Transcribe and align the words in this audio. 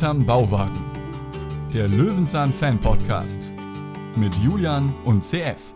Hinterm 0.00 0.24
Bauwagen. 0.24 0.80
Der 1.74 1.86
Löwenzahn 1.86 2.54
Fan 2.54 2.80
Podcast 2.80 3.52
mit 4.16 4.34
Julian 4.38 4.94
und 5.04 5.22
CF. 5.22 5.74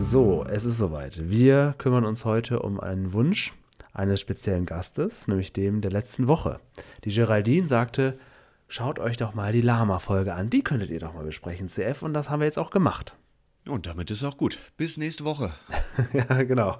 So, 0.00 0.44
es 0.50 0.64
ist 0.64 0.78
soweit. 0.78 1.30
Wir 1.30 1.76
kümmern 1.78 2.04
uns 2.04 2.24
heute 2.24 2.58
um 2.58 2.80
einen 2.80 3.12
Wunsch 3.12 3.54
eines 3.92 4.20
speziellen 4.20 4.66
Gastes, 4.66 5.28
nämlich 5.28 5.52
dem 5.52 5.80
der 5.80 5.92
letzten 5.92 6.26
Woche. 6.26 6.58
Die 7.04 7.14
Geraldine 7.14 7.68
sagte, 7.68 8.18
schaut 8.66 8.98
euch 8.98 9.16
doch 9.16 9.34
mal 9.34 9.52
die 9.52 9.60
Lama-Folge 9.60 10.34
an. 10.34 10.50
Die 10.50 10.64
könntet 10.64 10.90
ihr 10.90 10.98
doch 10.98 11.14
mal 11.14 11.24
besprechen, 11.24 11.68
CF. 11.68 12.02
Und 12.02 12.14
das 12.14 12.30
haben 12.30 12.40
wir 12.40 12.46
jetzt 12.46 12.58
auch 12.58 12.70
gemacht. 12.70 13.14
Und 13.68 13.86
damit 13.86 14.12
ist 14.12 14.22
auch 14.22 14.36
gut. 14.36 14.60
Bis 14.76 14.96
nächste 14.96 15.24
Woche. 15.24 15.50
ja, 16.12 16.42
genau. 16.44 16.76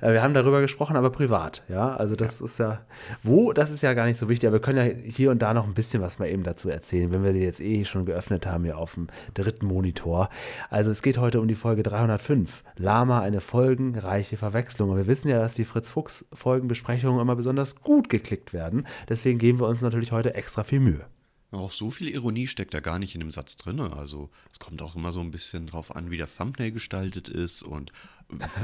Äh, 0.00 0.12
wir 0.12 0.22
haben 0.22 0.34
darüber 0.34 0.60
gesprochen, 0.60 0.96
aber 0.96 1.10
privat. 1.10 1.64
Ja, 1.68 1.96
also 1.96 2.14
das 2.14 2.38
ja. 2.38 2.44
ist 2.44 2.58
ja, 2.58 2.80
wo, 3.24 3.52
das 3.52 3.72
ist 3.72 3.82
ja 3.82 3.92
gar 3.94 4.06
nicht 4.06 4.18
so 4.18 4.28
wichtig. 4.28 4.46
Aber 4.46 4.56
wir 4.56 4.60
können 4.60 4.78
ja 4.78 4.84
hier 4.84 5.32
und 5.32 5.40
da 5.40 5.52
noch 5.52 5.66
ein 5.66 5.74
bisschen 5.74 6.00
was 6.00 6.20
mal 6.20 6.28
eben 6.28 6.44
dazu 6.44 6.68
erzählen, 6.68 7.10
wenn 7.10 7.24
wir 7.24 7.32
sie 7.32 7.42
jetzt 7.42 7.60
eh 7.60 7.84
schon 7.84 8.06
geöffnet 8.06 8.46
haben 8.46 8.62
hier 8.62 8.78
auf 8.78 8.94
dem 8.94 9.08
dritten 9.34 9.66
Monitor. 9.66 10.28
Also 10.70 10.92
es 10.92 11.02
geht 11.02 11.18
heute 11.18 11.40
um 11.40 11.48
die 11.48 11.56
Folge 11.56 11.82
305. 11.82 12.62
Lama, 12.76 13.20
eine 13.20 13.40
folgenreiche 13.40 14.36
Verwechslung. 14.36 14.90
Und 14.90 14.96
wir 14.96 15.08
wissen 15.08 15.28
ja, 15.28 15.40
dass 15.40 15.54
die 15.54 15.64
Fritz-Fuchs-Folgenbesprechungen 15.64 17.20
immer 17.20 17.34
besonders 17.34 17.74
gut 17.74 18.08
geklickt 18.08 18.52
werden. 18.52 18.86
Deswegen 19.08 19.40
geben 19.40 19.58
wir 19.58 19.66
uns 19.66 19.80
natürlich 19.80 20.12
heute 20.12 20.34
extra 20.34 20.62
viel 20.62 20.80
Mühe. 20.80 21.04
Auch 21.50 21.72
so 21.72 21.90
viel 21.90 22.10
Ironie 22.10 22.46
steckt 22.46 22.74
da 22.74 22.80
gar 22.80 22.98
nicht 22.98 23.14
in 23.14 23.20
dem 23.20 23.30
Satz 23.30 23.56
drin. 23.56 23.80
Also 23.80 24.28
es 24.52 24.58
kommt 24.58 24.82
auch 24.82 24.94
immer 24.96 25.12
so 25.12 25.20
ein 25.20 25.30
bisschen 25.30 25.66
drauf 25.66 25.96
an, 25.96 26.10
wie 26.10 26.18
das 26.18 26.36
Thumbnail 26.36 26.72
gestaltet 26.72 27.30
ist 27.30 27.62
und 27.62 27.90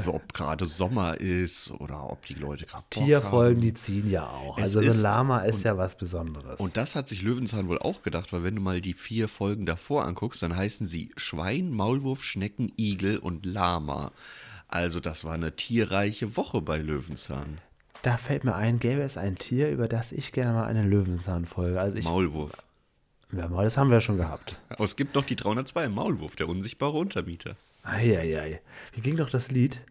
ob 0.05 0.33
gerade 0.33 0.67
Sommer 0.67 1.19
ist 1.19 1.71
oder 1.71 2.11
ob 2.11 2.27
die 2.27 2.35
Leute 2.35 2.67
gerade 2.67 2.85
Tierfolgen, 2.91 3.59
die 3.61 3.73
ziehen 3.73 4.07
ja 4.11 4.29
auch. 4.29 4.59
Es 4.59 4.75
also 4.75 4.81
so 4.83 4.91
ein 4.91 5.01
Lama 5.01 5.39
ist 5.39 5.55
und, 5.55 5.63
ja 5.63 5.77
was 5.77 5.97
Besonderes. 5.97 6.59
Und 6.59 6.77
das 6.77 6.93
hat 6.93 7.07
sich 7.07 7.23
Löwenzahn 7.23 7.67
wohl 7.67 7.79
auch 7.79 8.03
gedacht, 8.03 8.31
weil 8.31 8.43
wenn 8.43 8.55
du 8.55 8.61
mal 8.61 8.81
die 8.81 8.93
vier 8.93 9.27
Folgen 9.29 9.65
davor 9.65 10.05
anguckst, 10.05 10.43
dann 10.43 10.55
heißen 10.55 10.85
sie 10.85 11.11
Schwein, 11.17 11.71
Maulwurf, 11.71 12.23
Schnecken, 12.23 12.71
Igel 12.77 13.17
und 13.17 13.47
Lama. 13.47 14.11
Also 14.67 14.99
das 14.99 15.23
war 15.23 15.33
eine 15.33 15.55
tierreiche 15.55 16.37
Woche 16.37 16.61
bei 16.61 16.77
Löwenzahn. 16.77 17.59
Da 18.03 18.17
fällt 18.17 18.43
mir 18.43 18.53
ein, 18.53 18.77
gäbe 18.77 19.01
es 19.01 19.17
ein 19.17 19.35
Tier, 19.35 19.71
über 19.71 19.87
das 19.87 20.11
ich 20.11 20.31
gerne 20.31 20.53
mal 20.53 20.65
eine 20.65 20.83
Löwenzahn-Folge. 20.83 21.81
Also 21.81 21.97
Maulwurf. 22.01 22.51
Ja, 23.37 23.47
mal, 23.49 23.65
das 23.65 23.77
haben 23.77 23.89
wir 23.89 23.95
ja 23.95 24.01
schon 24.01 24.17
gehabt. 24.17 24.59
Aber 24.69 24.83
es 24.83 24.95
gibt 24.95 25.15
noch 25.15 25.25
die 25.25 25.35
302 25.35 25.89
Maulwurf, 25.89 26.35
der 26.35 26.47
unsichtbare 26.47 26.97
Untermieter. 26.97 27.55
Eieiei. 27.83 28.61
Wie 28.93 29.01
ging 29.01 29.17
doch 29.17 29.29
das 29.29 29.51
Lied? 29.51 29.81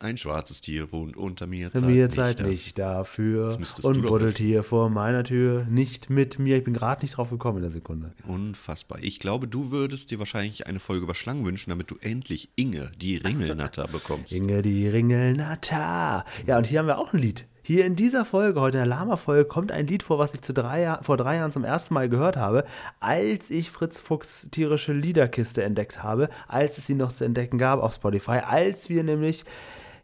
Ein 0.00 0.16
schwarzes 0.16 0.60
Tier 0.60 0.90
wohnt 0.90 1.16
unter 1.16 1.46
mir. 1.46 1.72
Zahlt 1.72 1.86
mir 1.86 2.08
nicht, 2.08 2.40
nicht 2.40 2.78
dafür. 2.78 3.56
Und 3.82 4.02
buddelt 4.02 4.36
hier 4.36 4.64
vor 4.64 4.90
meiner 4.90 5.22
Tür. 5.22 5.64
Nicht 5.70 6.10
mit 6.10 6.40
mir. 6.40 6.56
Ich 6.56 6.64
bin 6.64 6.74
gerade 6.74 7.02
nicht 7.02 7.16
drauf 7.16 7.30
gekommen 7.30 7.58
in 7.58 7.62
der 7.62 7.70
Sekunde. 7.70 8.12
Unfassbar. 8.26 8.98
Ich 9.00 9.20
glaube, 9.20 9.46
du 9.46 9.70
würdest 9.70 10.10
dir 10.10 10.18
wahrscheinlich 10.18 10.66
eine 10.66 10.80
Folge 10.80 11.04
über 11.04 11.14
Schlangen 11.14 11.44
wünschen, 11.44 11.70
damit 11.70 11.88
du 11.92 11.96
endlich 12.00 12.50
Inge, 12.56 12.90
die 13.00 13.16
Ringelnatter, 13.16 13.86
bekommst. 13.92 14.32
Inge, 14.32 14.62
die 14.62 14.88
Ringelnatter. 14.88 16.24
Ja, 16.46 16.58
und 16.58 16.66
hier 16.66 16.80
haben 16.80 16.86
wir 16.86 16.98
auch 16.98 17.12
ein 17.12 17.20
Lied. 17.20 17.46
Hier 17.64 17.86
in 17.86 17.94
dieser 17.94 18.24
Folge, 18.24 18.60
heute 18.60 18.78
in 18.78 18.88
der 18.88 18.96
Lama-Folge, 18.96 19.44
kommt 19.44 19.70
ein 19.70 19.86
Lied 19.86 20.02
vor, 20.02 20.18
was 20.18 20.34
ich 20.34 20.42
zu 20.42 20.52
drei 20.52 20.98
vor 21.00 21.16
drei 21.16 21.36
Jahren 21.36 21.52
zum 21.52 21.62
ersten 21.62 21.94
Mal 21.94 22.08
gehört 22.08 22.36
habe, 22.36 22.64
als 22.98 23.50
ich 23.50 23.70
Fritz 23.70 24.00
Fuchs 24.00 24.48
tierische 24.50 24.92
Liederkiste 24.92 25.62
entdeckt 25.62 26.02
habe, 26.02 26.28
als 26.48 26.78
es 26.78 26.86
sie 26.86 26.94
noch 26.94 27.12
zu 27.12 27.24
entdecken 27.24 27.58
gab 27.58 27.80
auf 27.80 27.94
Spotify, 27.94 28.40
als 28.44 28.88
wir 28.88 29.04
nämlich 29.04 29.44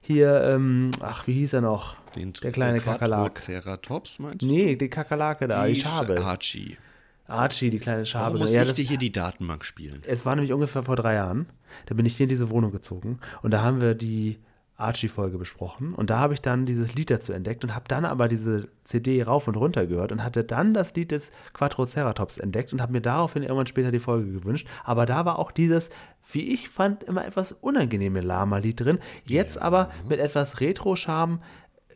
hier, 0.01 0.41
ähm, 0.45 0.93
ach, 1.01 1.27
wie 1.27 1.33
hieß 1.33 1.55
er 1.55 1.61
noch? 1.63 1.97
Den, 2.15 2.33
der 2.33 2.53
kleine 2.53 2.79
Kakerlak. 2.79 3.39
Ceratops 3.39 4.21
meinst 4.21 4.43
du? 4.43 4.47
Nee, 4.47 4.77
die 4.77 4.89
Kakerlake 4.89 5.49
da, 5.49 5.67
die, 5.67 5.75
die 5.75 5.81
Schabe. 5.81 6.25
Archie. 6.25 6.79
Archie, 7.27 7.71
die 7.71 7.81
kleine 7.81 8.07
Schabe. 8.07 8.27
Warum 8.27 8.39
muss 8.39 8.55
ja, 8.55 8.63
ich 8.63 8.73
dir 8.73 8.85
hier 8.85 8.99
die 8.99 9.11
Datenbank 9.11 9.65
spielen? 9.65 10.03
Es 10.07 10.25
war 10.25 10.37
nämlich 10.37 10.53
ungefähr 10.53 10.85
vor 10.85 10.95
drei 10.95 11.15
Jahren. 11.15 11.47
Da 11.87 11.97
bin 11.97 12.07
ich 12.07 12.17
hier 12.17 12.25
in 12.25 12.31
diese 12.31 12.51
Wohnung 12.51 12.71
gezogen 12.71 13.19
und 13.43 13.51
da 13.51 13.63
haben 13.63 13.81
wir 13.81 13.97
die 13.97 14.39
Archie-Folge 14.79 15.39
besprochen 15.39 15.93
und 15.93 16.09
da 16.09 16.19
habe 16.19 16.35
ich 16.35 16.41
dann 16.41 16.65
dieses 16.65 16.95
Lied 16.95 17.11
dazu 17.11 17.33
entdeckt 17.33 17.65
und 17.65 17.75
habe 17.75 17.87
dann 17.89 18.05
aber 18.05 18.29
diese 18.29 18.69
CD 18.85 19.23
rauf 19.25 19.49
und 19.49 19.57
runter 19.57 19.87
gehört 19.87 20.13
und 20.13 20.23
hatte 20.23 20.45
dann 20.45 20.73
das 20.73 20.95
Lied 20.95 21.11
des 21.11 21.33
Quattroceratops 21.53 22.39
entdeckt 22.39 22.73
und 22.73 22.81
habe 22.81 22.93
mir 22.93 23.01
daraufhin 23.01 23.43
irgendwann 23.43 23.67
später 23.67 23.91
die 23.91 23.99
Folge 23.99 24.31
gewünscht. 24.31 24.69
Aber 24.85 25.05
da 25.05 25.25
war 25.25 25.41
auch 25.41 25.51
dieses, 25.51 25.91
wie 26.31 26.53
ich 26.53 26.69
fand, 26.69 27.03
immer 27.03 27.27
etwas 27.27 27.53
unangenehme 27.53 28.21
Lama-Lied 28.21 28.81
drin. 28.81 28.99
Jetzt 29.25 29.57
ja. 29.57 29.63
aber 29.63 29.91
mit 30.09 30.21
etwas 30.21 30.61
Retro-Charme 30.61 31.41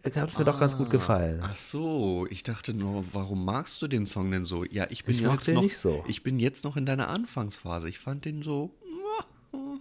hat 0.05 0.31
es 0.31 0.37
mir 0.37 0.43
ah, 0.43 0.51
doch 0.51 0.59
ganz 0.59 0.77
gut 0.77 0.89
ah, 0.89 0.91
gefallen. 0.91 1.41
Ach 1.43 1.55
so, 1.55 2.27
ich 2.31 2.43
dachte 2.43 2.75
nur, 2.75 3.05
warum 3.13 3.45
magst 3.45 3.81
du 3.83 3.87
den 3.87 4.07
Song 4.07 4.31
denn 4.33 4.45
so? 4.45 4.65
Ja, 4.65 4.87
ich 4.91 5.05
bin 5.05 5.15
ich 5.15 5.21
jetzt 5.21 5.53
noch, 5.53 5.71
so. 5.71 6.03
ich 6.09 6.25
bin 6.25 6.41
jetzt 6.41 6.65
noch 6.65 6.77
in 6.77 6.85
deiner 6.85 7.09
Anfangsphase. 7.09 7.89
Ich 7.89 8.01
fand 8.01 8.25
den 8.25 8.43
so 8.43 8.75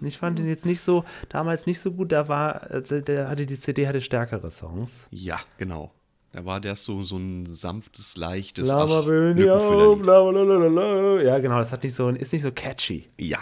ich 0.08 0.18
fand 0.18 0.40
ihn 0.40 0.48
jetzt 0.48 0.66
nicht 0.66 0.82
so, 0.82 1.04
damals 1.30 1.66
nicht 1.66 1.80
so 1.80 1.92
gut. 1.92 2.12
Da 2.12 2.28
war, 2.28 2.70
also 2.70 3.02
der 3.02 3.30
hatte 3.30 3.46
die 3.46 3.60
CD 3.60 3.88
hatte 3.88 4.02
stärkere 4.02 4.50
Songs. 4.50 5.08
Ja, 5.12 5.40
genau. 5.58 5.92
Da 6.32 6.46
war 6.46 6.62
der 6.62 6.76
so, 6.76 7.04
so 7.04 7.18
ein 7.18 7.46
sanftes, 7.46 8.16
leichtes. 8.16 8.70
Lama 8.70 9.00
ach, 9.00 9.08
auf, 9.08 10.06
la, 10.06 11.22
Ja, 11.22 11.40
genau, 11.40 11.58
das 11.58 11.72
hat 11.74 11.84
nicht 11.84 11.94
so, 11.94 12.08
ist 12.10 12.32
nicht 12.32 12.42
so 12.42 12.52
catchy. 12.52 13.08
Ja, 13.20 13.40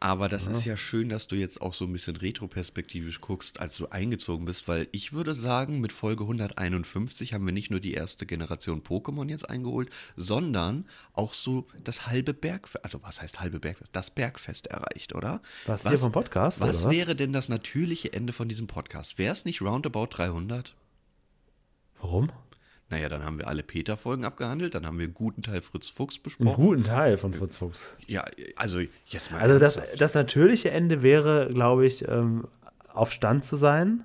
aber 0.00 0.30
das 0.30 0.46
ja. 0.46 0.52
ist 0.52 0.64
ja 0.64 0.76
schön, 0.78 1.10
dass 1.10 1.26
du 1.26 1.36
jetzt 1.36 1.60
auch 1.60 1.74
so 1.74 1.84
ein 1.84 1.92
bisschen 1.92 2.16
retroperspektivisch 2.16 3.20
guckst, 3.20 3.60
als 3.60 3.76
du 3.76 3.88
eingezogen 3.88 4.46
bist, 4.46 4.66
weil 4.66 4.88
ich 4.92 5.12
würde 5.12 5.34
sagen, 5.34 5.80
mit 5.80 5.92
Folge 5.92 6.24
151 6.24 7.34
haben 7.34 7.44
wir 7.44 7.52
nicht 7.52 7.70
nur 7.70 7.80
die 7.80 7.92
erste 7.92 8.24
Generation 8.24 8.82
Pokémon 8.82 9.28
jetzt 9.28 9.48
eingeholt, 9.50 9.90
sondern 10.16 10.86
auch 11.12 11.34
so 11.34 11.66
das 11.84 12.06
halbe 12.06 12.32
Bergfest, 12.32 12.82
also 12.82 13.02
was 13.02 13.20
heißt 13.20 13.40
halbe 13.40 13.60
Bergfest? 13.60 13.90
Das 13.94 14.10
Bergfest 14.10 14.68
erreicht, 14.68 15.14
oder? 15.14 15.42
Was, 15.66 15.84
was 15.84 15.90
hier 15.90 15.98
vom 15.98 16.12
Podcast? 16.12 16.60
Was 16.60 16.88
wäre 16.88 17.14
denn 17.14 17.34
das 17.34 17.50
natürliche 17.50 18.12
Ende 18.14 18.32
von 18.32 18.48
diesem 18.48 18.68
Podcast? 18.68 19.18
Wäre 19.18 19.34
es 19.34 19.44
nicht 19.44 19.60
roundabout 19.60 20.06
300? 20.12 20.74
Warum? 22.00 22.32
Naja, 22.90 23.08
dann 23.08 23.24
haben 23.24 23.38
wir 23.38 23.46
alle 23.46 23.62
Peter-Folgen 23.62 24.24
abgehandelt, 24.24 24.74
dann 24.74 24.84
haben 24.84 24.98
wir 24.98 25.04
einen 25.04 25.14
guten 25.14 25.42
Teil 25.42 25.62
Fritz 25.62 25.86
Fuchs 25.86 26.18
besprochen. 26.18 26.48
Einen 26.48 26.56
guten 26.56 26.84
Teil 26.84 27.16
von 27.16 27.32
Fritz 27.32 27.56
Fuchs. 27.56 27.96
Ja, 28.08 28.24
also 28.56 28.80
jetzt 29.06 29.30
mal. 29.30 29.40
Also 29.40 29.60
das, 29.60 29.80
das, 29.96 30.14
natürliche 30.14 30.72
Ende 30.72 31.02
wäre, 31.02 31.50
glaube 31.52 31.86
ich, 31.86 32.06
ähm, 32.08 32.48
auf 32.92 33.12
Stand 33.12 33.44
zu 33.44 33.54
sein 33.54 34.02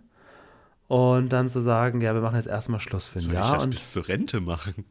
und 0.87 1.29
dann 1.29 1.49
zu 1.49 1.61
sagen, 1.61 1.99
ja, 2.01 2.13
wir 2.13 2.21
machen 2.21 2.35
jetzt 2.35 2.47
erstmal 2.47 2.79
Schluss 2.79 3.07
für 3.07 3.17
ein 3.17 3.23
Soll 3.23 3.33
Jahr. 3.33 3.47
Ich 3.47 3.53
das 3.53 3.63
und 3.63 3.69
bis 3.71 3.91
zur 3.91 4.07
Rente 4.07 4.39
machen. 4.39 4.85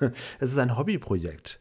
es 0.40 0.50
ist 0.50 0.58
ein 0.58 0.76
Hobbyprojekt. 0.76 1.60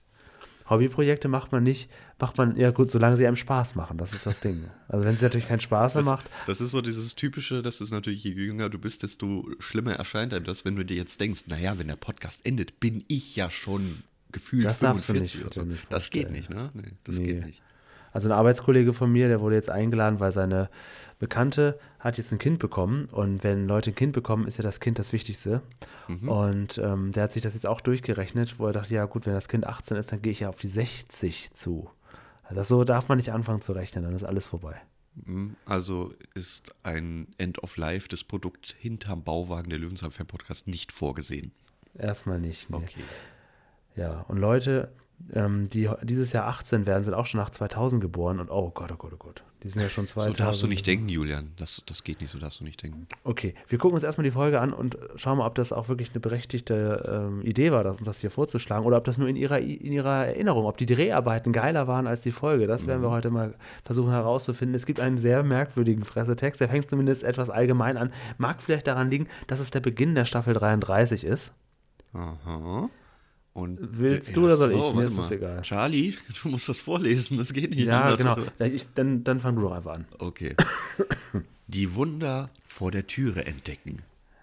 Hobbyprojekte 0.69 1.27
macht 1.27 1.51
man 1.51 1.63
nicht, 1.63 1.89
macht 2.19 2.37
man, 2.37 2.55
ja 2.55 2.71
gut, 2.71 2.91
solange 2.91 3.17
sie 3.17 3.25
einem 3.25 3.35
Spaß 3.35 3.75
machen, 3.75 3.97
das 3.97 4.13
ist 4.13 4.25
das 4.25 4.39
Ding. 4.39 4.63
Also 4.87 5.05
wenn 5.05 5.15
sie 5.15 5.23
natürlich 5.23 5.47
keinen 5.47 5.59
Spaß 5.59 5.95
mehr 5.95 6.03
das, 6.03 6.11
macht. 6.11 6.29
Das 6.45 6.61
ist 6.61 6.71
so 6.71 6.81
dieses 6.81 7.15
typische, 7.15 7.61
das 7.61 7.81
ist 7.81 7.91
natürlich, 7.91 8.23
je 8.23 8.31
jünger 8.31 8.69
du 8.69 8.77
bist, 8.77 9.03
desto 9.03 9.49
schlimmer 9.59 9.93
erscheint 9.93 10.33
einem 10.33 10.45
das, 10.45 10.65
wenn 10.65 10.75
du 10.75 10.85
dir 10.85 10.97
jetzt 10.97 11.19
denkst, 11.19 11.43
naja, 11.47 11.77
wenn 11.77 11.87
der 11.87 11.95
Podcast 11.95 12.45
endet, 12.45 12.79
bin 12.79 13.03
ich 13.07 13.35
ja 13.35 13.49
schon 13.49 14.03
gefühlt 14.31 14.65
das 14.65 14.79
45 14.79 15.45
oder 15.45 15.53
so. 15.53 15.65
Das 15.89 16.09
geht 16.09 16.31
nicht, 16.31 16.49
ne? 16.49 16.69
Nee, 16.73 16.91
das 17.03 17.17
nee. 17.17 17.23
geht 17.23 17.45
nicht. 17.45 17.61
Also 18.11 18.29
ein 18.29 18.31
Arbeitskollege 18.31 18.93
von 18.93 19.11
mir, 19.11 19.27
der 19.27 19.41
wurde 19.41 19.55
jetzt 19.55 19.69
eingeladen, 19.69 20.19
weil 20.19 20.31
seine 20.31 20.69
Bekannte 21.19 21.79
hat 21.99 22.17
jetzt 22.17 22.31
ein 22.31 22.39
Kind 22.39 22.59
bekommen. 22.59 23.05
Und 23.05 23.43
wenn 23.43 23.67
Leute 23.67 23.91
ein 23.91 23.95
Kind 23.95 24.13
bekommen, 24.13 24.47
ist 24.47 24.57
ja 24.57 24.63
das 24.63 24.79
Kind 24.79 24.99
das 24.99 25.13
Wichtigste. 25.13 25.61
Mhm. 26.07 26.29
Und 26.29 26.77
ähm, 26.77 27.11
der 27.11 27.23
hat 27.23 27.31
sich 27.31 27.43
das 27.43 27.53
jetzt 27.53 27.67
auch 27.67 27.81
durchgerechnet, 27.81 28.59
wo 28.59 28.67
er 28.67 28.73
dachte, 28.73 28.93
ja 28.93 29.05
gut, 29.05 29.25
wenn 29.25 29.33
das 29.33 29.47
Kind 29.47 29.67
18 29.67 29.97
ist, 29.97 30.11
dann 30.11 30.21
gehe 30.21 30.31
ich 30.31 30.41
ja 30.41 30.49
auf 30.49 30.59
die 30.59 30.67
60 30.67 31.53
zu. 31.53 31.89
Also 32.43 32.63
so 32.63 32.83
darf 32.83 33.07
man 33.09 33.17
nicht 33.17 33.31
anfangen 33.31 33.61
zu 33.61 33.73
rechnen, 33.73 34.03
dann 34.03 34.13
ist 34.13 34.23
alles 34.23 34.45
vorbei. 34.47 34.81
Mhm. 35.15 35.55
Also 35.65 36.13
ist 36.33 36.73
ein 36.83 37.27
End 37.37 37.61
of 37.63 37.77
Life 37.77 38.07
des 38.07 38.23
Produkts 38.23 38.71
hinterm 38.71 39.23
Bauwagen 39.23 39.69
der 39.69 39.79
Löwenzahn 39.79 40.11
Podcast 40.11 40.67
nicht 40.67 40.91
vorgesehen. 40.91 41.51
Erstmal 41.97 42.39
nicht. 42.39 42.69
Nee. 42.69 42.77
Okay. 42.77 43.03
Ja, 43.95 44.21
und 44.27 44.37
Leute, 44.37 44.91
ähm, 45.33 45.69
die 45.69 45.89
dieses 46.03 46.33
Jahr 46.33 46.47
18 46.47 46.87
werden, 46.87 47.03
sind 47.03 47.13
auch 47.13 47.25
schon 47.25 47.39
nach 47.39 47.49
2000 47.49 48.01
geboren 48.01 48.39
und 48.39 48.49
oh 48.49 48.71
Gott, 48.73 48.91
oh 48.91 48.97
Gott, 48.97 49.11
oh 49.13 49.17
Gott. 49.17 49.43
Die 49.63 49.67
sind 49.67 49.81
ja 49.81 49.89
schon 49.89 50.07
2000. 50.07 50.37
So 50.37 50.43
darfst 50.43 50.63
du 50.63 50.67
nicht 50.67 50.87
denken, 50.87 51.09
Julian. 51.09 51.51
Das, 51.57 51.83
das 51.85 52.05
geht 52.05 52.21
nicht, 52.21 52.31
so 52.31 52.39
darfst 52.39 52.61
du 52.61 52.63
nicht 52.63 52.81
denken. 52.81 53.07
Okay, 53.25 53.53
wir 53.67 53.77
gucken 53.77 53.95
uns 53.95 54.03
erstmal 54.03 54.23
die 54.23 54.31
Folge 54.31 54.61
an 54.61 54.71
und 54.71 54.97
schauen 55.15 55.37
mal, 55.37 55.45
ob 55.45 55.55
das 55.55 55.73
auch 55.73 55.89
wirklich 55.89 56.11
eine 56.11 56.21
berechtigte 56.21 57.27
ähm, 57.29 57.41
Idee 57.41 57.73
war, 57.73 57.83
das, 57.83 57.97
uns 57.97 58.05
das 58.05 58.21
hier 58.21 58.31
vorzuschlagen 58.31 58.85
oder 58.85 58.97
ob 58.97 59.03
das 59.03 59.17
nur 59.17 59.27
in 59.27 59.35
ihrer, 59.35 59.59
in 59.59 59.91
ihrer 59.91 60.27
Erinnerung, 60.27 60.65
ob 60.65 60.77
die 60.77 60.85
Dreharbeiten 60.85 61.51
geiler 61.51 61.87
waren 61.87 62.07
als 62.07 62.21
die 62.21 62.31
Folge. 62.31 62.67
Das 62.67 62.87
werden 62.87 63.01
wir 63.01 63.09
mhm. 63.09 63.13
heute 63.13 63.29
mal 63.31 63.55
versuchen 63.83 64.11
herauszufinden. 64.11 64.75
Es 64.75 64.85
gibt 64.85 65.01
einen 65.01 65.17
sehr 65.17 65.43
merkwürdigen 65.43 66.03
Pressetext, 66.03 66.61
der 66.61 66.69
fängt 66.69 66.89
zumindest 66.89 67.23
etwas 67.23 67.49
allgemein 67.49 67.97
an. 67.97 68.13
Mag 68.37 68.61
vielleicht 68.61 68.87
daran 68.87 69.11
liegen, 69.11 69.27
dass 69.47 69.59
es 69.59 69.71
der 69.71 69.81
Beginn 69.81 70.15
der 70.15 70.23
Staffel 70.23 70.53
33 70.53 71.25
ist. 71.25 71.51
Aha. 72.13 72.89
Und 73.53 73.79
Willst 73.81 74.37
du 74.37 74.45
oder 74.45 74.55
soll 74.55 74.71
ich? 74.71 74.93
Mir 74.93 75.03
ist 75.03 75.17
das 75.17 75.31
egal. 75.31 75.61
Charlie, 75.61 76.15
du 76.43 76.49
musst 76.49 76.69
das 76.69 76.81
vorlesen, 76.81 77.37
das 77.37 77.53
geht 77.53 77.71
nicht. 77.71 77.87
Ja, 77.87 78.15
genau. 78.15 78.37
Ich, 78.59 78.93
dann, 78.93 79.23
dann 79.23 79.41
fang 79.41 79.55
du 79.55 79.63
doch 79.63 79.71
einfach 79.71 79.95
an. 79.95 80.05
Okay. 80.19 80.55
Die 81.67 81.93
Wunder 81.95 82.49
vor 82.67 82.91
der 82.91 83.07
Türe 83.07 83.45
entdecken. 83.45 84.01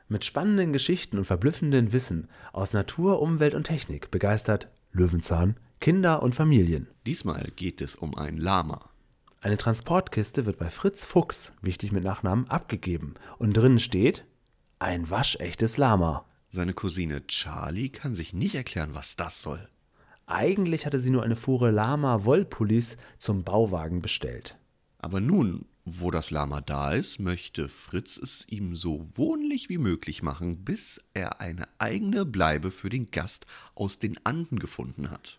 Mit 0.08 0.25
spannenden 0.25 0.73
Geschichten 0.73 1.19
und 1.19 1.25
verblüffendem 1.25 1.93
Wissen 1.93 2.29
aus 2.53 2.73
Natur, 2.73 3.20
Umwelt 3.20 3.55
und 3.55 3.64
Technik 3.64 4.11
begeistert 4.11 4.69
Löwenzahn 4.93 5.56
Kinder 5.81 6.23
und 6.23 6.35
Familien. 6.35 6.88
Diesmal 7.06 7.49
geht 7.56 7.81
es 7.81 7.97
um 7.97 8.17
ein 8.17 8.37
Lama. 8.37 8.81
Eine 9.41 9.56
Transportkiste 9.56 10.47
wird 10.47 10.59
bei 10.59 10.70
Fritz 10.70 11.05
Fuchs, 11.05 11.52
wichtig 11.61 11.93
mit 11.93 12.02
Nachnamen, 12.02 12.49
abgegeben 12.49 13.14
und 13.38 13.56
drinnen 13.56 13.79
steht 13.79 14.25
ein 14.79 15.09
waschechtes 15.09 15.76
Lama. 15.76 16.25
Seine 16.56 16.73
Cousine 16.73 17.26
Charlie 17.26 17.91
kann 17.91 18.14
sich 18.14 18.32
nicht 18.32 18.55
erklären, 18.55 18.94
was 18.94 19.14
das 19.14 19.43
soll. 19.43 19.69
Eigentlich 20.25 20.87
hatte 20.87 21.00
sie 21.00 21.11
nur 21.11 21.23
eine 21.23 21.37
Fuhre 21.37 21.70
Lama-Wollpullis 21.70 22.97
zum 23.19 23.44
Bauwagen 23.44 24.00
bestellt. 24.00 24.56
Aber 24.97 25.20
nun, 25.20 25.67
wo 25.85 26.11
das 26.11 26.31
Lama 26.31 26.62
da 26.62 26.93
ist, 26.93 27.20
möchte 27.20 27.69
Fritz 27.69 28.17
es 28.17 28.49
ihm 28.49 28.75
so 28.75 29.06
wohnlich 29.17 29.69
wie 29.69 29.76
möglich 29.76 30.23
machen, 30.23 30.64
bis 30.64 30.99
er 31.12 31.43
eine 31.43 31.69
eigene 31.76 32.25
Bleibe 32.25 32.70
für 32.70 32.88
den 32.88 33.11
Gast 33.11 33.44
aus 33.75 33.99
den 33.99 34.19
Anden 34.25 34.59
gefunden 34.59 35.11
hat. 35.11 35.38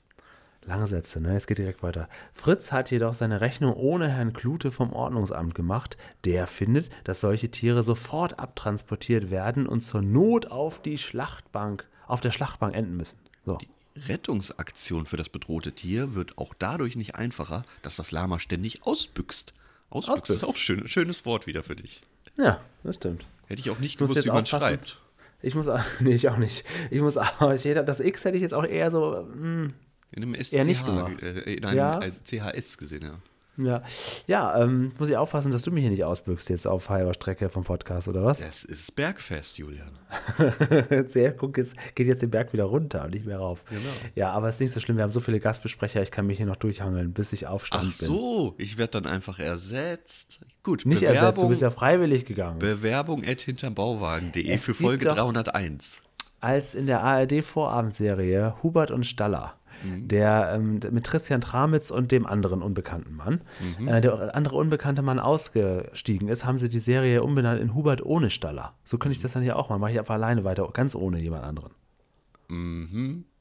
Lange 0.68 0.86
Sätze, 0.86 1.22
ne? 1.22 1.36
Es 1.38 1.48
geht 1.48 1.60
direkt 1.60 1.82
weiter. 1.82 2.10
Fritz 2.34 2.74
hat 2.74 2.92
jedoch 2.92 3.14
seine 3.14 3.40
Rechnung 3.40 3.74
ohne 3.74 4.10
Herrn 4.10 4.34
Klute 4.34 4.72
vom 4.74 4.92
Ordnungsamt 4.92 5.56
gemacht. 5.56 5.96
Der 6.26 6.46
findet, 6.46 6.90
dass 7.06 7.22
solche 7.22 7.50
Tiere 7.50 7.84
sofort 7.84 8.38
abtransportiert 8.38 9.32
werden 9.32 9.66
und 9.66 9.80
zur 9.80 10.02
Not 10.02 10.48
auf 10.52 10.82
die 10.82 10.98
Schlachtbank, 10.98 11.88
auf 12.06 12.20
der 12.20 12.32
Schlachtbank 12.32 12.76
enden 12.76 12.98
müssen. 12.98 13.18
So. 13.46 13.58
Die 13.58 13.70
Rettungsaktion 14.10 15.06
für 15.06 15.16
das 15.16 15.30
bedrohte 15.30 15.72
Tier 15.72 16.16
wird 16.16 16.38
auch 16.38 16.54
dadurch 16.54 16.98
nicht 16.98 17.16
einfacher, 17.16 17.64
dass 17.82 17.96
das 17.96 18.12
Lama 18.12 18.38
ständig 18.38 18.86
ausbüchst. 18.86 19.54
Ausbüchst, 19.90 20.10
Ausbüchst. 20.24 20.44
ist 20.44 20.50
auch 20.50 20.58
schön, 20.58 20.86
schönes 20.90 21.26
Wort 21.26 21.48
wieder 21.48 21.64
für 21.64 21.78
dich. 21.78 22.02
Ja, 22.36 22.60
das 22.84 22.96
stimmt. 22.96 23.26
Hätte 23.48 23.62
ich 23.62 23.70
auch 23.70 23.80
nicht 23.80 23.94
Ich 23.94 23.98
gewusst, 23.98 24.26
wie 24.26 24.28
man 24.28 24.44
aufpassen. 24.44 24.60
schreibt. 24.66 25.02
Ich 25.42 25.56
muss, 25.56 25.68
nee, 26.02 26.14
ich 26.16 26.28
auch 26.28 26.36
nicht. 26.38 26.66
Ich 26.92 27.00
muss, 27.00 27.16
aber 27.40 27.56
ich 27.56 27.64
hätte, 27.64 27.86
das 27.86 28.02
X 28.02 28.26
hätte 28.26 28.36
ich 28.36 28.44
jetzt 28.44 28.54
auch 28.54 28.66
eher 28.66 28.92
so, 28.92 29.16
hm, 29.32 29.74
In 30.12 30.24
einem 30.24 30.36
SCH, 30.36 30.54
Eher 30.54 30.66
nicht 30.66 30.86
gemacht. 30.86 31.22
äh, 31.22 31.54
in 31.54 31.66
einem 31.66 31.78
Ja. 31.78 32.00
äh, 32.02 32.12
CHS 32.24 32.78
gesehen, 32.78 33.02
ja. 33.04 33.64
ja. 33.64 33.82
Ja, 34.28 34.64
ähm, 34.64 34.92
muss 35.00 35.10
ich 35.10 35.18
aufpassen, 35.18 35.52
dass 35.52 35.64
du 35.64 35.72
mich 35.72 35.82
hier 35.82 35.90
nicht 35.92 36.04
ausbüchst 36.04 36.50
jetzt 36.50 36.66
auf 36.68 36.90
halber 36.90 37.14
Strecke 37.14 37.50
vom 37.50 37.64
Podcast, 37.64 38.08
oder 38.08 38.24
was? 38.24 38.40
Das 38.40 38.64
ist 38.64 38.96
Bergfest, 38.96 39.58
Julian. 39.58 39.90
Ja, 41.14 41.32
guck, 41.32 41.58
jetzt 41.58 41.76
geht 41.96 42.08
jetzt 42.08 42.22
den 42.22 42.30
Berg 42.30 42.54
wieder 42.54 42.64
runter 42.66 43.04
und 43.06 43.14
nicht 43.14 43.26
mehr 43.26 43.40
rauf. 43.40 43.64
Genau. 43.70 43.82
Ja, 44.16 44.32
aber 44.32 44.48
es 44.50 44.56
ist 44.56 44.62
nicht 44.62 44.74
so 44.74 44.80
schlimm. 44.80 44.98
Wir 44.98 45.04
haben 45.04 45.12
so 45.12 45.20
viele 45.20 45.40
Gastbesprecher, 45.40 46.02
ich 46.02 46.12
kann 46.12 46.26
mich 46.28 46.38
hier 46.38 46.46
noch 46.46 46.56
durchhangeln, 46.56 47.14
bis 47.14 47.34
ich 47.34 47.48
aufstand 47.48 47.84
Ach 47.86 47.98
bin. 48.00 48.08
so, 48.08 48.56
ich 48.58 48.78
werde 48.78 49.02
dann 49.02 49.12
einfach 49.12 49.40
ersetzt. 49.40 50.40
Gut, 50.64 50.86
Nicht 50.86 51.00
Bewerbung, 51.02 51.18
ersetzt, 51.24 51.42
du 51.44 51.50
bist 51.50 51.62
ja 51.62 51.70
freiwillig 51.70 52.26
gegangen. 52.26 52.60
Bewerbung 52.60 53.24
at 53.26 53.42
hinterbauwagen.de 53.42 54.58
für 54.58 54.74
Folge 54.74 55.06
doch- 55.06 55.16
301. 55.16 56.02
Als 56.40 56.76
in 56.76 56.86
der 56.86 57.02
ARD-Vorabendserie 57.02 58.56
Hubert 58.62 58.92
und 58.92 59.06
Staller, 59.06 59.56
Mhm. 59.84 60.08
der 60.08 60.52
ähm, 60.56 60.80
mit 60.92 61.06
Christian 61.08 61.42
Tramitz 61.42 61.92
und 61.92 62.12
dem 62.12 62.26
anderen 62.26 62.62
unbekannten 62.62 63.16
Mann, 63.16 63.42
Mhm. 63.80 63.88
äh, 63.88 64.02
der 64.02 64.36
andere 64.36 64.56
unbekannte 64.56 65.02
Mann 65.02 65.20
ausgestiegen 65.20 66.28
ist, 66.30 66.46
haben 66.46 66.58
sie 66.58 66.70
die 66.70 66.80
Serie 66.80 67.24
umbenannt 67.24 67.62
in 67.62 67.74
Hubert 67.76 68.04
ohne 68.06 68.30
Staller. 68.30 68.74
So 68.84 68.98
könnte 68.98 69.14
ich 69.16 69.22
das 69.22 69.34
dann 69.34 69.44
hier 69.44 69.56
auch 69.58 69.70
mal. 69.70 69.78
Mache 69.80 69.92
ich 69.92 70.00
einfach 70.00 70.16
alleine 70.16 70.44
weiter, 70.44 70.68
ganz 70.74 70.96
ohne 70.96 71.20
jemand 71.20 71.44
anderen. 71.44 71.72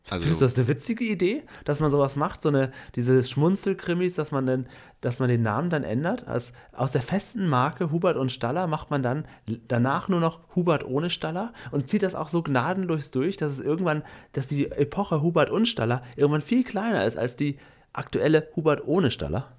Findest 0.09 0.41
du 0.41 0.45
Also, 0.45 0.47
das 0.47 0.55
eine 0.57 0.69
witzige 0.69 1.05
Idee, 1.05 1.43
dass 1.65 1.81
man 1.81 1.91
sowas 1.91 2.15
macht, 2.15 2.43
so 2.43 2.49
eine 2.49 2.71
diese 2.95 3.25
Schmunzelkrimis, 3.25 4.15
dass 4.15 4.31
man 4.31 4.47
dann, 4.47 4.67
dass 5.01 5.19
man 5.19 5.29
den 5.29 5.43
Namen 5.43 5.69
dann 5.69 5.83
ändert? 5.83 6.29
Aus, 6.29 6.53
aus 6.73 6.93
der 6.93 7.03
festen 7.03 7.49
Marke 7.49 7.91
Hubert 7.91 8.17
und 8.17 8.31
Staller 8.31 8.69
macht 8.69 8.91
man 8.91 9.03
dann 9.03 9.27
danach 9.67 10.09
nur 10.09 10.21
noch 10.21 10.41
Hubert 10.55 10.85
ohne 10.85 11.11
Staller 11.11 11.53
und 11.73 11.89
zieht 11.89 12.05
das 12.05 12.15
auch 12.15 12.29
so 12.29 12.43
gnadenlos 12.43 13.11
durch, 13.11 13.37
dass 13.37 13.53
es 13.53 13.59
irgendwann, 13.61 14.05
dass 14.33 14.47
die 14.47 14.71
Epoche 14.71 15.23
Hubert 15.23 15.51
und 15.51 15.67
Staller 15.67 16.03
irgendwann 16.15 16.43
viel 16.43 16.63
kleiner 16.63 17.05
ist 17.05 17.19
als 17.19 17.35
die 17.35 17.59
aktuelle 17.93 18.49
Hubert 18.55 18.87
ohne 18.87 19.11
Staller. 19.11 19.57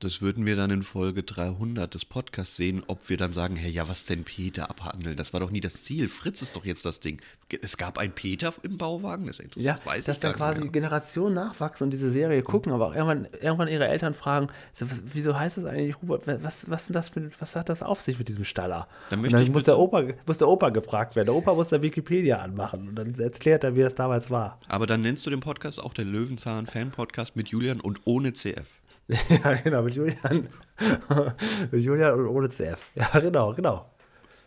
Das 0.00 0.22
würden 0.22 0.46
wir 0.46 0.54
dann 0.54 0.70
in 0.70 0.84
Folge 0.84 1.24
300 1.24 1.92
des 1.92 2.04
Podcasts 2.04 2.56
sehen, 2.56 2.82
ob 2.86 3.08
wir 3.08 3.16
dann 3.16 3.32
sagen, 3.32 3.56
hey, 3.56 3.70
ja, 3.70 3.88
was 3.88 4.06
denn 4.06 4.22
Peter 4.22 4.70
abhandeln? 4.70 5.16
Das 5.16 5.32
war 5.32 5.40
doch 5.40 5.50
nie 5.50 5.60
das 5.60 5.82
Ziel. 5.82 6.08
Fritz 6.08 6.40
ist 6.40 6.54
doch 6.54 6.64
jetzt 6.64 6.86
das 6.86 7.00
Ding. 7.00 7.20
Es 7.62 7.76
gab 7.76 7.98
einen 7.98 8.12
Peter 8.12 8.54
im 8.62 8.78
Bauwagen, 8.78 9.26
das 9.26 9.40
ist 9.40 9.56
Ja, 9.56 9.74
das 9.74 9.86
weiß 9.86 10.04
dass 10.04 10.16
ich 10.16 10.20
da 10.20 10.28
gar 10.28 10.52
quasi 10.52 10.60
mehr. 10.60 10.70
Generationen 10.70 11.34
nachwachsen 11.34 11.84
und 11.84 11.90
diese 11.90 12.12
Serie 12.12 12.42
gucken, 12.42 12.70
aber 12.72 12.86
auch 12.86 12.94
irgendwann, 12.94 13.26
irgendwann 13.40 13.66
ihre 13.66 13.88
Eltern 13.88 14.14
fragen, 14.14 14.48
so, 14.72 14.88
was, 14.88 15.02
wieso 15.04 15.36
heißt 15.36 15.56
das 15.58 15.64
eigentlich 15.64 16.00
Hubert? 16.00 16.26
Was, 16.26 16.70
was, 16.70 16.86
das 16.86 17.08
für, 17.08 17.30
was 17.40 17.56
hat 17.56 17.68
das 17.68 17.82
auf 17.82 18.00
sich 18.00 18.18
mit 18.18 18.28
diesem 18.28 18.44
Staller? 18.44 18.86
Dann 19.10 19.20
möchte 19.20 19.36
dann 19.36 19.44
ich 19.44 19.50
muss 19.50 19.64
der, 19.64 19.78
Opa, 19.78 20.04
muss 20.26 20.38
der 20.38 20.48
Opa 20.48 20.70
gefragt 20.70 21.16
werden. 21.16 21.26
Der 21.26 21.34
Opa 21.34 21.54
muss 21.54 21.70
da 21.70 21.82
Wikipedia 21.82 22.38
anmachen 22.38 22.88
und 22.88 22.94
dann 22.94 23.12
erklärt 23.18 23.64
er, 23.64 23.74
wie 23.74 23.80
das 23.80 23.96
damals 23.96 24.30
war. 24.30 24.60
Aber 24.68 24.86
dann 24.86 25.00
nennst 25.00 25.26
du 25.26 25.30
den 25.30 25.40
Podcast 25.40 25.82
auch 25.82 25.92
der 25.92 26.04
Löwenzahn-Fan-Podcast 26.04 27.34
mit 27.34 27.48
Julian 27.48 27.80
und 27.80 28.02
ohne 28.04 28.32
CF. 28.32 28.80
ja, 29.28 29.54
genau, 29.54 29.82
mit 29.82 29.94
Julian. 29.94 30.48
mit 31.70 31.82
Julian 31.82 32.14
und 32.14 32.26
ohne 32.26 32.50
CF. 32.50 32.78
Ja, 32.94 33.18
genau, 33.20 33.54
genau. 33.54 33.90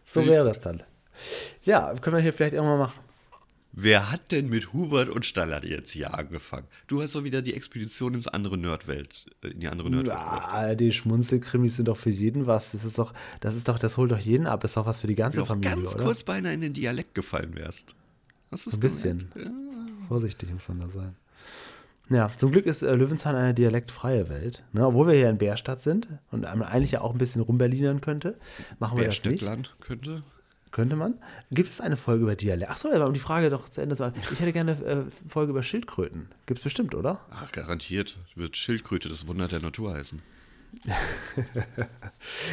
So 0.06 0.26
wäre 0.26 0.46
das 0.46 0.60
dann. 0.60 0.84
Ja, 1.64 1.94
können 1.96 2.16
wir 2.18 2.22
hier 2.22 2.34
vielleicht 2.34 2.54
irgendwann 2.54 2.80
machen. 2.80 3.00
Wer 3.74 4.12
hat 4.12 4.34
denn 4.34 4.50
mit 4.50 4.74
Hubert 4.74 5.08
und 5.08 5.26
Stallert 5.26 5.64
jetzt 5.64 5.92
hier 5.92 6.14
angefangen? 6.14 6.68
Du 6.88 7.02
hast 7.02 7.16
doch 7.16 7.24
wieder 7.24 7.42
die 7.42 7.54
Expedition 7.54 8.14
ins 8.14 8.28
andere 8.28 8.58
Nerdwelt, 8.58 9.28
äh, 9.44 9.48
in 9.48 9.62
die 9.62 9.68
andere 9.70 9.90
Nerdwelt. 9.90 10.18
Ja, 10.18 10.76
die 10.76 10.92
Schmunzelkrimis 10.92 11.78
sind 11.78 11.88
doch 11.88 11.96
für 11.96 12.10
jeden 12.10 12.48
was. 12.48 12.74
Das 12.74 12.84
ist 12.84 13.00
doch, 13.00 13.14
das 13.40 13.56
ist 13.56 13.70
doch, 13.70 13.80
das 13.80 13.96
holt 13.96 14.12
doch 14.12 14.20
jeden 14.20 14.46
ab. 14.46 14.66
Ist 14.66 14.76
doch 14.76 14.86
was 14.86 15.00
für 15.00 15.08
die 15.08 15.16
ganze 15.16 15.38
Du 15.38 15.44
auch 15.44 15.48
Familie, 15.48 15.76
ganz 15.76 15.96
oder? 15.96 16.04
kurz 16.04 16.24
beinahe 16.24 16.54
in 16.54 16.62
den 16.62 16.74
Dialekt 16.74 17.16
gefallen 17.16 17.56
wärst. 17.56 17.96
Du 18.50 18.56
es 18.56 18.68
Ein 18.68 18.80
bisschen. 18.82 19.30
gemerkt? 19.34 19.56
Vorsichtig 20.10 20.52
muss 20.52 20.68
man 20.68 20.82
da 20.82 20.90
sein. 20.90 21.16
Ja, 22.10 22.30
zum 22.36 22.52
Glück 22.52 22.66
ist 22.66 22.82
äh, 22.82 22.94
Löwenzahn 22.94 23.36
eine 23.36 23.54
dialektfreie 23.54 24.28
Welt. 24.28 24.64
Ne? 24.74 24.86
Obwohl 24.86 25.08
wir 25.08 25.14
hier 25.14 25.30
in 25.30 25.38
Bärstadt 25.38 25.82
sind 25.82 26.10
und 26.32 26.42
man 26.42 26.64
eigentlich 26.64 26.92
ja 26.92 27.02
auch 27.02 27.14
ein 27.14 27.18
bisschen 27.18 27.42
rumberlinern 27.42 28.02
könnte, 28.02 28.38
machen 28.80 28.98
wir 28.98 29.06
das 29.06 29.16
nicht. 29.16 29.24
Bärstädtland 29.24 29.76
könnte. 29.80 30.24
Könnte 30.72 30.96
man. 30.96 31.16
Gibt 31.52 31.70
es 31.70 31.82
eine 31.82 31.98
Folge 31.98 32.24
über 32.24 32.36
Dialekt? 32.36 32.72
Achso, 32.72 32.90
aber 32.94 33.06
um 33.06 33.14
die 33.14 33.20
Frage 33.20 33.50
doch 33.50 33.68
zu 33.68 33.82
Ende 33.82 33.98
zu 33.98 34.04
machen. 34.04 34.16
Ich 34.32 34.40
hätte 34.40 34.54
gerne 34.54 34.72
eine 34.78 35.02
äh, 35.02 35.04
Folge 35.28 35.52
über 35.52 35.64
Schildkröten. 35.64 36.30
Gibt 36.46 36.60
es 36.60 36.64
bestimmt, 36.64 36.96
oder? 36.96 37.20
Ach, 37.30 37.52
garantiert 37.52 38.18
wird 38.36 38.56
Schildkröte 38.56 39.10
das 39.10 39.28
Wunder 39.28 39.48
der 39.50 39.60
Natur 39.60 39.94
heißen. 39.94 40.22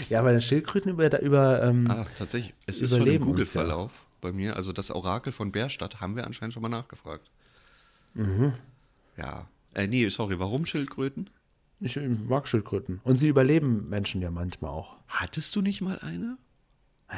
Ja, 0.09 0.25
weil 0.25 0.41
Schildkröten 0.41 0.91
über, 0.93 1.21
über 1.21 1.63
ähm, 1.63 1.89
Ah, 1.91 2.07
tatsächlich. 2.17 2.55
Es 2.67 2.83
ist 2.83 2.97
schon 2.97 3.07
im 3.07 3.25
Google-Verlauf 3.25 4.07
bei 4.21 4.33
mir. 4.33 4.57
Also 4.57 4.73
das 4.73 4.91
Orakel 4.91 5.33
von 5.33 5.53
Bärstadt 5.53 6.01
haben 6.01 6.17
wir 6.17 6.27
anscheinend 6.27 6.55
schon 6.55 6.63
mal 6.63 6.69
nachgefragt. 6.69 7.31
Mhm. 8.15 8.53
Ja. 9.19 9.49
Äh, 9.75 9.87
nee, 9.89 10.09
sorry, 10.09 10.39
warum 10.39 10.65
Schildkröten? 10.67 11.29
ich 11.81 11.99
mag 12.29 12.49
Schildkröten. 12.49 13.01
Und 13.05 13.19
sie 13.19 13.29
überleben 13.29 13.89
Menschen 13.89 14.21
ja 14.23 14.31
manchmal 14.31 14.71
auch. 14.71 14.97
Hattest 15.07 15.55
du 15.55 15.63
nicht 15.63 15.81
mal 15.81 15.99
eine? 16.01 16.37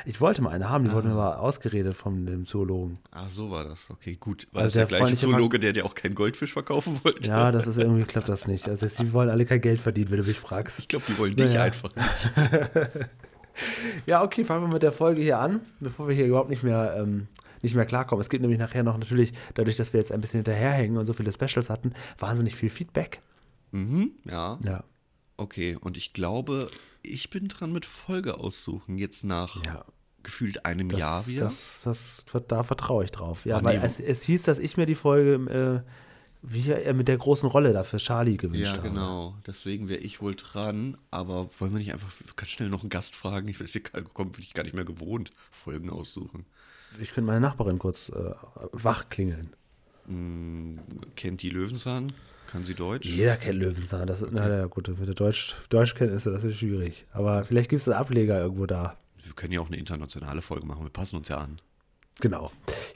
Ich 0.04 0.20
wollte 0.20 0.40
mal 0.42 0.50
eine 0.50 0.68
haben, 0.68 0.84
die 0.84 0.92
wurde 0.92 1.08
Ah. 1.08 1.14
mir 1.14 1.20
aber 1.20 1.40
ausgeredet 1.40 1.96
von 1.96 2.24
dem 2.26 2.44
Zoologen. 2.46 2.98
Ach, 3.10 3.28
so 3.28 3.50
war 3.50 3.64
das. 3.64 3.88
Okay, 3.90 4.16
gut. 4.20 4.46
War 4.52 4.62
Also 4.62 4.78
das 4.80 4.88
der, 4.88 4.98
der 4.98 5.06
gleiche 5.06 5.16
Zoologe, 5.16 5.58
der 5.58 5.72
dir 5.72 5.84
auch 5.84 5.94
keinen 5.96 6.14
Goldfisch 6.14 6.52
verkaufen 6.52 7.00
wollte? 7.02 7.28
Ja, 7.28 7.50
das 7.50 7.66
ist 7.66 7.76
irgendwie, 7.78 8.04
klappt 8.04 8.28
das 8.28 8.46
nicht. 8.46 8.68
Also 8.68 8.86
sie 8.86 9.12
wollen 9.12 9.30
alle 9.30 9.46
kein 9.46 9.60
Geld 9.60 9.80
verdienen, 9.80 10.10
wenn 10.10 10.20
du 10.20 10.26
mich 10.26 10.38
fragst. 10.38 10.78
Ich 10.78 10.86
glaube, 10.88 11.04
die 11.08 11.18
wollen 11.18 11.34
dich 11.34 11.46
Naja. 11.54 11.62
einfach 11.64 11.90
nicht. 11.96 12.32
Ja, 14.06 14.22
okay, 14.22 14.44
fangen 14.44 14.62
wir 14.64 14.72
mit 14.72 14.82
der 14.82 14.92
Folge 14.92 15.20
hier 15.20 15.38
an, 15.38 15.60
bevor 15.80 16.08
wir 16.08 16.14
hier 16.14 16.26
überhaupt 16.26 16.48
nicht 16.50 16.62
mehr, 16.62 16.94
ähm, 16.98 17.26
nicht 17.62 17.74
mehr 17.74 17.86
klarkommen. 17.86 18.20
Es 18.20 18.30
gibt 18.30 18.42
nämlich 18.42 18.58
nachher 18.58 18.82
noch 18.82 18.96
natürlich, 18.98 19.32
dadurch, 19.54 19.76
dass 19.76 19.92
wir 19.92 20.00
jetzt 20.00 20.12
ein 20.12 20.20
bisschen 20.20 20.38
hinterherhängen 20.38 20.96
und 20.96 21.06
so 21.06 21.12
viele 21.12 21.32
Specials 21.32 21.70
hatten, 21.70 21.92
wahnsinnig 22.18 22.54
viel 22.56 22.70
Feedback. 22.70 23.20
Mhm, 23.72 24.12
ja. 24.24 24.58
Ja. 24.64 24.84
Okay, 25.36 25.76
und 25.80 25.96
ich 25.96 26.12
glaube, 26.12 26.70
ich 27.02 27.30
bin 27.30 27.48
dran 27.48 27.72
mit 27.72 27.86
Folge 27.86 28.38
aussuchen, 28.38 28.98
jetzt 28.98 29.24
nach 29.24 29.64
Ja. 29.64 29.84
gefühlt 30.22 30.66
einem 30.66 30.88
Das, 30.90 31.00
Jahr 31.00 31.26
wieder. 31.26 31.44
Das, 31.44 31.82
das, 31.84 32.24
da 32.48 32.62
vertraue 32.62 33.04
ich 33.04 33.10
drauf. 33.10 33.46
Ja, 33.46 33.56
Ah, 33.58 33.64
weil 33.64 33.78
nee, 33.78 33.84
es, 33.86 34.00
es 34.00 34.22
hieß, 34.24 34.42
dass 34.42 34.58
ich 34.58 34.76
mir 34.76 34.84
die 34.86 34.94
Folge 34.94 35.84
äh, 35.84 35.90
wie, 36.42 36.70
äh, 36.70 36.92
mit 36.92 37.08
der 37.08 37.16
großen 37.16 37.48
Rolle 37.48 37.72
da 37.72 37.84
für 37.84 37.96
Charlie 37.98 38.36
gewünscht 38.36 38.64
ja, 38.66 38.72
habe. 38.78 38.88
genau. 38.88 39.34
Deswegen 39.46 39.88
wäre 39.88 40.00
ich 40.00 40.20
wohl 40.20 40.34
dran. 40.34 40.96
Aber 41.10 41.48
wollen 41.58 41.72
wir 41.72 41.78
nicht 41.78 41.92
einfach 41.92 42.12
ganz 42.36 42.50
schnell 42.50 42.68
noch 42.68 42.80
einen 42.82 42.90
Gast 42.90 43.16
fragen? 43.16 43.48
Ich 43.48 43.60
weiß, 43.60 43.78
kommt 44.12 44.32
bin 44.32 44.42
ich 44.42 44.52
gar 44.54 44.62
nicht 44.64 44.74
mehr 44.74 44.84
gewohnt. 44.84 45.30
Folgen 45.50 45.88
aussuchen. 45.90 46.44
Ich 46.98 47.12
könnte 47.12 47.26
meine 47.26 47.40
Nachbarin 47.40 47.78
kurz 47.78 48.08
äh, 48.08 48.32
wach 48.72 49.08
klingeln. 49.08 49.54
Kennt 51.14 51.42
die 51.42 51.50
Löwenzahn? 51.50 52.12
Kann 52.48 52.64
sie 52.64 52.74
Deutsch? 52.74 53.06
Jeder 53.06 53.36
kennt 53.36 53.60
Löwenzahn. 53.60 54.08
Das 54.08 54.22
ist, 54.22 54.32
na 54.32 54.48
ja, 54.48 54.66
gut, 54.66 54.88
mit 54.88 55.06
der 55.06 55.14
Deutsch, 55.14 55.54
Deutschkenntnisse, 55.68 56.32
das 56.32 56.42
wird 56.42 56.56
schwierig. 56.56 57.06
Aber 57.12 57.44
vielleicht 57.44 57.70
gibt 57.70 57.80
es 57.80 57.88
einen 57.88 57.98
Ableger 57.98 58.40
irgendwo 58.40 58.66
da. 58.66 58.96
Wir 59.22 59.34
können 59.34 59.52
ja 59.52 59.60
auch 59.60 59.68
eine 59.68 59.76
internationale 59.76 60.42
Folge 60.42 60.66
machen. 60.66 60.82
Wir 60.82 60.90
passen 60.90 61.16
uns 61.16 61.28
ja 61.28 61.38
an. 61.38 61.60
Genau. 62.18 62.50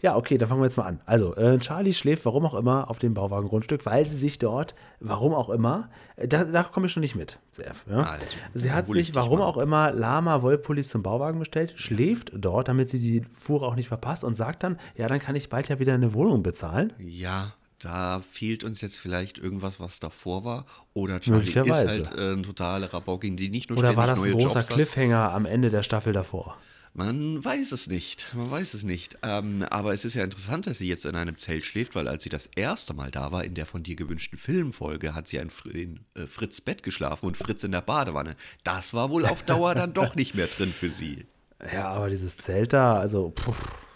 Ja, 0.04 0.16
okay, 0.16 0.36
dann 0.36 0.50
fangen 0.50 0.60
wir 0.60 0.66
jetzt 0.66 0.76
mal 0.76 0.84
an. 0.84 1.00
Also, 1.06 1.34
äh, 1.34 1.58
Charlie 1.60 1.94
schläft, 1.94 2.26
warum 2.26 2.44
auch 2.44 2.52
immer, 2.52 2.90
auf 2.90 2.98
dem 2.98 3.14
Bauwagengrundstück, 3.14 3.86
weil 3.86 4.06
sie 4.06 4.18
sich 4.18 4.38
dort, 4.38 4.74
warum 5.00 5.32
auch 5.32 5.48
immer, 5.48 5.88
äh, 6.16 6.28
da, 6.28 6.44
da 6.44 6.62
komme 6.62 6.88
ich 6.88 6.92
schon 6.92 7.00
nicht 7.00 7.14
mit, 7.14 7.38
Sef. 7.50 7.86
Ja? 7.88 8.00
Also, 8.00 8.26
sie 8.52 8.70
hat 8.70 8.86
sich, 8.86 9.14
warum 9.14 9.40
auch 9.40 9.56
immer, 9.56 9.92
Lama 9.92 10.42
Wollpullis 10.42 10.90
zum 10.90 11.02
Bauwagen 11.02 11.38
bestellt, 11.38 11.72
schläft 11.76 12.32
dort, 12.34 12.68
damit 12.68 12.90
sie 12.90 12.98
die 12.98 13.24
Fuhre 13.32 13.66
auch 13.66 13.76
nicht 13.76 13.88
verpasst 13.88 14.24
und 14.24 14.34
sagt 14.34 14.62
dann, 14.62 14.78
ja, 14.94 15.08
dann 15.08 15.20
kann 15.20 15.36
ich 15.36 15.48
bald 15.48 15.70
ja 15.70 15.78
wieder 15.78 15.94
eine 15.94 16.12
Wohnung 16.12 16.42
bezahlen. 16.42 16.92
Ja, 16.98 17.54
da 17.78 18.20
fehlt 18.20 18.62
uns 18.62 18.82
jetzt 18.82 18.98
vielleicht 18.98 19.38
irgendwas, 19.38 19.80
was 19.80 20.00
davor 20.00 20.44
war. 20.44 20.66
Oder 20.92 21.20
Charlie 21.20 21.48
ist 21.48 21.86
halt 21.86 22.12
äh, 22.14 22.32
ein 22.32 22.42
totaler 22.42 22.92
Rabauking, 22.92 23.38
die 23.38 23.48
nicht 23.48 23.70
nur 23.70 23.78
Oder 23.78 23.96
war 23.96 24.06
das 24.06 24.22
ein 24.22 24.32
großer 24.32 24.48
Jobs 24.48 24.54
hat. 24.54 24.68
Cliffhanger 24.68 25.32
am 25.32 25.46
Ende 25.46 25.70
der 25.70 25.82
Staffel 25.82 26.12
davor? 26.12 26.58
Man 26.96 27.44
weiß 27.44 27.72
es 27.72 27.88
nicht. 27.88 28.32
Man 28.34 28.52
weiß 28.52 28.74
es 28.74 28.84
nicht. 28.84 29.18
Ähm, 29.22 29.66
aber 29.68 29.92
es 29.92 30.04
ist 30.04 30.14
ja 30.14 30.22
interessant, 30.22 30.68
dass 30.68 30.78
sie 30.78 30.88
jetzt 30.88 31.04
in 31.04 31.16
einem 31.16 31.36
Zelt 31.36 31.64
schläft, 31.64 31.96
weil 31.96 32.06
als 32.06 32.22
sie 32.22 32.28
das 32.28 32.46
erste 32.54 32.94
Mal 32.94 33.10
da 33.10 33.32
war, 33.32 33.42
in 33.42 33.54
der 33.54 33.66
von 33.66 33.82
dir 33.82 33.96
gewünschten 33.96 34.38
Filmfolge, 34.38 35.12
hat 35.12 35.26
sie 35.26 35.38
in, 35.38 36.00
äh, 36.14 36.26
Fritz 36.28 36.60
Bett 36.60 36.84
geschlafen 36.84 37.26
und 37.26 37.36
Fritz 37.36 37.64
in 37.64 37.72
der 37.72 37.80
Badewanne. 37.80 38.36
Das 38.62 38.94
war 38.94 39.10
wohl 39.10 39.26
auf 39.26 39.42
Dauer 39.42 39.74
dann 39.74 39.92
doch 39.92 40.14
nicht 40.14 40.36
mehr 40.36 40.46
drin 40.46 40.72
für 40.72 40.90
sie. 40.90 41.26
Ja, 41.72 41.88
aber 41.88 42.10
dieses 42.10 42.36
Zelt 42.36 42.72
da, 42.72 43.00
also, 43.00 43.30
puh, 43.34 43.54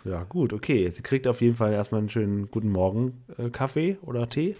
ja, 0.08 0.24
gut, 0.24 0.52
okay. 0.52 0.90
Sie 0.92 1.02
kriegt 1.02 1.26
auf 1.26 1.40
jeden 1.40 1.56
Fall 1.56 1.72
erstmal 1.72 2.00
einen 2.00 2.08
schönen 2.08 2.50
guten 2.50 2.70
Morgen 2.70 3.24
äh, 3.36 3.50
Kaffee 3.50 3.98
oder 4.02 4.28
Tee. 4.28 4.56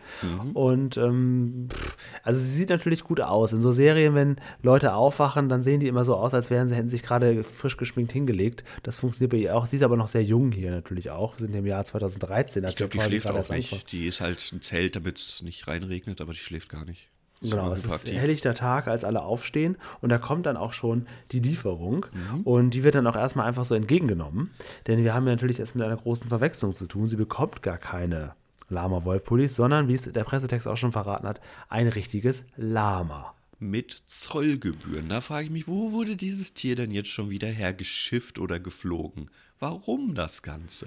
Und, 0.55 0.97
ähm, 0.97 1.69
pff, 1.71 1.97
also, 2.23 2.40
sie 2.40 2.55
sieht 2.55 2.69
natürlich 2.69 3.05
gut 3.05 3.21
aus. 3.21 3.52
In 3.52 3.62
so 3.62 3.73
Serien, 3.73 4.14
wenn 4.14 4.37
Leute 4.62 4.95
aufwachen, 4.95 5.49
dann 5.49 5.62
sehen 5.62 5.81
die 5.81 5.88
immer 5.88 6.05
so 6.05 6.17
aus, 6.17 6.35
als 6.35 6.50
wären 6.50 6.69
sie, 6.69 6.75
hätten 6.75 6.88
sich 6.88 7.02
gerade 7.02 7.45
frisch 7.45 7.76
geschminkt 7.76 8.12
hingelegt. 8.12 8.64
Das 8.83 8.99
funktioniert 8.99 9.33
bei 9.33 9.38
ihr 9.38 9.57
auch. 9.57 9.67
Sie 9.67 9.76
ist 9.76 9.83
aber 9.83 9.97
noch 9.97 10.09
sehr 10.09 10.25
jung 10.25 10.52
hier 10.52 10.71
natürlich 10.71 11.11
auch. 11.11 11.37
Wir 11.37 11.47
sind 11.47 11.55
im 11.55 11.67
Jahr 11.67 11.85
2013. 11.85 12.64
als 12.64 12.73
Ich 12.73 12.76
glaube, 12.76 12.93
die 12.93 13.00
schläft 13.00 13.31
auch 13.31 13.49
nicht. 13.49 13.93
Die 13.93 14.07
ist 14.07 14.21
halt 14.21 14.52
ein 14.52 14.62
Zelt, 14.62 14.97
damit 14.97 15.17
es 15.17 15.43
nicht 15.43 15.67
reinregnet, 15.67 16.21
aber 16.21 16.33
die 16.33 16.38
schläft 16.38 16.69
gar 16.69 16.85
nicht. 16.85 17.11
Genau, 17.40 17.71
es 17.73 17.85
ist 17.85 18.09
helllichter 18.09 18.54
Tag, 18.54 18.88
als 18.88 19.04
alle 19.04 19.23
aufstehen 19.23 19.76
und 20.00 20.09
da 20.11 20.18
kommt 20.18 20.47
dann 20.47 20.57
auch 20.57 20.73
schon 20.73 21.07
die 21.33 21.40
Lieferung 21.40 22.07
Mhm. 22.12 22.40
und 22.42 22.71
die 22.71 22.83
wird 22.85 22.95
dann 22.97 23.07
auch 23.07 23.16
erstmal 23.16 23.47
einfach 23.47 23.64
so 23.64 23.75
entgegengenommen, 23.75 24.50
denn 24.87 25.04
wir 25.04 25.14
haben 25.14 25.26
ja 25.26 25.33
natürlich 25.33 25.61
erst 25.61 25.75
mit 25.76 25.85
einer 25.85 25.97
großen 25.97 26.28
Verwechslung 26.28 26.73
zu 26.75 26.87
tun. 26.87 27.09
Sie 27.09 27.16
bekommt 27.16 27.62
gar 27.62 27.78
keine 27.78 28.35
Lama-Wollpullis, 28.71 29.54
sondern, 29.57 29.88
wie 29.88 29.95
es 29.95 30.02
der 30.02 30.25
Pressetext 30.25 30.66
auch 30.68 30.76
schon 30.76 30.92
verraten 30.92 31.26
hat, 31.26 31.40
ein 31.68 31.88
richtiges 31.88 32.45
Lama. 32.57 33.35
Mit 33.61 33.92
Zollgebühren. 34.07 35.09
Da 35.09 35.21
frage 35.21 35.47
ich 35.47 35.50
mich, 35.50 35.66
wo 35.66 35.90
wurde 35.92 36.14
dieses 36.16 36.54
Tier 36.54 36.76
denn 36.76 36.90
jetzt 36.92 37.09
schon 37.09 37.30
wieder 37.30 37.49
hergeschifft 37.49 38.38
oder 38.38 38.61
geflogen? 38.61 39.30
Warum 39.59 40.14
das 40.14 40.42
Ganze? 40.42 40.87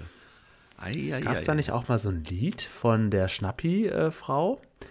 Gab 1.22 1.36
es 1.36 1.44
da 1.44 1.54
nicht 1.54 1.70
auch 1.70 1.88
mal 1.88 1.98
so 1.98 2.08
ein 2.08 2.24
Lied 2.24 2.62
von 2.62 3.10
der 3.10 3.28
Schnappi-Frau? 3.28 4.60
Äh, 4.60 4.86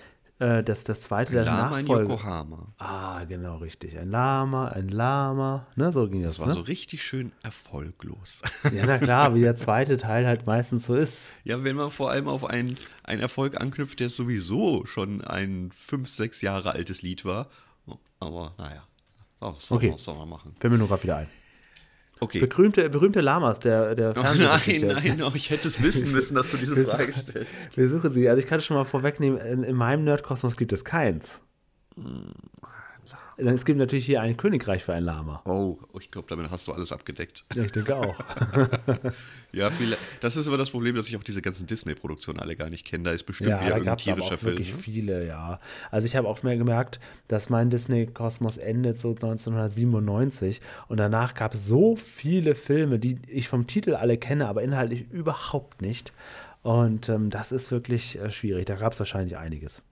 das 0.64 0.84
das 0.84 1.02
zweite 1.02 1.34
der 1.34 1.46
Lama 1.46 1.80
in. 1.80 1.86
Yokohama. 1.88 2.74
Ah, 2.80 3.24
genau, 3.26 3.58
richtig. 3.58 3.98
Ein 3.98 4.10
Lama, 4.10 4.70
ein 4.70 4.90
Lama, 4.90 5.68
ne, 5.76 5.92
so 5.94 6.10
ging 6.10 6.24
das. 6.24 6.38
Das 6.38 6.40
war 6.40 6.48
ne? 6.48 6.54
so 6.56 6.62
richtig 6.62 7.04
schön 7.04 7.32
erfolglos. 7.44 8.42
Ja, 8.74 8.86
na 8.86 8.98
klar, 8.98 9.36
wie 9.36 9.42
der 9.42 9.56
zweite 9.66 9.98
Teil 9.98 10.26
halt 10.26 10.46
meistens 10.46 10.86
so 10.88 10.96
ist. 10.96 11.28
ja, 11.44 11.64
wenn 11.64 11.76
man 11.76 11.92
vor 11.92 12.10
allem 12.12 12.28
auf 12.28 12.44
einen, 12.46 12.78
einen 13.04 13.22
Erfolg 13.22 13.60
anknüpft, 13.60 14.00
der 14.00 14.10
sowieso 14.10 14.86
schon 14.86 15.22
ein 15.22 15.72
fünf, 15.76 16.08
sechs 16.10 16.42
Jahre 16.42 16.72
altes 16.72 17.02
Lied 17.02 17.24
war. 17.26 17.48
Aber 18.20 18.54
naja, 18.58 18.84
was 19.40 19.68
soll, 19.68 19.78
Okay. 19.78 19.92
was 19.94 20.04
soll 20.04 20.16
man 20.16 20.30
machen? 20.30 20.56
Fällt 20.60 20.72
mir 20.72 20.78
nur 20.80 20.88
gerade 20.88 21.04
wieder 21.04 21.18
ein. 21.18 21.28
Okay. 22.24 22.40
Berühmte, 22.46 22.88
berühmte 22.90 23.20
Lamas 23.20 23.58
der, 23.60 23.96
der 23.96 24.12
Oh, 24.16 24.22
Fernsehgeschichte. 24.22 24.86
nein, 24.88 25.04
nein, 25.18 25.24
oh, 25.24 25.32
ich 25.34 25.50
hätte 25.50 25.68
es 25.68 25.82
wissen 25.82 26.12
müssen, 26.12 26.36
dass 26.36 26.52
du 26.52 26.58
diese 26.58 26.76
Wir 26.78 26.86
Frage 26.86 27.12
suchen- 27.12 27.28
stellst. 27.30 27.78
Wir 27.78 27.90
suchen 27.90 28.14
sie. 28.14 28.30
Also 28.30 28.40
ich 28.42 28.48
kann 28.48 28.60
es 28.60 28.66
schon 28.66 28.78
mal 28.78 28.86
vorwegnehmen, 28.86 29.40
in, 29.42 29.64
in 29.64 29.76
meinem 29.76 30.04
Nerdkosmos 30.04 30.56
gibt 30.56 30.72
es 30.72 30.86
keins. 30.86 31.42
Es 33.44 33.66
gibt 33.66 33.80
natürlich 33.80 34.06
hier 34.06 34.22
ein 34.22 34.38
Königreich 34.38 34.84
für 34.84 34.94
ein 34.94 35.04
Lama. 35.04 35.42
Oh, 35.46 35.78
ich 36.00 36.12
glaube, 36.12 36.28
damit 36.30 36.52
hast 36.52 36.68
du 36.68 36.74
alles 36.74 36.92
abgedeckt. 36.92 37.44
Ja, 37.56 37.64
ich 37.64 37.72
denke 37.72 37.98
auch. 37.98 38.16
Ja, 39.54 39.70
viele, 39.70 39.98
das 40.22 40.38
ist 40.38 40.48
aber 40.48 40.56
das 40.58 40.72
Problem, 40.72 40.96
dass 40.96 41.10
ich 41.10 41.18
auch 41.18 41.24
diese 41.24 41.42
ganzen 41.42 41.68
Disney-Produktionen 41.68 42.40
alle 42.40 42.56
gar 42.56 42.70
nicht 42.70 42.86
kenne. 42.86 43.04
Da 43.04 43.12
ist 43.12 43.26
bestimmt 43.26 43.50
ja, 43.50 43.60
wieder 43.60 43.72
irgendein 43.72 43.98
tierischer 43.98 44.38
Film. 44.38 44.54
wirklich 44.54 44.74
ne? 44.74 44.82
viele, 44.82 45.28
ja. 45.28 45.60
Also 45.90 46.06
ich 46.06 46.16
habe 46.16 46.28
auch 46.28 46.42
mehr 46.44 46.56
gemerkt, 46.56 47.02
dass 47.28 47.50
mein 47.50 47.70
Disney-Kosmos 47.70 48.58
endet 48.58 48.98
so 48.98 49.10
1997 49.10 50.62
und 50.88 50.98
danach 50.98 51.34
gab 51.34 51.54
es 51.54 51.66
so 51.68 51.98
viele 51.98 52.56
Filme, 52.56 52.98
die 52.98 53.18
ich 53.28 53.50
vom 53.50 53.68
Titel 53.68 53.96
alle 53.96 54.18
kenne, 54.18 54.48
aber 54.48 54.64
inhaltlich 54.64 55.12
überhaupt 55.12 55.82
nicht. 55.82 56.14
Und 56.64 57.10
ähm, 57.10 57.30
das 57.30 57.52
ist 57.52 57.72
wirklich 57.72 58.20
äh, 58.20 58.32
schwierig. 58.32 58.68
Da 58.68 58.76
gab 58.76 58.94
es 58.94 59.00
wahrscheinlich 59.00 59.38
einiges. 59.38 59.84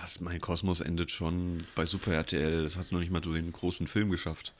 Das, 0.00 0.20
mein 0.20 0.40
Kosmos 0.40 0.80
endet 0.80 1.10
schon 1.10 1.64
bei 1.74 1.86
Super 1.86 2.12
RTL. 2.12 2.62
Das 2.62 2.76
hat 2.76 2.92
noch 2.92 3.00
nicht 3.00 3.10
mal 3.10 3.22
so 3.24 3.32
den 3.32 3.52
großen 3.52 3.86
Film 3.86 4.10
geschafft. 4.10 4.54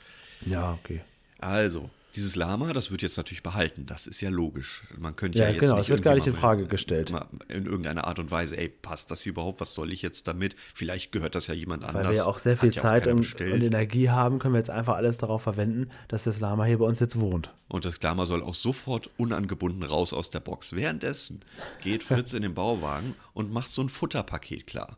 Ja, 0.45 0.73
okay. 0.73 1.03
Also, 1.39 1.91
dieses 2.15 2.35
Lama, 2.37 2.73
das 2.73 2.91
wird 2.91 3.03
jetzt 3.03 3.19
natürlich 3.19 3.43
behalten. 3.43 3.85
Das 3.85 4.07
ist 4.07 4.23
ja 4.23 4.31
logisch. 4.31 4.85
Man 4.99 5.15
könnte 5.17 5.39
Ja, 5.39 5.45
ja, 5.45 5.51
jetzt 5.51 5.61
genau, 5.61 5.75
nicht 5.75 5.83
es 5.83 5.89
wird 5.91 6.03
gar 6.03 6.15
nicht 6.15 6.27
in 6.27 6.33
Frage 6.33 6.63
mal- 6.63 6.69
gestellt. 6.69 7.11
mal 7.13 7.27
In 7.49 7.67
irgendeiner 7.67 8.07
Art 8.07 8.19
und 8.19 8.31
Weise, 8.31 8.57
ey, 8.57 8.71
passt 8.71 9.11
das 9.11 9.21
hier 9.23 9.33
überhaupt? 9.33 9.61
Was 9.61 9.75
soll 9.75 9.93
ich 9.93 10.01
jetzt 10.01 10.27
damit? 10.27 10.57
Vielleicht 10.75 11.13
gehört 11.13 11.35
das 11.35 11.47
ja 11.49 11.55
jemand 11.55 11.85
anders. 11.85 12.05
Weil 12.05 12.11
wir 12.13 12.17
ja 12.17 12.25
auch 12.25 12.39
sehr 12.39 12.57
viel 12.57 12.73
ja 12.73 12.81
Zeit 12.81 13.07
und, 13.07 13.19
und 13.41 13.63
Energie 13.63 14.09
haben, 14.09 14.39
können 14.39 14.55
wir 14.55 14.59
jetzt 14.61 14.71
einfach 14.71 14.95
alles 14.97 15.19
darauf 15.19 15.43
verwenden, 15.43 15.91
dass 16.09 16.25
das 16.25 16.41
Lama 16.41 16.65
hier 16.65 16.79
bei 16.79 16.87
uns 16.87 17.01
jetzt 17.01 17.21
wohnt. 17.21 17.53
Und 17.69 17.85
das 17.85 18.01
Lama 18.01 18.25
soll 18.25 18.43
auch 18.43 18.55
sofort 18.55 19.11
unangebunden 19.19 19.83
raus 19.83 20.15
aus 20.15 20.31
der 20.31 20.41
Box. 20.41 20.75
Währenddessen 20.75 21.41
geht 21.83 22.03
Fritz 22.03 22.33
in 22.33 22.41
den 22.41 22.55
Bauwagen 22.55 23.15
und 23.35 23.53
macht 23.53 23.71
so 23.71 23.83
ein 23.83 23.91
Futterpaket 23.91 24.67
klar. 24.67 24.97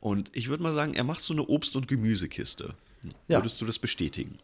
Und 0.00 0.30
ich 0.32 0.48
würde 0.48 0.62
mal 0.62 0.74
sagen, 0.74 0.94
er 0.94 1.04
macht 1.04 1.22
so 1.22 1.34
eine 1.34 1.42
Obst- 1.42 1.76
und 1.76 1.88
Gemüsekiste. 1.88 2.74
Ja. 3.28 3.38
Würdest 3.38 3.60
du 3.60 3.66
das 3.66 3.78
bestätigen? 3.78 4.38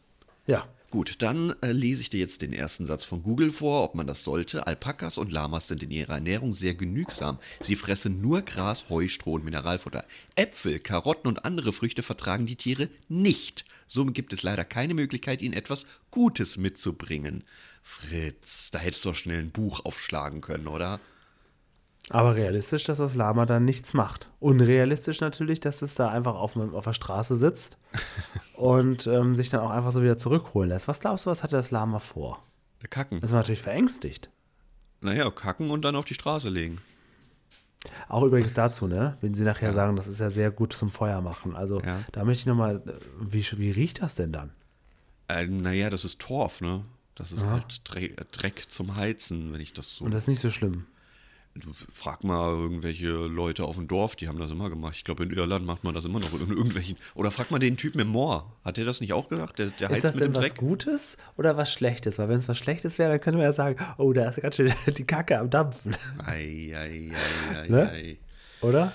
Ja, 0.47 0.69
Gut, 0.95 1.17
dann 1.23 1.57
äh, 1.61 1.73
lese 1.73 2.03
ich 2.03 2.11
dir 2.11 2.21
jetzt 2.21 2.41
den 2.41 2.53
ersten 2.53 2.87
Satz 2.87 3.03
von 3.03 3.25
Google 3.25 3.51
vor, 3.51 3.83
ob 3.83 3.97
man 3.97 4.07
das 4.07 4.23
sollte. 4.23 4.69
Alpakas 4.69 5.19
und 5.19 5.33
Lamas 5.33 5.67
sind 5.67 5.83
in 5.83 5.91
ihrer 5.91 6.15
Ernährung 6.15 6.55
sehr 6.55 6.75
genügsam. 6.75 7.41
Sie 7.61 7.75
fressen 7.75 8.21
nur 8.21 8.43
Gras, 8.43 8.89
Heu, 8.91 9.09
Stroh 9.09 9.33
und 9.33 9.45
Mineralfutter. 9.45 10.05
Äpfel, 10.37 10.79
Karotten 10.79 11.27
und 11.27 11.45
andere 11.45 11.73
Früchte 11.73 12.05
vertragen 12.05 12.47
die 12.47 12.55
Tiere 12.55 12.89
nicht. 13.09 13.65
Somit 13.89 14.15
gibt 14.15 14.33
es 14.33 14.45
leider 14.45 14.65
keine 14.65 14.95
Möglichkeit, 14.95 15.43
ihnen 15.43 15.55
etwas 15.55 15.85
Gutes 16.13 16.59
mitzubringen. 16.59 17.43
Fritz, 17.83 18.71
da 18.71 18.79
hättest 18.79 19.05
du 19.05 19.09
doch 19.09 19.17
schnell 19.17 19.41
ein 19.41 19.51
Buch 19.51 19.85
aufschlagen 19.85 20.43
können, 20.43 20.69
oder? 20.69 21.01
Aber 22.11 22.35
realistisch, 22.35 22.85
dass 22.85 22.99
das 22.99 23.15
Lama 23.15 23.47
dann 23.47 23.65
nichts 23.65 23.95
macht. 23.95 24.29
Unrealistisch 24.41 25.21
natürlich, 25.21 25.61
dass 25.61 25.83
es 25.83 25.95
da 25.95 26.09
einfach 26.11 26.35
auf, 26.35 26.57
auf 26.57 26.85
der 26.85 26.93
Straße 26.93 27.37
sitzt 27.37 27.79
und 28.57 29.07
ähm, 29.07 29.37
sich 29.37 29.49
dann 29.51 29.61
auch 29.61 29.71
einfach 29.71 29.93
so 29.93 30.03
wieder 30.03 30.19
zurückholen 30.19 30.69
lässt. 30.71 30.89
Was 30.89 31.01
glaubst 31.01 31.27
du, 31.27 31.31
was 31.31 31.43
hatte 31.43 31.57
das 31.57 31.71
Lama 31.71 31.99
vor? 31.99 32.43
Kacken. 32.91 33.21
Das 33.21 33.31
war 33.33 33.39
natürlich 33.39 33.63
verängstigt. 33.63 34.31
Naja, 35.01 35.31
kacken 35.31 35.71
und 35.71 35.85
dann 35.85 35.97
auf 35.97 36.05
die 36.05 36.15
Straße 36.15 36.51
legen. 36.51 36.79
Auch 38.09 38.23
übrigens 38.23 38.55
dazu, 38.55 38.87
ne? 38.87 39.17
Wenn 39.21 39.35
sie 39.35 39.45
nachher 39.45 39.73
sagen, 39.73 39.97
das 39.97 40.07
ist 40.07 40.21
ja 40.21 40.31
sehr 40.31 40.51
gut 40.51 40.73
zum 40.73 40.91
Feuer 40.91 41.21
machen. 41.21 41.57
Also 41.57 41.81
Ja. 41.81 42.01
da 42.13 42.25
möchte 42.25 42.41
ich 42.41 42.47
nochmal, 42.47 42.83
wie, 43.21 43.45
wie 43.59 43.71
riecht 43.71 44.03
das 44.03 44.15
denn 44.15 44.33
dann? 44.33 44.53
Äh, 45.29 45.47
naja, 45.47 45.91
das 45.91 46.05
ist 46.05 46.21
Torf, 46.21 46.61
ne? 46.61 46.83
Das 47.15 47.33
ist 47.33 47.45
halt 47.45 47.83
Dreck, 47.85 48.17
Dreck 48.33 48.65
zum 48.69 48.97
Heizen, 48.97 49.53
wenn 49.53 49.61
ich 49.61 49.73
das 49.73 49.97
so 49.97 50.05
Und 50.05 50.11
das 50.13 50.25
ist 50.25 50.29
nicht 50.29 50.41
so 50.41 50.51
schlimm. 50.51 50.87
Du 51.57 51.73
frag 51.73 52.25
mal 52.25 52.51
irgendwelche 52.53 53.07
Leute 53.09 53.65
auf 53.65 53.77
dem 53.77 53.87
Dorf, 53.87 54.17
die 54.17 54.27
haben 54.27 54.41
das 54.41 54.51
immer 54.51 54.69
gemacht. 54.71 54.95
Ich 54.97 55.05
glaube, 55.05 55.23
in 55.23 55.31
Irland 55.31 55.65
macht 55.65 55.85
man 55.85 55.95
das 55.95 56.05
immer 56.05 56.19
noch 56.19 56.33
in 56.33 56.49
irgendwelchen. 56.51 56.97
Oder 57.15 57.31
frag 57.31 57.53
mal 57.53 57.61
den 57.61 57.77
Typen 57.77 58.01
im 58.01 58.09
Moor. 58.09 58.53
Hat 58.65 58.77
der 58.77 58.85
das 58.85 59.01
nicht 59.01 59.13
auch 59.13 59.29
gesagt? 59.29 59.61
Der, 59.61 59.69
der 59.69 59.89
Ist 59.91 60.03
das 60.03 60.15
mit 60.15 60.25
dem 60.25 60.33
denn 60.33 60.43
was 60.43 60.49
Dreck? 60.49 60.59
Gutes 60.59 61.17
oder 61.37 61.57
was 61.57 61.73
Schlechtes? 61.73 62.19
Weil 62.19 62.29
wenn 62.29 62.39
es 62.39 62.49
was 62.49 62.59
Schlechtes 62.59 62.99
wäre, 62.99 63.11
dann 63.13 63.21
könnte 63.21 63.39
man 63.39 63.47
ja 63.47 63.53
sagen, 63.53 63.77
oh, 63.99 64.13
da 64.13 64.29
ist 64.29 64.41
ganz 64.43 64.57
schön 64.57 64.73
die 64.99 65.05
Kacke 65.05 65.39
am 65.39 65.49
Dampfen, 65.49 65.95
Ei, 66.27 66.73
ei, 66.75 67.13
ei, 67.55 67.57
ei, 67.57 67.69
Ne? 67.69 67.89
ei. 67.91 68.17
oder? 68.61 68.93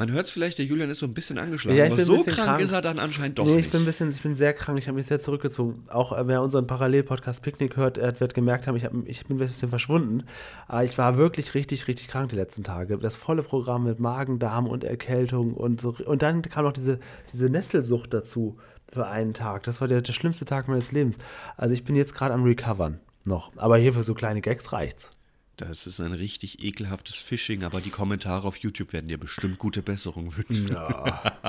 Man 0.00 0.12
hört 0.12 0.24
es 0.24 0.30
vielleicht, 0.30 0.56
der 0.56 0.64
Julian 0.64 0.88
ist 0.88 1.00
so 1.00 1.04
ein 1.06 1.12
bisschen 1.12 1.38
angeschlagen, 1.38 1.76
Ja, 1.76 1.84
ich 1.84 1.92
aber 1.92 2.00
so 2.00 2.14
krank, 2.22 2.28
krank. 2.28 2.60
ist 2.62 2.72
er 2.72 2.80
dann 2.80 2.98
anscheinend 2.98 3.38
doch 3.38 3.44
nee, 3.44 3.56
nicht. 3.56 3.66
ich 3.66 3.70
bin 3.70 3.82
ein 3.82 3.84
bisschen, 3.84 4.08
ich 4.08 4.22
bin 4.22 4.34
sehr 4.34 4.54
krank, 4.54 4.78
ich 4.78 4.88
habe 4.88 4.96
mich 4.96 5.04
sehr 5.04 5.20
zurückgezogen. 5.20 5.84
Auch 5.88 6.16
äh, 6.16 6.26
wer 6.26 6.40
unseren 6.40 6.66
Parallelpodcast 6.66 7.42
Picknick 7.42 7.76
hört, 7.76 7.98
äh, 7.98 8.18
wird 8.18 8.32
gemerkt 8.32 8.66
haben, 8.66 8.76
ich, 8.76 8.86
hab, 8.86 8.94
ich 9.04 9.26
bin 9.26 9.36
ein 9.36 9.40
bisschen 9.40 9.68
verschwunden. 9.68 10.22
Aber 10.68 10.84
ich 10.84 10.96
war 10.96 11.18
wirklich 11.18 11.52
richtig, 11.52 11.86
richtig 11.86 12.08
krank 12.08 12.30
die 12.30 12.36
letzten 12.36 12.64
Tage. 12.64 12.96
Das 12.96 13.14
volle 13.16 13.42
Programm 13.42 13.84
mit 13.84 14.00
Magen, 14.00 14.38
Darm 14.38 14.66
und 14.66 14.84
Erkältung 14.84 15.52
und 15.52 15.82
so. 15.82 15.94
Und 16.06 16.22
dann 16.22 16.40
kam 16.40 16.64
noch 16.64 16.72
diese, 16.72 16.98
diese 17.34 17.50
Nesselsucht 17.50 18.14
dazu 18.14 18.56
für 18.90 19.06
einen 19.06 19.34
Tag. 19.34 19.64
Das 19.64 19.82
war 19.82 19.88
der, 19.88 20.00
der 20.00 20.14
schlimmste 20.14 20.46
Tag 20.46 20.66
meines 20.66 20.92
Lebens. 20.92 21.18
Also 21.58 21.74
ich 21.74 21.84
bin 21.84 21.94
jetzt 21.94 22.14
gerade 22.14 22.32
am 22.32 22.44
Recovern 22.44 23.00
noch. 23.26 23.52
Aber 23.56 23.76
hier 23.76 23.92
für 23.92 24.02
so 24.02 24.14
kleine 24.14 24.40
Gags 24.40 24.72
reicht's. 24.72 25.12
Das 25.60 25.86
ist 25.86 26.00
ein 26.00 26.12
richtig 26.12 26.64
ekelhaftes 26.64 27.18
Phishing, 27.18 27.64
aber 27.64 27.80
die 27.80 27.90
Kommentare 27.90 28.46
auf 28.46 28.56
YouTube 28.56 28.92
werden 28.92 29.08
dir 29.08 29.18
bestimmt 29.18 29.58
gute 29.58 29.82
Besserung 29.82 30.36
wünschen. 30.36 30.68
Ja. 30.68 31.22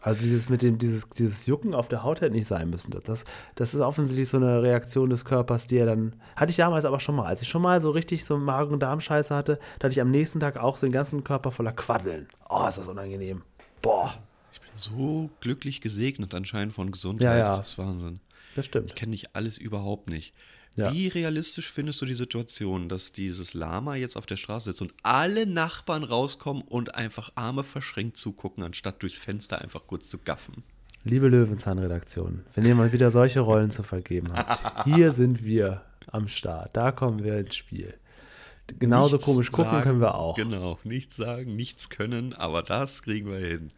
Also 0.00 0.22
dieses 0.22 0.48
mit 0.48 0.62
dem, 0.62 0.78
dieses, 0.78 1.08
dieses 1.08 1.46
Jucken 1.46 1.74
auf 1.74 1.88
der 1.88 2.02
Haut 2.02 2.20
hätte 2.20 2.34
nicht 2.34 2.46
sein 2.46 2.68
müssen. 2.68 2.90
Das, 3.04 3.24
das 3.54 3.74
ist 3.74 3.80
offensichtlich 3.80 4.28
so 4.28 4.36
eine 4.36 4.62
Reaktion 4.62 5.08
des 5.08 5.24
Körpers, 5.24 5.66
die 5.66 5.76
er 5.76 5.86
dann. 5.86 6.14
Hatte 6.36 6.50
ich 6.50 6.56
damals 6.56 6.84
aber 6.84 7.00
schon 7.00 7.14
mal. 7.14 7.26
Als 7.26 7.42
ich 7.42 7.48
schon 7.48 7.62
mal 7.62 7.80
so 7.80 7.90
richtig 7.90 8.24
so 8.24 8.36
Magen- 8.36 8.72
und 8.72 8.80
Darmscheiße 8.80 9.34
hatte, 9.34 9.58
da 9.78 9.84
hatte 9.84 9.92
ich 9.92 10.00
am 10.00 10.10
nächsten 10.10 10.40
Tag 10.40 10.58
auch 10.58 10.76
so 10.76 10.86
den 10.86 10.92
ganzen 10.92 11.24
Körper 11.24 11.52
voller 11.52 11.72
Quaddeln. 11.72 12.28
Oh, 12.48 12.66
ist 12.68 12.78
das 12.78 12.88
unangenehm. 12.88 13.42
Boah. 13.80 14.14
Ich 14.52 14.60
bin 14.60 14.70
so 14.76 15.30
glücklich 15.40 15.80
gesegnet 15.80 16.34
anscheinend 16.34 16.74
von 16.74 16.90
Gesundheit. 16.90 17.24
Ja, 17.24 17.38
ja. 17.38 17.56
Das 17.56 17.68
ist 17.68 17.78
Wahnsinn. 17.78 18.20
Das 18.56 18.66
stimmt. 18.66 18.90
Ich 18.90 18.94
kenne 18.94 19.12
dich 19.12 19.34
alles 19.36 19.58
überhaupt 19.58 20.08
nicht. 20.10 20.34
Ja. 20.76 20.92
Wie 20.92 21.08
realistisch 21.08 21.70
findest 21.70 22.00
du 22.00 22.06
die 22.06 22.14
Situation, 22.14 22.88
dass 22.88 23.12
dieses 23.12 23.54
Lama 23.54 23.96
jetzt 23.96 24.16
auf 24.16 24.26
der 24.26 24.36
Straße 24.36 24.66
sitzt 24.66 24.80
und 24.80 24.94
alle 25.02 25.46
Nachbarn 25.46 26.04
rauskommen 26.04 26.62
und 26.62 26.94
einfach 26.94 27.32
Arme 27.34 27.64
verschränkt 27.64 28.16
zugucken, 28.16 28.62
anstatt 28.62 29.02
durchs 29.02 29.18
Fenster 29.18 29.60
einfach 29.60 29.86
kurz 29.86 30.08
zu 30.08 30.18
gaffen? 30.18 30.62
Liebe 31.04 31.28
Löwenzahn-Redaktion, 31.28 32.44
wenn 32.54 32.64
ihr 32.64 32.74
mal 32.74 32.92
wieder 32.92 33.10
solche 33.10 33.40
Rollen 33.40 33.70
zu 33.70 33.82
vergeben 33.82 34.32
habt, 34.32 34.84
hier 34.84 35.12
sind 35.12 35.44
wir 35.44 35.82
am 36.06 36.28
Start. 36.28 36.76
Da 36.76 36.92
kommen 36.92 37.24
wir 37.24 37.38
ins 37.38 37.56
Spiel. 37.56 37.94
Genauso 38.78 39.16
Nichts 39.16 39.26
komisch 39.26 39.50
gucken 39.50 39.72
sagen, 39.72 39.82
können 39.82 40.00
wir 40.00 40.14
auch. 40.14 40.36
Genau, 40.36 40.78
nichts 40.84 41.16
sagen, 41.16 41.56
nichts 41.56 41.88
können, 41.88 42.34
aber 42.34 42.62
das 42.62 43.02
kriegen 43.02 43.30
wir 43.30 43.38
hin. 43.38 43.72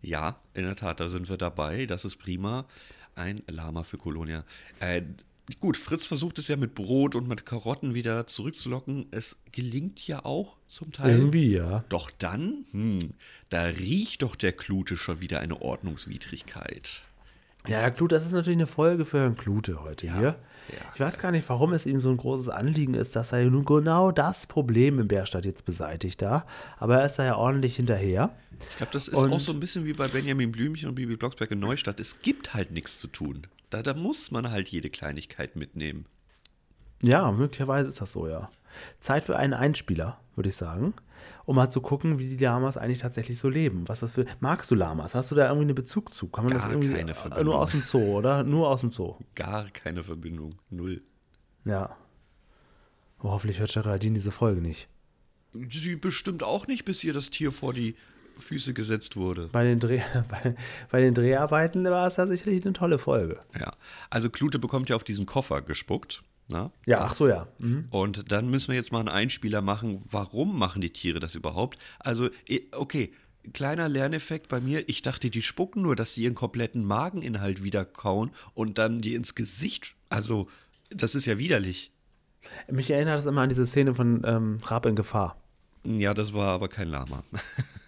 Ja, 0.00 0.36
in 0.54 0.64
der 0.64 0.74
Tat, 0.74 0.98
da 1.00 1.08
sind 1.08 1.28
wir 1.28 1.36
dabei. 1.36 1.86
Das 1.86 2.04
ist 2.04 2.16
prima. 2.16 2.66
Ein 3.14 3.42
Lama 3.46 3.84
für 3.84 3.98
Kolonia. 3.98 4.44
Äh, 4.80 5.02
gut, 5.60 5.76
Fritz 5.76 6.04
versucht 6.06 6.38
es 6.38 6.48
ja 6.48 6.56
mit 6.56 6.74
Brot 6.74 7.14
und 7.14 7.28
mit 7.28 7.44
Karotten 7.46 7.94
wieder 7.94 8.26
zurückzulocken. 8.26 9.06
Es 9.10 9.42
gelingt 9.52 10.06
ja 10.06 10.24
auch 10.24 10.56
zum 10.68 10.92
Teil. 10.92 11.16
Irgendwie, 11.18 11.52
ja. 11.52 11.84
Doch 11.88 12.10
dann, 12.18 12.64
hm, 12.72 13.14
da 13.48 13.64
riecht 13.64 14.22
doch 14.22 14.36
der 14.36 14.52
Klute 14.52 14.96
schon 14.96 15.20
wieder 15.20 15.40
eine 15.40 15.60
Ordnungswidrigkeit. 15.62 17.02
Ja, 17.68 17.78
Herr 17.78 17.92
Klute, 17.92 18.16
das 18.16 18.26
ist 18.26 18.32
natürlich 18.32 18.56
eine 18.56 18.66
Folge 18.66 19.04
für 19.04 19.20
Herrn 19.20 19.36
Klute 19.36 19.82
heute 19.82 20.06
Ja, 20.08 20.18
hier. 20.18 20.22
ja. 20.70 20.92
Ich 20.94 21.00
weiß 21.00 21.18
gar 21.20 21.30
nicht, 21.30 21.48
warum 21.48 21.72
es 21.72 21.86
ihm 21.86 22.00
so 22.00 22.10
ein 22.10 22.16
großes 22.16 22.48
Anliegen 22.48 22.94
ist, 22.94 23.14
dass 23.14 23.30
er 23.32 23.48
nun 23.48 23.64
genau 23.64 24.10
das 24.10 24.46
Problem 24.48 24.98
im 24.98 25.06
Bärstadt 25.06 25.44
jetzt 25.44 25.64
beseitigt 25.64 26.20
da. 26.22 26.44
Aber 26.78 26.98
er 27.00 27.06
ist 27.06 27.20
da 27.20 27.24
ja 27.24 27.36
ordentlich 27.36 27.76
hinterher. 27.76 28.34
Ich 28.70 28.76
glaube, 28.78 28.92
das 28.92 29.06
ist 29.06 29.16
Und- 29.16 29.32
auch 29.32 29.38
so 29.40 29.52
ein 29.52 29.60
bisschen 29.60 29.84
wie 29.84 29.92
bei 29.92 30.08
Benjamin 30.08 30.50
Blümchen 30.50 30.88
und 30.88 30.96
Bibi 30.96 31.16
Blocksberg 31.16 31.52
in 31.52 31.60
Neustadt. 31.60 32.00
Es 32.00 32.20
gibt 32.20 32.52
halt 32.52 32.72
nichts 32.72 32.98
zu 32.98 33.06
tun. 33.06 33.42
Da, 33.72 33.82
da 33.82 33.94
muss 33.94 34.30
man 34.30 34.50
halt 34.50 34.68
jede 34.68 34.90
Kleinigkeit 34.90 35.56
mitnehmen. 35.56 36.04
Ja, 37.02 37.32
möglicherweise 37.32 37.88
ist 37.88 38.02
das 38.02 38.12
so, 38.12 38.28
ja. 38.28 38.50
Zeit 39.00 39.24
für 39.24 39.36
einen 39.36 39.54
Einspieler, 39.54 40.20
würde 40.36 40.50
ich 40.50 40.56
sagen, 40.56 40.92
um 41.46 41.56
mal 41.56 41.70
zu 41.70 41.80
gucken, 41.80 42.18
wie 42.18 42.28
die 42.28 42.44
Lamas 42.44 42.76
eigentlich 42.76 42.98
tatsächlich 42.98 43.38
so 43.38 43.48
leben. 43.48 43.88
Was 43.88 44.00
das 44.00 44.12
für. 44.12 44.26
Magst 44.40 44.70
du 44.70 44.74
Lamas? 44.74 45.14
Hast 45.14 45.30
du 45.30 45.34
da 45.34 45.46
irgendwie 45.46 45.68
einen 45.68 45.74
Bezug 45.74 46.12
zu? 46.14 46.28
Kann 46.28 46.44
man 46.44 46.52
das 46.52 46.64
Gar 46.64 46.72
irgendwie 46.72 46.92
keine 46.92 47.14
Verbindung. 47.14 47.46
nur 47.46 47.58
aus 47.60 47.70
dem 47.70 47.80
Zoo, 47.80 48.18
oder? 48.18 48.42
Nur 48.44 48.68
aus 48.68 48.82
dem 48.82 48.92
Zoo. 48.92 49.16
Gar 49.34 49.70
keine 49.70 50.04
Verbindung. 50.04 50.56
Null. 50.68 51.02
Ja. 51.64 51.96
Oh, 53.22 53.30
hoffentlich 53.30 53.58
hört 53.58 53.72
Geraldine 53.72 54.14
diese 54.14 54.32
Folge 54.32 54.60
nicht. 54.60 54.88
Sie 55.70 55.96
bestimmt 55.96 56.42
auch 56.42 56.66
nicht, 56.66 56.84
bis 56.84 57.02
ihr 57.04 57.14
das 57.14 57.30
Tier 57.30 57.52
vor 57.52 57.72
die 57.72 57.96
Füße 58.38 58.74
gesetzt 58.74 59.16
wurde. 59.16 59.48
Bei 59.52 59.64
den, 59.64 59.80
Dreh, 59.80 60.00
bei, 60.28 60.54
bei 60.90 61.00
den 61.00 61.14
Dreharbeiten 61.14 61.84
war 61.84 62.06
es 62.06 62.16
ja 62.16 62.26
sicherlich 62.26 62.64
eine 62.64 62.72
tolle 62.72 62.98
Folge. 62.98 63.40
Ja. 63.58 63.72
Also 64.10 64.30
Klute 64.30 64.58
bekommt 64.58 64.88
ja 64.88 64.96
auf 64.96 65.04
diesen 65.04 65.26
Koffer 65.26 65.62
gespuckt. 65.62 66.22
Na? 66.48 66.70
Ja, 66.86 66.98
Das- 67.00 67.10
ach 67.12 67.14
so, 67.16 67.28
ja. 67.28 67.46
Mhm. 67.58 67.86
Und 67.90 68.30
dann 68.32 68.50
müssen 68.50 68.68
wir 68.68 68.74
jetzt 68.76 68.92
mal 68.92 69.00
einen 69.00 69.08
Einspieler 69.08 69.62
machen. 69.62 70.02
Warum 70.10 70.58
machen 70.58 70.80
die 70.82 70.90
Tiere 70.92 71.20
das 71.20 71.34
überhaupt? 71.34 71.78
Also, 72.00 72.28
eh, 72.48 72.60
okay, 72.72 73.12
kleiner 73.52 73.88
Lerneffekt 73.88 74.48
bei 74.48 74.60
mir. 74.60 74.88
Ich 74.88 75.02
dachte, 75.02 75.30
die 75.30 75.42
spucken 75.42 75.82
nur, 75.82 75.96
dass 75.96 76.14
sie 76.14 76.24
ihren 76.24 76.34
kompletten 76.34 76.84
Mageninhalt 76.84 77.62
wieder 77.64 77.84
kauen 77.84 78.30
und 78.54 78.78
dann 78.78 79.00
die 79.00 79.14
ins 79.14 79.34
Gesicht. 79.34 79.94
Also, 80.10 80.48
das 80.90 81.14
ist 81.14 81.26
ja 81.26 81.38
widerlich. 81.38 81.90
Mich 82.70 82.90
erinnert 82.90 83.18
das 83.18 83.26
immer 83.26 83.42
an 83.42 83.48
diese 83.48 83.64
Szene 83.64 83.94
von 83.94 84.22
ähm, 84.26 84.58
Rab 84.64 84.84
in 84.86 84.96
Gefahr. 84.96 85.36
Ja, 85.84 86.12
das 86.12 86.34
war 86.34 86.48
aber 86.48 86.68
kein 86.68 86.88
Lama. 86.88 87.22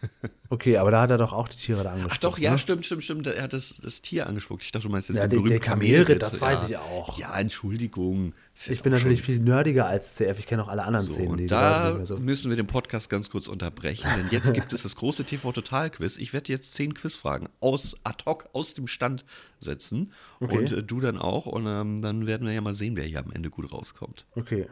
Okay, 0.50 0.76
aber 0.76 0.90
da 0.90 1.00
hat 1.02 1.10
er 1.10 1.18
doch 1.18 1.32
auch 1.32 1.48
die 1.48 1.56
Tiere 1.56 1.82
da 1.82 1.90
angesprochen. 1.90 2.12
Ach 2.14 2.18
doch, 2.18 2.38
ja, 2.38 2.52
ne? 2.52 2.58
stimmt, 2.58 2.84
stimmt, 2.86 3.02
stimmt. 3.02 3.26
Er 3.26 3.42
hat 3.42 3.52
das, 3.52 3.74
das 3.82 4.02
Tier 4.02 4.26
angespuckt. 4.28 4.62
Ich 4.62 4.70
dachte, 4.72 4.86
du 4.86 4.92
meinst 4.92 5.08
jetzt 5.08 5.16
Ja, 5.18 5.22
den 5.26 5.30
der 5.30 5.36
berühmten 5.38 5.60
Kamelritt, 5.60 6.22
das 6.22 6.40
weiß 6.40 6.68
ich 6.68 6.76
auch. 6.76 7.18
Ja, 7.18 7.36
Entschuldigung. 7.38 8.32
Ich 8.68 8.82
bin 8.82 8.92
natürlich 8.92 9.22
viel 9.22 9.38
nerdiger 9.40 9.86
als 9.86 10.14
CF. 10.14 10.38
Ich 10.38 10.46
kenne 10.46 10.62
auch 10.62 10.68
alle 10.68 10.84
anderen 10.84 11.06
So, 11.06 11.14
Szenen, 11.14 11.36
die 11.38 11.46
da 11.46 12.04
so. 12.06 12.16
müssen 12.16 12.50
wir 12.50 12.56
den 12.56 12.66
Podcast 12.66 13.10
ganz 13.10 13.30
kurz 13.30 13.48
unterbrechen, 13.48 14.08
denn 14.16 14.28
jetzt 14.30 14.52
gibt 14.54 14.72
es 14.72 14.82
das 14.82 14.96
große 14.96 15.24
TV-Total-Quiz. 15.24 16.16
Ich 16.18 16.32
werde 16.32 16.52
jetzt 16.52 16.74
zehn 16.74 16.94
Quizfragen 16.94 17.48
aus 17.60 17.96
ad 18.04 18.24
hoc 18.26 18.48
aus 18.52 18.74
dem 18.74 18.86
Stand 18.86 19.24
setzen 19.60 20.12
Okay. 20.40 20.58
und 20.58 20.72
äh, 20.72 20.82
du 20.82 21.00
dann 21.00 21.18
auch 21.18 21.46
und 21.46 21.66
ähm, 21.66 22.02
dann 22.02 22.26
werden 22.26 22.46
wir 22.46 22.52
ja 22.52 22.60
mal 22.60 22.74
sehen, 22.74 22.96
wer 22.96 23.04
hier 23.04 23.18
am 23.20 23.32
Ende 23.32 23.50
gut 23.50 23.72
rauskommt. 23.72 24.26
Okay. 24.36 24.66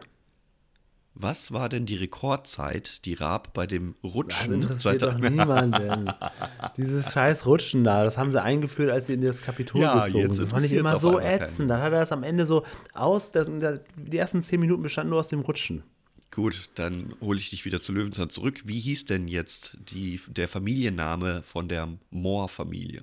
Was 1.15 1.53
war 1.53 1.69
denn 1.69 1.85
die 1.85 1.97
Rekordzeit, 1.97 3.05
die 3.05 3.15
Raab 3.15 3.53
bei 3.53 3.67
dem 3.67 3.95
Das 4.03 4.15
Rutschen 4.15 4.55
interessiert 4.55 5.03
doch 5.03 5.09
2000 5.11 5.37
niemanden. 5.37 6.13
Dieses 6.79 7.13
scheiß 7.13 7.45
Rutschen 7.47 7.85
da, 7.85 8.03
das 8.03 8.17
haben 8.17 8.33
sie 8.33 8.43
eingeführt, 8.43 8.91
als 8.91 9.09
sie 9.09 9.15
in 9.15 9.21
das 9.21 9.43
Kapitol 9.43 9.83
Ja, 9.83 10.07
gezogen 10.07 10.23
jetzt 10.25 10.37
sind. 10.37 10.47
Das 10.47 10.53
fand 10.55 10.65
ich 10.65 10.73
immer 10.73 10.99
so 10.99 11.21
ätzend. 11.21 11.71
Dann 11.71 11.83
hat 11.83 11.93
er 11.93 12.01
das 12.01 12.13
am 12.13 12.23
Ende 12.23 12.47
so 12.47 12.65
aus, 12.95 13.31
das, 13.31 13.51
das, 13.61 13.81
die 13.97 14.17
ersten 14.17 14.43
zehn 14.43 14.59
Minuten 14.61 14.83
bestanden 14.83 15.11
nur 15.11 15.21
aus 15.21 15.29
dem 15.29 15.41
Rutschen. 15.41 15.83
Gut, 16.31 16.71
dann 16.77 17.13
hole 17.21 17.39
ich 17.39 17.51
dich 17.51 17.67
wieder 17.67 17.79
zu 17.79 17.93
Löwenzahn 17.93 18.31
zurück. 18.31 18.63
Wie 18.65 18.79
hieß 18.79 19.05
denn 19.05 19.29
jetzt 19.29 19.79
die, 19.91 20.19
der 20.29 20.49
Familienname 20.49 21.43
von 21.45 21.69
der 21.69 21.89
Mohr-Familie? 22.11 23.03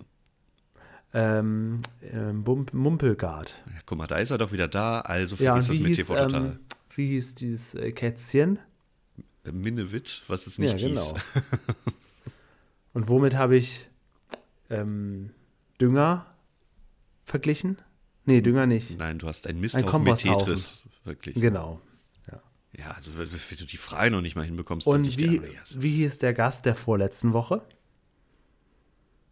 Ähm, 1.14 1.78
ähm, 2.12 2.44
Mumpelgard. 2.74 3.56
Ja, 3.68 3.80
guck 3.86 3.98
mal, 4.00 4.08
da 4.08 4.18
ist 4.18 4.32
er 4.32 4.40
doch 4.40 4.52
wieder 4.52 4.68
da, 4.68 5.02
also 5.02 5.36
Ja, 5.36 5.54
vergiss 5.54 5.70
wie 5.70 5.78
das 5.78 5.88
mit 5.88 5.96
TV 5.96 6.16
Total. 6.16 6.46
ähm, 6.46 6.60
wie 6.96 7.08
hieß 7.08 7.36
dieses 7.36 7.76
äh, 7.76 7.92
Kätzchen? 7.92 8.60
Minnewitt, 9.52 10.24
was 10.28 10.48
es 10.48 10.60
nicht 10.60 10.80
ja, 10.80 10.88
hieß. 10.88 11.14
genau. 11.14 11.22
Und 12.94 13.08
womit 13.08 13.36
habe 13.36 13.58
ich 13.58 13.88
ähm, 14.70 15.32
Dünger 15.80 16.26
verglichen? 17.24 17.78
Nee, 18.26 18.42
Dünger 18.42 18.66
nicht. 18.66 18.98
Nein, 19.00 19.18
du 19.18 19.28
hast 19.28 19.48
einen 19.48 19.58
Ein 19.58 19.62
Misthaufen 19.62 20.04
mit. 20.04 20.18
Tetris. 20.18 20.84
Wirklich. 21.04 21.36
Genau. 21.36 21.82
Ja. 22.32 22.42
Ja, 22.78 22.92
also 22.92 23.18
wenn 23.18 23.28
du 23.30 23.66
die 23.66 23.78
Frage 23.78 24.12
noch 24.12 24.22
nicht 24.22 24.36
mal 24.36 24.46
hinbekommst, 24.46 24.86
Und 24.86 25.02
nicht 25.04 25.20
wie, 25.20 25.42
wie 25.76 25.96
hieß 25.96 26.20
der 26.20 26.34
Gast 26.34 26.66
der 26.66 26.76
vorletzten 26.76 27.34
Woche? 27.34 27.62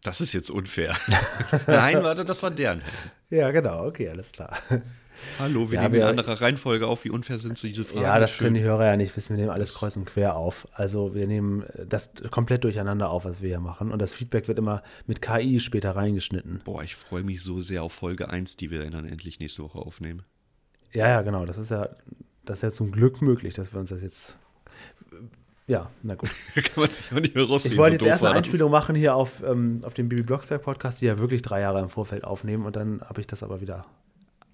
Das 0.02 0.20
ist 0.20 0.32
jetzt 0.32 0.50
unfair. 0.50 0.96
Nein, 1.66 2.02
warte, 2.02 2.24
das 2.24 2.42
war 2.42 2.50
deren. 2.50 2.82
Ja, 3.30 3.50
genau, 3.50 3.84
okay, 3.84 4.08
alles 4.08 4.32
klar. 4.32 4.56
Hallo, 5.38 5.70
wir 5.70 5.76
Ja, 5.76 5.82
nehmen 5.82 5.94
wir- 5.94 6.02
in 6.02 6.08
anderer 6.08 6.40
Reihenfolge 6.40 6.86
auf. 6.86 7.04
Wie 7.04 7.10
unfair 7.10 7.38
sind 7.38 7.58
so 7.58 7.66
diese 7.68 7.84
Fragen? 7.84 8.02
ja, 8.02 8.18
das 8.18 8.38
können 8.38 8.54
die 8.54 8.62
Hörer 8.62 8.86
ja 8.86 8.96
nicht 8.96 9.16
wissen. 9.16 9.36
Wir 9.36 9.42
nehmen 9.44 9.52
alles 9.52 9.74
kreuz 9.74 9.96
und 9.96 10.04
quer 10.04 10.36
auf. 10.36 10.66
Also 10.72 11.14
wir 11.14 11.26
nehmen 11.26 11.64
das 11.88 12.10
komplett 12.30 12.64
durcheinander 12.64 13.10
auf, 13.10 13.24
was 13.24 13.40
wir 13.42 13.48
hier 13.48 13.60
machen. 13.60 13.92
Und 13.92 14.00
das 14.00 14.12
Feedback 14.12 14.48
wird 14.48 14.58
immer 14.58 14.82
mit 15.06 15.22
KI 15.22 15.60
später 15.60 15.96
reingeschnitten. 15.96 16.60
Boah, 16.64 16.82
ich 16.82 16.96
freue 16.96 17.22
mich 17.22 17.42
so 17.42 17.60
sehr 17.60 17.82
auf 17.82 17.92
Folge 17.92 18.28
1, 18.28 18.56
die 18.56 18.70
wir 18.70 18.88
dann 18.90 19.04
endlich 19.04 19.38
nächste 19.40 19.62
Woche 19.62 19.78
aufnehmen. 19.78 20.22
Ja, 20.92 21.06
ja, 21.08 21.22
genau. 21.22 21.44
Das 21.46 21.58
ist 21.58 21.70
ja, 21.70 21.88
das 22.44 22.56
ist 22.58 22.62
ja 22.62 22.72
zum 22.72 22.90
Glück 22.92 23.20
möglich, 23.22 23.54
dass 23.54 23.72
wir 23.72 23.80
uns 23.80 23.90
das 23.90 24.02
jetzt. 24.02 24.36
Ja, 25.66 25.90
na 26.02 26.14
gut. 26.14 26.30
Kann 26.54 26.64
man 26.82 26.90
sich 26.90 27.12
auch 27.12 27.20
nicht 27.20 27.34
mehr 27.34 27.44
rausreden. 27.44 27.72
Ich 27.74 27.78
wollte 27.78 27.96
jetzt 27.96 28.04
erst 28.06 28.24
eine. 28.24 28.36
Einspielung 28.36 28.70
machen 28.70 28.96
hier 28.96 29.14
auf, 29.14 29.42
ähm, 29.46 29.82
auf 29.84 29.92
dem 29.92 30.08
Bibi 30.08 30.22
Blocksberg 30.22 30.62
Podcast, 30.62 31.02
die 31.02 31.06
ja 31.06 31.18
wirklich 31.18 31.42
drei 31.42 31.60
Jahre 31.60 31.80
im 31.80 31.90
Vorfeld 31.90 32.24
aufnehmen. 32.24 32.64
Und 32.64 32.74
dann 32.76 33.02
habe 33.02 33.20
ich 33.20 33.26
das 33.26 33.42
aber 33.42 33.60
wieder. 33.60 33.84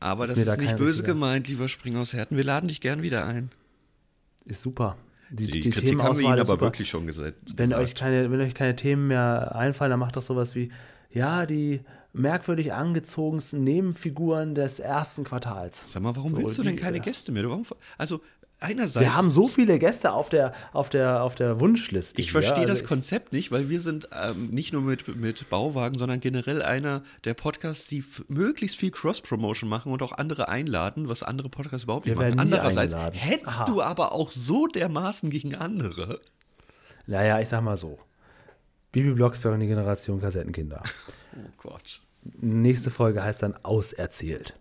Aber 0.05 0.25
ist 0.25 0.33
das 0.33 0.39
ist 0.41 0.49
da 0.49 0.57
nicht 0.59 0.77
böse 0.77 1.03
gemeint, 1.03 1.49
lieber 1.49 1.67
Spring 1.67 1.97
aus 1.97 2.13
Herten. 2.13 2.37
Wir 2.37 2.45
laden 2.45 2.69
dich 2.69 2.83
gern 2.83 3.01
wieder 3.01 3.25
ein. 3.25 3.49
Ist 4.45 4.61
super. 4.61 4.99
Die, 5.31 5.47
Die, 5.47 5.61
die 5.61 5.71
Kritik 5.71 6.03
haben 6.03 6.19
wir 6.19 6.27
Ihnen 6.27 6.35
aber 6.35 6.45
super. 6.45 6.61
wirklich 6.61 6.91
schon 6.91 7.07
gesagt. 7.07 7.37
Wenn 7.57 7.73
euch, 7.73 7.95
keine, 7.95 8.31
wenn 8.31 8.39
euch 8.43 8.53
keine 8.55 8.77
Themen 8.77 9.07
mehr 9.09 9.57
einfallen, 9.57 9.89
dann 9.89 9.99
macht 10.01 10.17
doch 10.17 10.23
sowas 10.23 10.55
wie, 10.55 10.71
ja, 11.11 11.47
die 11.47 11.81
merkwürdig 12.13 12.75
angezogensten 12.75 13.65
Nebenfiguren 13.65 14.55
des 14.55 14.79
ersten 14.79 15.25
Quartals. 15.25 15.87
Sag 15.89 16.03
mal, 16.03 16.15
warum 16.15 16.33
So, 16.33 16.37
willst 16.37 16.59
du 16.59 16.63
denn 16.63 16.77
keine. 16.77 17.01
Gäste 17.01 17.33
mehr? 17.33 17.43
Du, 17.43 17.49
warum, 17.49 17.65
also 17.97 18.21
einerseits. 18.65 19.05
Wir 19.05 19.15
haben 19.15 19.31
so 19.31 19.47
viele 19.47 19.79
Gäste 19.79 20.13
auf 20.13 20.29
der, 20.29 20.53
auf 20.73 20.89
der, 20.89 21.23
auf 21.23 21.35
der 21.35 21.61
Wunschliste. 21.61 22.21
Ich 22.21 22.33
verstehe 22.33 22.65
Also 22.65 22.69
das 22.69 22.85
Konzept 22.85 23.33
nicht, 23.33 23.53
weil 23.53 23.69
wir 23.69 23.81
sind 23.81 24.09
ähm, 24.13 24.47
nicht 24.51 24.73
nur 24.73 24.83
mit, 24.83 25.15
mit 25.17 25.49
Bauwagen, 25.51 25.99
sondern 25.99 26.21
generell 26.21 26.63
einer 26.63 27.03
der 27.25 27.35
Podcasts, 27.35 27.89
die 27.89 28.05
möglichst 28.29 28.77
viel 28.77 28.91
Cross-Promotion 28.91 29.69
machen 29.69 29.93
und 29.93 30.03
auch 30.03 30.13
andere 30.13 30.49
einladen, 30.49 31.09
was 31.09 31.23
andere 31.23 31.49
Podcasts 31.49 31.85
überhaupt 31.85 32.07
nicht 32.07 32.17
machen. 32.17 32.39
Andererseits 32.39 32.95
eingeladen. 32.95 33.19
hetzt 33.19 33.47
Aha. 33.47 33.65
du 33.67 33.83
aber 33.83 34.13
auch 34.13 34.33
so 34.33 34.67
dermaßen 34.67 35.31
gegen 35.31 35.55
andere. 35.55 36.21
Naja, 37.07 37.41
ich 37.41 37.49
sag 37.49 37.63
mal 37.63 37.77
so. 37.77 37.99
Bibi 38.93 39.13
Blocksberg 39.13 39.55
und 39.55 39.61
die 39.61 39.67
Generation 39.67 40.21
Kassettenkinder. 40.21 40.83
Oh 41.37 41.51
Gott. 41.59 42.01
Nächste 42.41 42.91
Folge 42.91 43.23
heißt 43.23 43.43
dann 43.43 43.55
Auserzählt. 43.65 44.55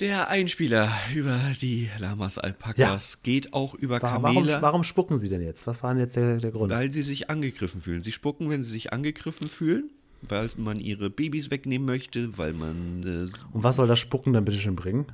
Der 0.00 0.30
Einspieler 0.30 0.90
über 1.14 1.38
die 1.60 1.90
Lamas 1.98 2.38
Alpakas 2.38 3.12
ja. 3.12 3.20
geht 3.22 3.52
auch 3.52 3.74
über 3.74 4.00
Kamele. 4.00 4.52
Warum, 4.52 4.62
warum, 4.62 4.84
spucken 4.84 5.18
sie 5.18 5.28
denn 5.28 5.42
jetzt? 5.42 5.66
Was 5.66 5.82
war 5.82 5.92
denn 5.92 6.00
jetzt 6.00 6.16
der, 6.16 6.38
der 6.38 6.52
Grund? 6.52 6.72
Weil 6.72 6.90
sie 6.90 7.02
sich 7.02 7.28
angegriffen 7.28 7.82
fühlen. 7.82 8.02
Sie 8.02 8.12
spucken, 8.12 8.48
wenn 8.48 8.62
sie 8.62 8.70
sich 8.70 8.94
angegriffen 8.94 9.50
fühlen, 9.50 9.90
weil 10.22 10.48
man 10.56 10.80
ihre 10.80 11.10
Babys 11.10 11.50
wegnehmen 11.50 11.84
möchte, 11.84 12.38
weil 12.38 12.54
man. 12.54 13.02
Äh, 13.02 13.54
Und 13.54 13.62
was 13.62 13.76
soll 13.76 13.88
das 13.88 13.98
Spucken 13.98 14.32
dann 14.32 14.46
bitte 14.46 14.56
schön 14.56 14.74
bringen? 14.74 15.04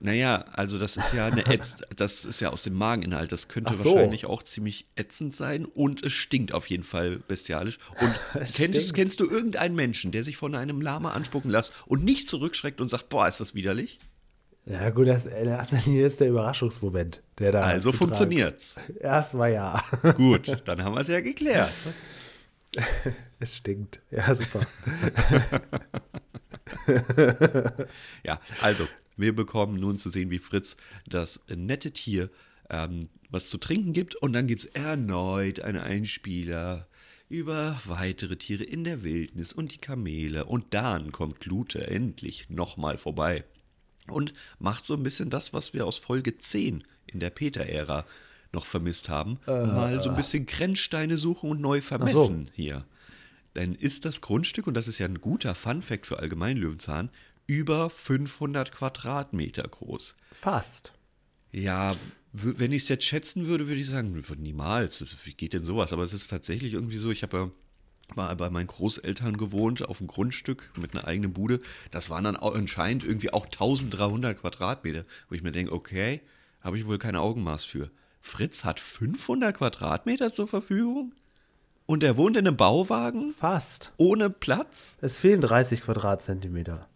Naja, 0.00 0.44
also 0.52 0.80
das 0.80 0.96
ist 0.96 1.14
ja 1.14 1.26
eine 1.26 1.46
Ätz 1.50 1.76
das 1.94 2.24
ist 2.24 2.40
ja 2.40 2.50
aus 2.50 2.64
dem 2.64 2.74
Mageninhalt. 2.74 3.30
Das 3.30 3.46
könnte 3.46 3.74
so. 3.74 3.94
wahrscheinlich 3.94 4.26
auch 4.26 4.42
ziemlich 4.42 4.86
ätzend 4.96 5.36
sein 5.36 5.64
und 5.66 6.02
es 6.02 6.12
stinkt 6.12 6.52
auf 6.52 6.66
jeden 6.66 6.82
Fall 6.82 7.20
bestialisch. 7.28 7.78
Und 8.00 8.44
kennst, 8.54 8.92
kennst 8.92 9.20
du 9.20 9.30
irgendeinen 9.30 9.76
Menschen, 9.76 10.10
der 10.10 10.24
sich 10.24 10.36
von 10.36 10.56
einem 10.56 10.80
Lama 10.80 11.12
anspucken 11.12 11.48
lässt 11.48 11.72
und 11.86 12.02
nicht 12.02 12.26
zurückschreckt 12.26 12.80
und 12.80 12.88
sagt, 12.88 13.08
boah, 13.08 13.28
ist 13.28 13.38
das 13.38 13.54
widerlich? 13.54 14.00
Ja, 14.68 14.90
gut, 14.90 15.06
das, 15.06 15.28
das 15.30 15.72
ist 15.86 16.18
der 16.18 16.28
Überraschungsmoment, 16.28 17.22
der 17.38 17.52
da. 17.52 17.60
Also 17.60 17.92
funktioniert's. 17.92 18.74
Erstmal 18.98 19.52
ja. 19.52 19.84
Gut, 20.16 20.62
dann 20.64 20.82
haben 20.82 20.96
wir 20.96 21.02
es 21.02 21.08
ja 21.08 21.20
geklärt. 21.20 21.70
es 23.38 23.56
stinkt. 23.56 24.00
Ja, 24.10 24.34
super. 24.34 24.60
ja, 28.24 28.40
also, 28.60 28.88
wir 29.16 29.36
bekommen 29.36 29.78
nun 29.78 30.00
zu 30.00 30.08
sehen, 30.08 30.30
wie 30.30 30.40
Fritz 30.40 30.76
das 31.06 31.44
nette 31.48 31.92
Tier 31.92 32.28
ähm, 32.68 33.04
was 33.30 33.48
zu 33.48 33.58
trinken 33.58 33.92
gibt. 33.92 34.16
Und 34.16 34.32
dann 34.32 34.48
gibt 34.48 34.64
es 34.64 34.66
erneut 34.66 35.60
einen 35.60 35.78
Einspieler 35.78 36.88
über 37.28 37.80
weitere 37.84 38.36
Tiere 38.36 38.64
in 38.64 38.82
der 38.82 39.04
Wildnis 39.04 39.52
und 39.52 39.72
die 39.72 39.78
Kamele. 39.78 40.44
Und 40.44 40.74
dann 40.74 41.12
kommt 41.12 41.38
Klute 41.38 41.86
endlich 41.86 42.50
nochmal 42.50 42.98
vorbei 42.98 43.44
und 44.10 44.34
macht 44.58 44.84
so 44.84 44.94
ein 44.94 45.02
bisschen 45.02 45.30
das, 45.30 45.52
was 45.52 45.74
wir 45.74 45.86
aus 45.86 45.96
Folge 45.96 46.38
10 46.38 46.84
in 47.06 47.20
der 47.20 47.30
Peter-Ära 47.30 48.04
noch 48.52 48.66
vermisst 48.66 49.08
haben. 49.08 49.38
Äh, 49.46 49.66
Mal 49.66 50.02
so 50.02 50.10
ein 50.10 50.16
bisschen 50.16 50.46
Grenzsteine 50.46 51.18
suchen 51.18 51.50
und 51.50 51.60
neu 51.60 51.80
vermessen 51.80 52.46
so. 52.46 52.52
hier. 52.54 52.86
Denn 53.54 53.74
ist 53.74 54.04
das 54.04 54.20
Grundstück, 54.20 54.66
und 54.66 54.74
das 54.74 54.88
ist 54.88 54.98
ja 54.98 55.06
ein 55.06 55.20
guter 55.20 55.54
Fun-Fact 55.54 56.06
für 56.06 56.18
Allgemein 56.18 56.56
Löwenzahn, 56.56 57.10
über 57.46 57.90
500 57.90 58.72
Quadratmeter 58.72 59.66
groß. 59.66 60.14
Fast. 60.32 60.92
Ja, 61.52 61.96
wenn 62.32 62.72
ich 62.72 62.82
es 62.82 62.88
jetzt 62.88 63.04
schätzen 63.04 63.46
würde, 63.46 63.68
würde 63.68 63.80
ich 63.80 63.88
sagen, 63.88 64.22
niemals. 64.38 65.04
Wie 65.24 65.32
geht 65.32 65.54
denn 65.54 65.64
sowas? 65.64 65.92
Aber 65.92 66.02
es 66.02 66.12
ist 66.12 66.28
tatsächlich 66.28 66.74
irgendwie 66.74 66.98
so, 66.98 67.10
ich 67.10 67.22
habe 67.22 67.36
ja 67.36 67.50
war 68.14 68.34
bei 68.36 68.50
meinen 68.50 68.68
Großeltern 68.68 69.36
gewohnt, 69.36 69.88
auf 69.88 70.00
einem 70.00 70.08
Grundstück 70.08 70.70
mit 70.78 70.94
einer 70.94 71.06
eigenen 71.06 71.32
Bude. 71.32 71.60
Das 71.90 72.10
waren 72.10 72.24
dann 72.24 72.36
anscheinend 72.36 73.04
irgendwie 73.04 73.32
auch 73.32 73.46
1300 73.46 74.40
Quadratmeter, 74.40 75.04
wo 75.28 75.34
ich 75.34 75.42
mir 75.42 75.52
denke, 75.52 75.72
okay, 75.72 76.20
habe 76.60 76.78
ich 76.78 76.86
wohl 76.86 76.98
kein 76.98 77.16
Augenmaß 77.16 77.64
für. 77.64 77.90
Fritz 78.20 78.64
hat 78.64 78.80
500 78.80 79.56
Quadratmeter 79.56 80.32
zur 80.32 80.48
Verfügung? 80.48 81.12
Und 81.86 82.02
er 82.02 82.16
wohnt 82.16 82.36
in 82.36 82.46
einem 82.46 82.56
Bauwagen? 82.56 83.30
Fast. 83.30 83.92
Ohne 83.96 84.30
Platz? 84.30 84.96
Es 85.00 85.18
fehlen 85.18 85.40
30 85.40 85.82
Quadratzentimeter. 85.82 86.88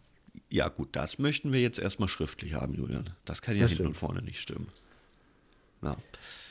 Ja, 0.49 0.69
gut, 0.69 0.89
das 0.93 1.21
möchten 1.21 1.53
wir 1.53 1.61
jetzt 1.61 1.79
erstmal 1.79 2.09
schriftlich 2.09 2.55
haben, 2.55 2.75
Julian. 2.75 3.11
Das 3.25 3.41
kann 3.41 3.55
ja 3.55 3.63
das 3.63 3.73
hinten 3.73 3.89
und 3.89 3.97
vorne 3.97 4.23
nicht 4.23 4.41
stimmen. 4.41 4.67
Ja. 5.83 5.97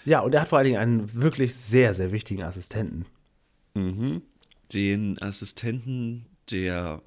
ja, 0.06 0.20
und 0.22 0.34
er 0.34 0.42
hat 0.42 0.48
vor 0.48 0.58
allen 0.58 0.66
Dingen 0.66 0.80
einen 0.80 1.14
wirklich 1.14 1.54
sehr, 1.56 1.94
sehr 1.94 2.12
wichtigen 2.14 2.44
Assistenten. 2.44 3.06
Mhm 3.74 4.22
den 4.74 5.22
Assistenten, 5.22 6.26
der, 6.52 7.02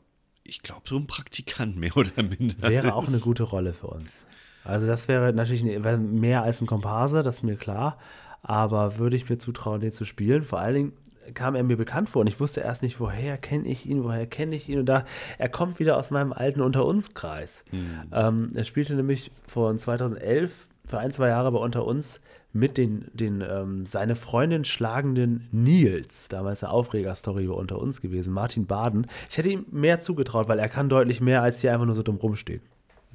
ich 0.44 0.62
glaube, 0.62 0.82
so 0.84 0.96
ein 0.96 1.06
Praktikant 1.06 1.76
mehr 1.76 1.96
oder 1.96 2.22
minder. 2.22 2.68
Wäre 2.68 2.94
auch 2.94 3.08
eine 3.08 3.18
gute 3.18 3.44
Rolle 3.44 3.72
für 3.72 3.88
uns. 3.88 4.18
Also 4.64 4.86
das 4.86 5.08
wäre 5.08 5.32
natürlich 5.32 5.64
mehr 5.64 6.42
als 6.42 6.60
ein 6.60 6.66
Komparse, 6.66 7.22
das 7.22 7.36
ist 7.36 7.42
mir 7.42 7.56
klar. 7.56 7.98
Aber 8.42 8.98
würde 8.98 9.16
ich 9.16 9.28
mir 9.28 9.38
zutrauen, 9.38 9.80
den 9.80 9.92
zu 9.92 10.04
spielen? 10.04 10.44
Vor 10.44 10.60
allen 10.60 10.74
Dingen 10.74 10.92
kam 11.34 11.54
er 11.54 11.62
mir 11.62 11.76
bekannt 11.76 12.10
vor 12.10 12.20
und 12.20 12.26
ich 12.26 12.40
wusste 12.40 12.60
erst 12.60 12.82
nicht, 12.82 12.98
woher 12.98 13.38
kenne 13.38 13.68
ich 13.68 13.86
ihn, 13.86 14.02
woher 14.02 14.26
kenne 14.26 14.56
ich 14.56 14.68
ihn. 14.68 14.80
Und 14.80 14.86
da, 14.86 15.04
er 15.38 15.48
kommt 15.48 15.78
wieder 15.78 15.96
aus 15.96 16.10
meinem 16.10 16.32
alten 16.32 16.60
Unter-uns-Kreis. 16.60 17.64
Mhm. 17.70 18.02
Ähm, 18.12 18.48
er 18.54 18.64
spielte 18.64 18.94
nämlich 18.94 19.30
von 19.46 19.78
2011 19.78 20.66
für 20.92 20.98
ein, 20.98 21.10
zwei 21.10 21.28
Jahre 21.28 21.50
bei 21.50 21.58
Unter 21.58 21.86
uns 21.86 22.20
mit 22.52 22.76
den, 22.76 23.06
den 23.14 23.40
ähm, 23.40 23.86
seine 23.86 24.14
Freundin 24.14 24.66
schlagenden 24.66 25.48
Nils, 25.50 26.28
damals 26.28 26.62
eine 26.62 26.70
Aufregerstory 26.70 27.46
unter 27.48 27.78
uns 27.78 28.02
gewesen, 28.02 28.34
Martin 28.34 28.66
Baden. 28.66 29.06
Ich 29.30 29.38
hätte 29.38 29.48
ihm 29.48 29.64
mehr 29.70 30.00
zugetraut, 30.00 30.48
weil 30.48 30.58
er 30.58 30.68
kann 30.68 30.90
deutlich 30.90 31.22
mehr, 31.22 31.42
als 31.42 31.62
hier 31.62 31.72
einfach 31.72 31.86
nur 31.86 31.94
so 31.94 32.02
dumm 32.02 32.16
rumstehen. 32.16 32.60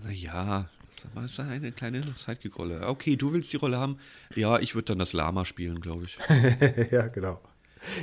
Naja, 0.03 0.69
das 1.13 1.33
ist 1.33 1.39
eine 1.39 1.71
kleine 1.71 2.01
Sidekick-Rolle. 2.01 2.87
Okay, 2.87 3.15
du 3.15 3.31
willst 3.31 3.53
die 3.53 3.57
Rolle 3.57 3.77
haben? 3.77 3.99
Ja, 4.33 4.57
ich 4.57 4.73
würde 4.73 4.85
dann 4.85 4.97
das 4.97 5.13
Lama 5.13 5.45
spielen, 5.45 5.79
glaube 5.79 6.05
ich. 6.05 6.17
ja, 6.91 7.09
genau. 7.09 7.39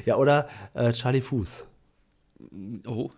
Ja, 0.07 0.19
oder 0.19 0.49
äh, 0.75 0.93
Charlie 0.93 1.21
Fuß. 1.21 1.67
Oh, 2.87 3.11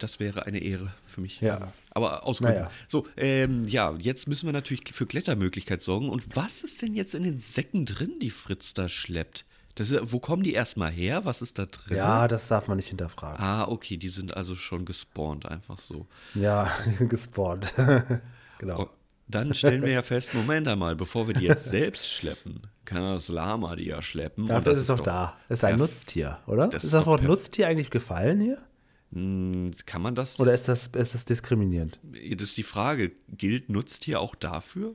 das 0.00 0.18
wäre 0.18 0.46
eine 0.46 0.58
Ehre 0.58 0.92
für 1.06 1.20
mich. 1.20 1.40
Ja. 1.40 1.72
Aber 1.98 2.24
aus 2.24 2.40
naja. 2.40 2.70
So, 2.86 3.06
ähm, 3.16 3.66
ja, 3.66 3.92
jetzt 3.98 4.28
müssen 4.28 4.46
wir 4.46 4.52
natürlich 4.52 4.84
für 4.92 5.04
Klettermöglichkeit 5.04 5.82
sorgen. 5.82 6.08
Und 6.08 6.36
was 6.36 6.62
ist 6.62 6.80
denn 6.80 6.94
jetzt 6.94 7.12
in 7.12 7.24
den 7.24 7.40
Säcken 7.40 7.86
drin, 7.86 8.20
die 8.22 8.30
Fritz 8.30 8.72
da 8.72 8.88
schleppt? 8.88 9.44
Das 9.74 9.90
ist, 9.90 10.12
wo 10.12 10.20
kommen 10.20 10.44
die 10.44 10.52
erstmal 10.52 10.92
her? 10.92 11.24
Was 11.24 11.42
ist 11.42 11.58
da 11.58 11.66
drin? 11.66 11.96
Ja, 11.96 12.28
das 12.28 12.46
darf 12.46 12.68
man 12.68 12.76
nicht 12.76 12.88
hinterfragen. 12.88 13.44
Ah, 13.44 13.66
okay, 13.66 13.96
die 13.96 14.08
sind 14.10 14.36
also 14.36 14.54
schon 14.54 14.84
gespawnt, 14.84 15.46
einfach 15.46 15.78
so. 15.78 16.06
Ja, 16.34 16.70
die 16.86 16.92
sind 16.94 17.10
gespawnt. 17.10 17.74
genau. 18.58 18.82
Und 18.82 18.90
dann 19.26 19.54
stellen 19.54 19.82
wir 19.82 19.90
ja 19.90 20.02
fest, 20.02 20.34
Moment 20.34 20.68
einmal, 20.68 20.94
bevor 20.94 21.26
wir 21.26 21.34
die 21.34 21.46
jetzt 21.46 21.64
selbst 21.64 22.08
schleppen, 22.08 22.62
kann 22.84 23.02
das 23.02 23.28
Lama 23.28 23.74
die 23.74 23.88
ja 23.88 24.02
schleppen. 24.02 24.46
Dafür 24.46 24.70
ist 24.70 24.78
es 24.78 24.86
doch 24.86 25.00
da. 25.00 25.36
Das 25.48 25.58
ist 25.58 25.64
ein 25.64 25.78
Nutztier, 25.78 26.38
oder? 26.46 26.68
Das 26.68 26.84
ist 26.84 26.94
das 26.94 27.06
Wort 27.06 27.24
Nutztier 27.24 27.66
eigentlich 27.66 27.90
gefallen 27.90 28.40
hier? 28.40 28.62
Hm, 29.12 29.70
kann 29.86 30.02
man 30.02 30.14
das. 30.14 30.38
Oder 30.38 30.54
ist 30.54 30.68
das, 30.68 30.88
ist 30.88 31.14
das 31.14 31.24
diskriminierend? 31.24 31.98
Das 32.02 32.42
ist 32.42 32.56
die 32.56 32.62
Frage. 32.62 33.12
Gilt 33.28 33.70
Nutztier 33.70 34.20
auch 34.20 34.34
dafür? 34.34 34.94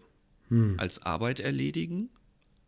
Hm. 0.50 0.76
Als 0.78 1.02
Arbeit 1.02 1.40
erledigen? 1.40 2.10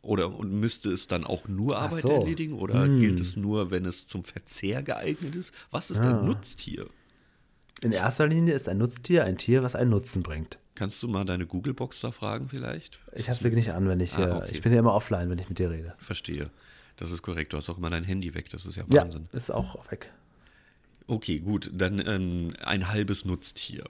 Oder 0.01 0.35
und 0.35 0.51
müsste 0.51 0.89
es 0.89 1.07
dann 1.07 1.23
auch 1.23 1.47
nur 1.47 1.77
Arbeit 1.77 2.03
so. 2.03 2.09
erledigen? 2.09 2.53
Oder 2.53 2.85
hm. 2.85 2.97
gilt 2.97 3.19
es 3.19 3.37
nur, 3.37 3.71
wenn 3.71 3.85
es 3.85 4.07
zum 4.07 4.23
Verzehr 4.23 4.83
geeignet 4.83 5.35
ist? 5.35 5.53
Was 5.71 5.91
ist 5.91 6.01
ah. 6.01 6.19
ein 6.19 6.25
Nutztier? 6.25 6.87
In 7.81 7.91
erster 7.91 8.27
Linie 8.27 8.53
ist 8.53 8.69
ein 8.69 8.77
Nutztier 8.77 9.25
ein 9.25 9.37
Tier, 9.37 9.61
was 9.61 9.75
einen 9.75 9.89
Nutzen 9.89 10.23
bringt. 10.23 10.57
Kannst 10.75 11.01
du 11.03 11.07
mal 11.07 11.25
deine 11.25 11.45
Google-Box 11.45 12.01
da 12.01 12.11
fragen 12.11 12.49
vielleicht? 12.49 12.99
Ich 13.13 13.29
habe 13.29 13.39
sie 13.39 13.49
nicht 13.49 13.71
an, 13.71 13.87
wenn 13.87 13.99
ich, 13.99 14.15
ah, 14.17 14.37
okay. 14.37 14.49
ich 14.51 14.61
bin 14.61 14.73
ja 14.73 14.79
immer 14.79 14.93
offline, 14.93 15.29
wenn 15.29 15.39
ich 15.39 15.47
mit 15.47 15.59
dir 15.59 15.69
rede. 15.69 15.93
Verstehe. 15.97 16.49
Das 16.97 17.11
ist 17.11 17.21
korrekt. 17.21 17.53
Du 17.53 17.57
hast 17.57 17.69
auch 17.69 17.77
immer 17.77 17.89
dein 17.89 18.03
Handy 18.03 18.33
weg. 18.33 18.49
Das 18.49 18.65
ist 18.65 18.75
ja 18.75 18.83
Wahnsinn. 18.87 19.27
Ja, 19.31 19.37
ist 19.37 19.51
auch 19.51 19.89
weg. 19.91 20.11
Okay, 21.07 21.39
gut. 21.39 21.71
Dann 21.73 22.01
ähm, 22.05 22.53
ein 22.63 22.89
halbes 22.89 23.25
Nutztier. 23.25 23.85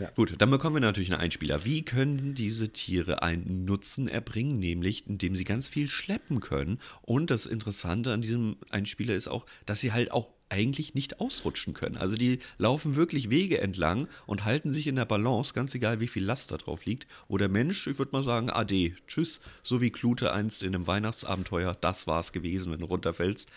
Ja. 0.00 0.10
Gut, 0.10 0.34
dann 0.38 0.50
bekommen 0.50 0.76
wir 0.76 0.80
natürlich 0.80 1.12
einen 1.12 1.20
Einspieler. 1.20 1.64
Wie 1.66 1.82
können 1.82 2.34
diese 2.34 2.70
Tiere 2.70 3.22
einen 3.22 3.66
Nutzen 3.66 4.08
erbringen? 4.08 4.58
Nämlich, 4.58 5.06
indem 5.06 5.36
sie 5.36 5.44
ganz 5.44 5.68
viel 5.68 5.90
schleppen 5.90 6.40
können. 6.40 6.78
Und 7.02 7.30
das 7.30 7.44
Interessante 7.44 8.12
an 8.12 8.22
diesem 8.22 8.56
Einspieler 8.70 9.14
ist 9.14 9.28
auch, 9.28 9.44
dass 9.66 9.80
sie 9.80 9.92
halt 9.92 10.10
auch 10.10 10.30
eigentlich 10.48 10.94
nicht 10.94 11.18
ausrutschen 11.18 11.72
können. 11.72 11.96
Also 11.96 12.14
die 12.14 12.38
laufen 12.58 12.94
wirklich 12.94 13.30
Wege 13.30 13.60
entlang 13.60 14.06
und 14.26 14.44
halten 14.44 14.70
sich 14.70 14.86
in 14.86 14.96
der 14.96 15.06
Balance, 15.06 15.54
ganz 15.54 15.74
egal 15.74 15.98
wie 16.00 16.08
viel 16.08 16.24
Last 16.24 16.50
da 16.50 16.58
drauf 16.58 16.84
liegt. 16.84 17.06
Wo 17.28 17.38
der 17.38 17.48
Mensch, 17.48 17.86
ich 17.86 17.98
würde 17.98 18.12
mal 18.12 18.22
sagen, 18.22 18.50
ade, 18.50 18.94
tschüss, 19.06 19.40
so 19.62 19.80
wie 19.80 19.90
Klute 19.90 20.32
einst 20.32 20.62
in 20.62 20.74
einem 20.74 20.86
Weihnachtsabenteuer, 20.86 21.74
das 21.80 22.06
war 22.06 22.20
es 22.20 22.32
gewesen, 22.32 22.70
wenn 22.70 22.80
du 22.80 22.86
runterfällst. 22.86 23.50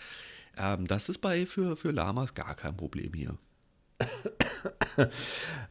Ähm, 0.58 0.88
das 0.88 1.10
ist 1.10 1.20
bei 1.20 1.46
für, 1.46 1.76
für 1.76 1.92
Lamas 1.92 2.34
gar 2.34 2.56
kein 2.56 2.76
Problem 2.76 3.14
hier. 3.14 3.38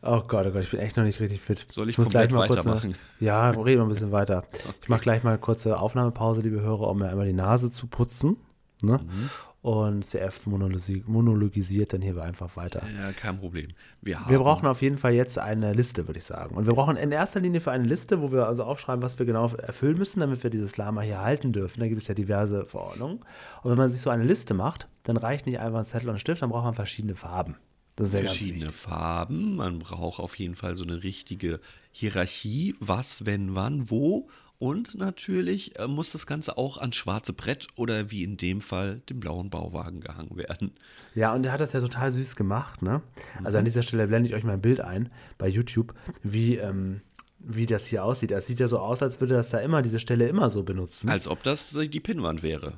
Oh 0.03 0.21
Gott, 0.29 0.47
oh 0.47 0.51
Gott, 0.51 0.65
ich 0.65 0.71
bin 0.71 0.81
echt 0.81 0.99
noch 0.99 1.05
nicht 1.05 1.19
richtig 1.19 1.41
fit. 1.41 1.65
Soll 1.71 1.87
ich, 1.89 1.95
ich 1.95 1.99
muss 1.99 2.11
gleich 2.11 2.31
mal 2.31 2.49
weitermachen? 2.49 2.91
Kurz 2.91 2.99
eine, 3.21 3.27
ja, 3.27 3.51
reden 3.51 3.81
wir 3.81 3.83
ein 3.83 3.89
bisschen 3.89 4.13
weiter. 4.13 4.45
Okay. 4.53 4.75
Ich 4.83 4.89
mache 4.91 5.01
gleich 5.01 5.23
mal 5.23 5.31
eine 5.31 5.39
kurze 5.39 5.79
Aufnahmepause, 5.79 6.43
liebe 6.43 6.61
Hörer, 6.61 6.89
um 6.89 6.99
mir 6.99 7.09
einmal 7.09 7.27
die 7.27 7.33
Nase 7.33 7.71
zu 7.71 7.87
putzen. 7.87 8.37
Ne? 8.83 8.99
Mhm. 8.99 9.31
Und 9.65 10.05
CF 10.05 10.45
monologisiert 10.45 11.95
dann 11.95 12.03
hier 12.03 12.21
einfach 12.23 12.55
weiter. 12.55 12.83
Ja, 13.01 13.13
kein 13.13 13.39
Problem. 13.39 13.71
Wir, 14.03 14.21
wir, 14.29 14.39
brauchen 14.39 14.67
auf 14.67 14.83
jeden 14.83 14.99
Fall 14.99 15.15
jetzt 15.15 15.39
eine 15.39 15.73
Liste, 15.73 16.07
würde 16.07 16.19
ich 16.19 16.25
sagen. 16.25 16.55
Und 16.55 16.67
wir 16.67 16.75
brauchen 16.75 16.99
in 16.99 17.11
erster 17.11 17.41
Linie 17.41 17.63
für 17.63 17.71
eine 17.71 17.85
Liste, 17.85 18.21
wo 18.21 18.31
wir 18.31 18.47
also 18.47 18.65
aufschreiben, 18.65 19.03
was 19.03 19.19
wir 19.19 19.25
genau 19.25 19.49
erfüllen 19.55 19.97
müssen, 19.97 20.21
damit 20.21 20.43
wir 20.43 20.51
dieses 20.51 20.77
Lama 20.77 21.01
hier 21.01 21.23
halten 21.23 21.55
dürfen. 21.55 21.81
Da 21.81 21.89
gibt 21.89 22.03
es 22.03 22.09
ja 22.09 22.15
diverse 22.15 22.67
Verordnungen. 22.67 23.21
Und 23.63 23.71
wenn 23.71 23.79
man 23.79 23.89
sich 23.89 24.03
so 24.03 24.11
eine 24.11 24.25
Liste 24.25 24.53
macht, 24.53 24.87
dann 25.03 25.17
reicht 25.17 25.47
nicht 25.47 25.61
einfach 25.61 25.79
ein 25.79 25.87
Zettel 25.87 26.11
und 26.11 26.17
ein 26.17 26.19
Stift, 26.19 26.43
dann 26.43 26.51
braucht 26.51 26.65
man 26.65 26.75
verschiedene 26.75 27.15
Farben. 27.15 27.57
verschiedene 27.97 28.71
Farben. 28.71 29.57
Man 29.57 29.79
braucht 29.79 30.21
auf 30.21 30.39
jeden 30.39 30.57
Fall 30.57 30.77
so 30.77 30.85
eine 30.85 31.03
richtige 31.03 31.59
Hierarchie, 31.91 32.77
was, 32.81 33.25
wenn, 33.25 33.55
wann, 33.55 33.89
wo 33.89 34.29
Und 34.65 34.95
natürlich 34.95 35.79
äh, 35.79 35.87
muss 35.87 36.13
das 36.13 36.27
Ganze 36.27 36.57
auch 36.57 36.79
ans 36.79 36.97
schwarze 36.97 37.35
Brett 37.35 37.67
oder 37.77 38.11
wie 38.11 38.25
in 38.25 38.39
dem 38.39 38.63
Fall 38.63 39.03
dem 39.11 39.21
blauen 39.21 39.51
Bauwagen 39.51 40.01
gehangen 40.01 40.39
werden. 40.39 40.73
Ja, 41.15 41.35
und 41.35 41.45
er 41.45 41.53
hat 41.53 41.61
das 41.61 41.75
ja 41.75 41.83
total 41.83 42.11
süß 42.11 42.35
gemacht, 42.35 42.81
ne? 42.81 43.03
Also 43.43 43.59
an 43.59 43.67
dieser 43.67 43.83
Stelle 43.83 44.07
blende 44.07 44.27
ich 44.27 44.35
euch 44.35 44.43
mal 44.43 44.55
ein 44.55 44.63
Bild 44.63 44.81
ein 44.81 45.11
bei 45.37 45.49
YouTube, 45.49 45.93
wie, 46.23 46.57
ähm, 46.57 47.03
wie 47.41 47.67
das 47.67 47.85
hier 47.85 48.05
aussieht. 48.05 48.31
Es 48.31 48.47
sieht 48.47 48.59
ja 48.59 48.67
so 48.67 48.79
aus, 48.79 49.03
als 49.03 49.21
würde 49.21 49.35
das 49.35 49.51
da 49.51 49.59
immer, 49.59 49.83
diese 49.83 50.01
Stelle 50.01 50.29
immer 50.29 50.49
so 50.49 50.63
benutzen. 50.63 51.11
Als 51.11 51.29
ob 51.29 51.43
das 51.43 51.77
äh, 51.77 51.87
die 51.87 52.01
Pinnwand 52.01 52.43
wäre. 52.43 52.73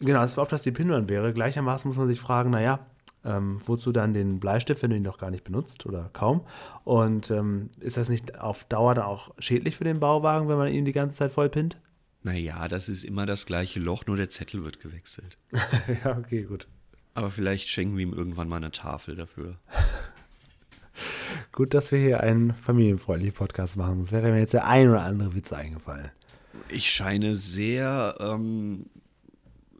Genau, 0.00 0.20
als 0.20 0.36
ob 0.36 0.50
das 0.50 0.60
die 0.60 0.70
Pinnwand 0.70 1.08
wäre. 1.08 1.32
Gleichermaßen 1.32 1.88
muss 1.88 1.96
man 1.96 2.08
sich 2.08 2.20
fragen, 2.20 2.50
naja, 2.50 2.84
ähm, 3.24 3.60
wozu 3.64 3.92
dann 3.92 4.14
den 4.14 4.40
Bleistift, 4.40 4.82
wenn 4.82 4.90
du 4.90 4.96
ihn 4.96 5.02
noch 5.02 5.18
gar 5.18 5.30
nicht 5.30 5.44
benutzt 5.44 5.86
oder 5.86 6.10
kaum? 6.12 6.42
Und 6.84 7.30
ähm, 7.30 7.70
ist 7.80 7.96
das 7.96 8.08
nicht 8.08 8.38
auf 8.38 8.64
Dauer 8.64 8.94
dann 8.94 9.04
auch 9.04 9.32
schädlich 9.38 9.76
für 9.76 9.84
den 9.84 10.00
Bauwagen, 10.00 10.48
wenn 10.48 10.58
man 10.58 10.68
ihn 10.68 10.84
die 10.84 10.92
ganze 10.92 11.16
Zeit 11.16 11.32
voll 11.32 11.48
pinnt? 11.48 11.78
Naja, 12.22 12.68
das 12.68 12.88
ist 12.88 13.04
immer 13.04 13.26
das 13.26 13.46
gleiche 13.46 13.80
Loch, 13.80 14.06
nur 14.06 14.16
der 14.16 14.30
Zettel 14.30 14.64
wird 14.64 14.80
gewechselt. 14.80 15.38
ja, 16.04 16.16
okay, 16.16 16.42
gut. 16.42 16.68
Aber 17.14 17.30
vielleicht 17.30 17.68
schenken 17.68 17.96
wir 17.96 18.04
ihm 18.04 18.12
irgendwann 18.12 18.48
mal 18.48 18.56
eine 18.56 18.70
Tafel 18.70 19.16
dafür. 19.16 19.58
Gut, 21.50 21.74
dass 21.74 21.90
wir 21.92 21.98
hier 21.98 22.20
einen 22.20 22.54
familienfreundlichen 22.54 23.34
Podcast 23.34 23.76
machen, 23.76 23.96
sonst 23.96 24.12
wäre 24.12 24.30
mir 24.30 24.38
jetzt 24.38 24.54
der 24.54 24.66
ein 24.66 24.88
oder 24.88 25.02
andere 25.02 25.34
Witz 25.34 25.52
eingefallen. 25.52 26.10
Ich 26.68 26.90
scheine 26.90 27.34
sehr, 27.36 28.16
ähm, 28.20 28.86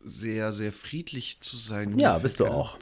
sehr, 0.05 0.52
sehr 0.52 0.72
friedlich 0.72 1.40
zu 1.40 1.57
sein. 1.57 1.98
Ja, 1.98 2.18
bist 2.18 2.40
du 2.40 2.46
auch. 2.46 2.78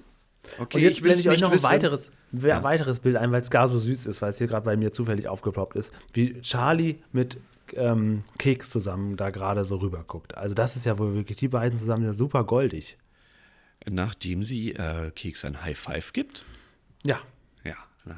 Okay, 0.58 0.78
Und 0.78 0.82
jetzt 0.82 0.98
ich 0.98 1.02
will 1.04 1.12
blende 1.12 1.20
ich 1.20 1.28
euch 1.28 1.40
noch 1.40 1.52
ein 1.52 1.62
weiteres, 1.62 2.10
ein 2.32 2.62
weiteres 2.62 3.00
Bild 3.00 3.16
ein, 3.16 3.32
weil 3.32 3.42
es 3.42 3.50
gar 3.50 3.68
so 3.68 3.78
süß 3.78 4.06
ist, 4.06 4.22
weil 4.22 4.30
es 4.30 4.38
hier 4.38 4.46
gerade 4.46 4.64
bei 4.64 4.76
mir 4.76 4.92
zufällig 4.92 5.28
aufgeploppt 5.28 5.76
ist, 5.76 5.92
wie 6.12 6.40
Charlie 6.42 6.96
mit 7.12 7.38
ähm, 7.74 8.22
Keks 8.38 8.70
zusammen 8.70 9.16
da 9.16 9.30
gerade 9.30 9.64
so 9.64 9.76
rüber 9.76 10.04
guckt. 10.06 10.36
Also 10.36 10.54
das 10.54 10.76
ist 10.76 10.86
ja 10.86 10.98
wohl 10.98 11.14
wirklich, 11.14 11.38
die 11.38 11.48
beiden 11.48 11.78
zusammen 11.78 12.04
ja 12.04 12.12
super 12.12 12.44
goldig. 12.44 12.98
Nachdem 13.88 14.42
sie 14.42 14.72
äh, 14.74 15.10
Keks 15.12 15.44
ein 15.44 15.62
High 15.62 15.78
Five 15.78 16.12
gibt. 16.12 16.44
Ja, 17.04 17.14
Ja, 17.14 17.20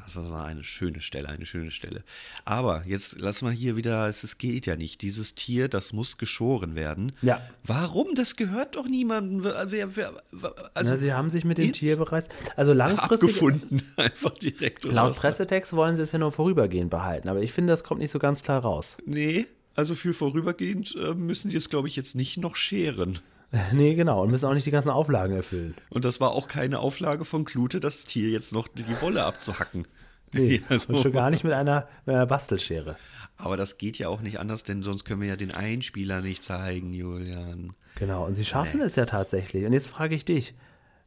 das 0.05 0.17
ist 0.17 0.33
eine 0.33 0.65
schöne 0.65 1.01
Stelle, 1.01 1.29
eine 1.29 1.47
schöne 1.47 1.71
Stelle. 1.71 2.03
Aber 2.45 2.83
jetzt 2.87 3.21
lass 3.21 3.43
mal 3.43 3.53
hier 3.53 3.77
wieder, 3.77 4.09
es 4.09 4.39
geht 4.39 4.67
ja 4.67 4.77
nicht. 4.77 5.03
Dieses 5.03 5.35
Tier, 5.35 5.69
das 5.69 5.93
muss 5.93 6.19
geschoren 6.19 6.75
werden. 6.75 7.13
Ja. 7.23 7.41
Warum? 7.65 8.15
Das 8.15 8.37
gehört 8.37 8.77
doch 8.77 8.87
niemandem. 8.87 9.47
Also 9.47 10.91
Na, 10.91 10.97
sie 10.97 11.13
haben 11.13 11.31
sich 11.31 11.45
mit 11.45 11.59
dem 11.59 11.73
Tier 11.73 11.97
bereits, 11.97 12.29
also 12.57 12.73
langfristig, 12.73 13.29
abgefunden, 13.31 13.83
einfach 13.97 14.33
direkt. 14.33 14.85
laut. 14.85 15.17
Pressetext 15.17 15.73
wollen 15.75 15.97
sie 15.97 16.03
es 16.03 16.13
ja 16.13 16.19
nur 16.19 16.33
vorübergehend 16.33 16.91
behalten, 16.91 17.29
aber 17.29 17.41
ich 17.43 17.53
finde, 17.53 17.73
das 17.73 17.85
kommt 17.85 18.01
nicht 18.01 18.11
so 18.11 18.19
ganz 18.19 18.43
klar 18.43 18.61
raus. 18.63 18.97
Nee, 19.07 19.47
also 19.75 19.95
für 19.95 20.13
vorübergehend 20.15 20.95
äh, 20.97 21.15
müssen 21.15 21.51
die 21.51 21.57
es, 21.57 21.71
glaube 21.71 21.89
ich, 21.89 21.97
jetzt 21.97 22.15
nicht 22.15 22.39
noch 22.39 22.57
scheren. 22.57 23.21
Nee, 23.73 23.95
genau, 23.95 24.23
und 24.23 24.31
müssen 24.31 24.47
auch 24.47 24.55
nicht 24.55 24.67
die 24.67 24.71
ganzen 24.71 24.91
Auflagen 24.91 25.37
erfüllen. 25.37 25.75
Und 25.91 26.05
das 26.05 26.21
war 26.21 26.31
auch 26.33 26.49
keine 26.49 26.79
Auflage 26.79 27.25
von 27.25 27.45
Klute, 27.45 27.81
das 27.81 28.05
Tier 28.05 28.31
jetzt 28.31 28.53
noch 28.53 28.67
die 28.69 29.01
Wolle 29.01 29.25
abzuhacken. 29.25 29.87
Nee, 30.33 30.63
Ja, 30.71 30.79
so. 30.79 30.95
und 30.95 31.03
schon 31.03 31.13
gar 31.13 31.31
nicht 31.31 31.45
mit 31.45 31.53
einer, 31.53 31.87
mit 32.07 32.15
einer 32.15 32.27
Bastelschere. 32.27 32.97
Aber 33.37 33.57
das 33.57 33.79
geht 33.79 33.99
ja 33.99 34.09
auch 34.09 34.21
nicht 34.21 34.39
anders, 34.39 34.63
denn 34.63 34.83
sonst 34.83 35.05
können 35.05 35.21
wir 35.21 35.29
ja 35.29 35.37
den 35.37 35.51
Einspieler 35.53 36.21
nicht 36.23 36.45
zeigen, 36.45 36.93
Julian. 36.95 37.75
Genau, 37.97 38.27
und 38.27 38.35
sie 38.35 38.45
schaffen 38.45 38.81
es 38.81 38.97
ja 38.97 39.05
tatsächlich. 39.05 39.65
Und 39.65 39.73
jetzt 39.73 39.89
frage 39.89 40.15
ich 40.15 40.25
dich, 40.25 40.55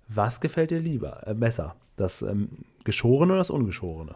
was 0.07 0.39
gefällt 0.41 0.71
dir 0.71 0.79
lieber, 0.79 1.25
äh, 1.25 1.33
besser? 1.33 1.75
Das 1.95 2.21
ähm, 2.21 2.49
Geschorene 2.83 3.33
oder 3.33 3.39
das 3.39 3.49
Ungeschorene? 3.49 4.15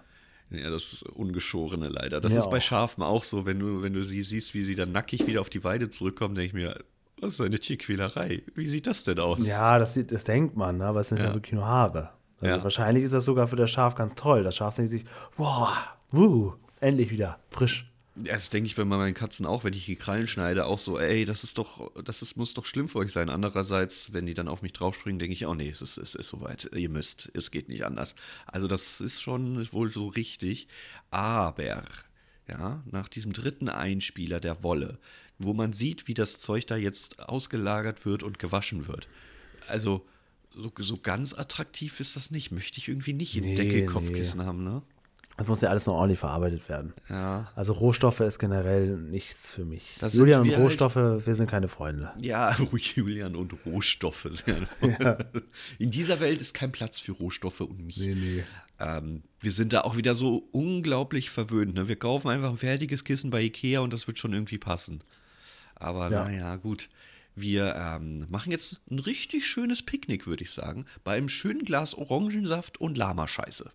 Ja, 0.52 0.70
das 0.70 1.04
Ungeschorene 1.04 1.88
leider. 1.88 2.20
Das 2.22 2.34
Mir 2.34 2.40
ist 2.40 2.50
bei. 2.50 2.60
Schafen 2.60 3.04
auch 3.04 3.24
so, 3.24 3.46
wenn 3.46 3.60
du, 3.60 3.82
wenn 3.82 3.94
du 3.94 4.04
sie 4.04 4.22
siehst, 4.24 4.54
wie 4.54 4.64
sie 4.64 4.76
dann 4.76 4.92
nackig 4.92 5.28
wieder 5.28 5.42
auf 5.42 5.50
die 5.50 5.64
Weide 5.64 5.90
zurückkommen, 5.90 6.36
denke 6.36 6.48
ich 6.48 6.54
mir, 6.54 6.80
was 7.22 7.32
ist 7.34 7.42
eine 7.42 7.60
Tierquälerei? 7.60 8.42
Wie 8.56 8.68
sieht 8.68 8.88
das 8.88 9.04
denn 9.04 9.20
aus? 9.20 9.46
Ja, 9.48 9.78
das, 9.80 9.94
sieht- 9.94 10.12
das 10.12 10.24
denkt 10.24 10.56
man, 10.56 10.78
ne? 10.78 10.86
aber 10.86 11.02
es 11.02 11.10
sind 11.10 11.20
ja, 11.20 11.26
Ja. 11.28 11.34
wirklich 11.34 11.54
nur 11.54 11.66
Haare. 11.66 12.12
Also 12.42 12.56
Ja. 12.58 12.64
wahrscheinlich 12.64 13.04
ist 13.04 13.12
das 13.14 13.26
sogar 13.26 13.48
für 13.48 13.56
das 13.58 13.70
Schaf 13.72 13.96
ganz 13.96 14.16
toll. 14.16 14.44
Das 14.44 14.56
Schaf 14.56 14.76
denkt 14.76 14.92
sich, 14.92 15.06
wow, 15.38 15.70
wuh, 16.12 16.54
endlich 16.80 17.12
wieder, 17.12 17.40
frisch. 17.52 17.86
Ja, 18.16 18.34
Das 18.34 18.50
denke 18.50 18.68
ich 18.68 18.76
bei 18.76 18.84
meinen 18.86 19.14
Katzen 19.14 19.46
auch, 19.46 19.64
wenn 19.64 19.74
ich 19.74 19.86
die 19.86 19.96
Krallen 19.96 20.28
schneide, 20.28 20.66
auch 20.66 20.80
so, 20.80 21.00
ey, 21.00 21.24
das 21.26 21.44
ist 21.46 21.58
doch, 21.58 21.90
das 22.04 22.22
ist, 22.22 22.36
muss 22.36 22.54
doch 22.54 22.66
schlimm 22.66 22.88
für 22.90 23.00
euch 23.00 23.14
sein. 23.14 23.30
Andererseits, 23.30 24.12
wenn 24.14 24.26
die 24.26 24.34
dann 24.34 24.48
auf 24.50 24.62
mich 24.62 24.74
draufspringen, 24.74 25.20
denke 25.20 25.34
ich, 25.34 25.46
oh 25.46 25.54
nee, 25.54 25.70
es 25.70 25.82
ist, 25.82 25.98
es 25.98 26.16
ist 26.16 26.28
soweit, 26.28 26.70
ihr 26.76 26.90
müsst, 26.90 27.30
es 27.34 27.50
geht 27.52 27.70
nicht 27.70 27.86
anders. 27.86 28.16
Also 28.46 28.68
das 28.68 29.00
ist 29.00 29.22
schon 29.22 29.72
wohl 29.72 29.92
so 29.92 30.08
richtig. 30.08 30.68
Aber, 31.12 31.84
ja, 32.48 32.84
nach 32.90 33.08
diesem 33.08 33.32
dritten 33.34 33.70
Einspieler 33.70 34.40
der 34.40 34.64
Wolle, 34.64 34.98
wo 35.40 35.54
man 35.54 35.74
sieht, 35.74 36.08
wie 36.08 36.14
das 36.14 36.40
Zeug 36.40 36.68
da 36.68 36.76
jetzt 36.76 37.20
ausgelagert 37.20 38.06
wird 38.06 38.24
und 38.24 38.38
gewaschen 38.40 38.88
wird. 38.88 39.08
Also, 39.68 40.06
so, 40.52 40.72
so 40.78 40.98
ganz 40.98 41.34
attraktiv 41.34 42.00
ist 42.00 42.16
das 42.16 42.32
nicht. 42.32 42.52
Möchte 42.52 42.80
ich 42.80 42.90
irgendwie 42.90 43.14
nicht 43.14 43.36
in 43.38 43.44
Nee, 43.44 43.56
Decke 43.56 43.82
nee. 43.82 43.88
Haben, 44.46 44.64
ne? 44.64 44.82
Das 45.40 45.48
muss 45.48 45.62
ja 45.62 45.70
alles 45.70 45.86
noch 45.86 45.94
ordentlich 45.94 46.20
verarbeitet 46.20 46.68
werden. 46.68 46.94
Ja. 47.10 47.50
Also 47.56 47.72
Rohstoffe 47.72 48.20
ist 48.20 48.40
generell 48.40 48.98
nichts 48.98 49.50
für 49.50 49.64
mich. 49.64 49.84
Das 49.98 50.14
Julian 50.14 50.42
und 50.42 50.50
wir 50.50 50.58
Rohstoffe, 50.58 50.98
wir 50.98 51.36
sind 51.36 51.50
keine 51.50 51.70
Freunde. 51.70 52.12
Ja, 52.20 52.54
Julian 52.96 53.38
und 53.38 53.56
Rohstoffe. 53.66 54.28
In 55.80 55.92
dieser 55.92 56.20
Welt 56.20 56.42
ist 56.42 56.54
kein 56.54 56.74
Platz 56.74 57.00
für 57.00 57.14
Rohstoffe 57.14 57.62
und 57.62 57.86
mich. 57.86 57.96
Nee, 58.00 58.16
nee. 58.16 58.44
Ähm, 58.80 59.24
wir 59.40 59.54
sind 59.54 59.72
da 59.72 59.82
auch 59.82 59.96
wieder 59.96 60.14
so 60.14 60.50
unglaublich 60.52 61.30
verwöhnt. 61.30 61.74
Ne? 61.74 61.88
Wir 61.88 61.98
kaufen 61.98 62.28
einfach 62.28 62.50
ein 62.50 62.58
fertiges 62.58 63.06
Kissen 63.06 63.30
bei 63.30 63.42
Ikea 63.42 63.80
und 63.80 63.94
das 63.94 64.08
wird 64.08 64.20
schon 64.20 64.34
irgendwie 64.34 64.58
passen. 64.58 65.00
Aber 65.80 66.10
Ja. 66.12 66.26
naja, 66.26 66.56
gut. 66.58 66.90
Wir 67.36 67.74
ähm, 67.76 68.26
machen 68.30 68.52
jetzt 68.52 68.82
ein 68.92 69.00
richtig 69.00 69.48
schönes 69.48 69.82
Picknick, 69.86 70.28
würde 70.28 70.44
ich 70.44 70.52
sagen, 70.52 70.86
bei 71.06 71.14
einem 71.16 71.30
schönen 71.30 71.64
Glas 71.64 71.94
Orangensaft 71.94 72.82
und 72.82 72.98
Lamascheiße. 72.98 73.72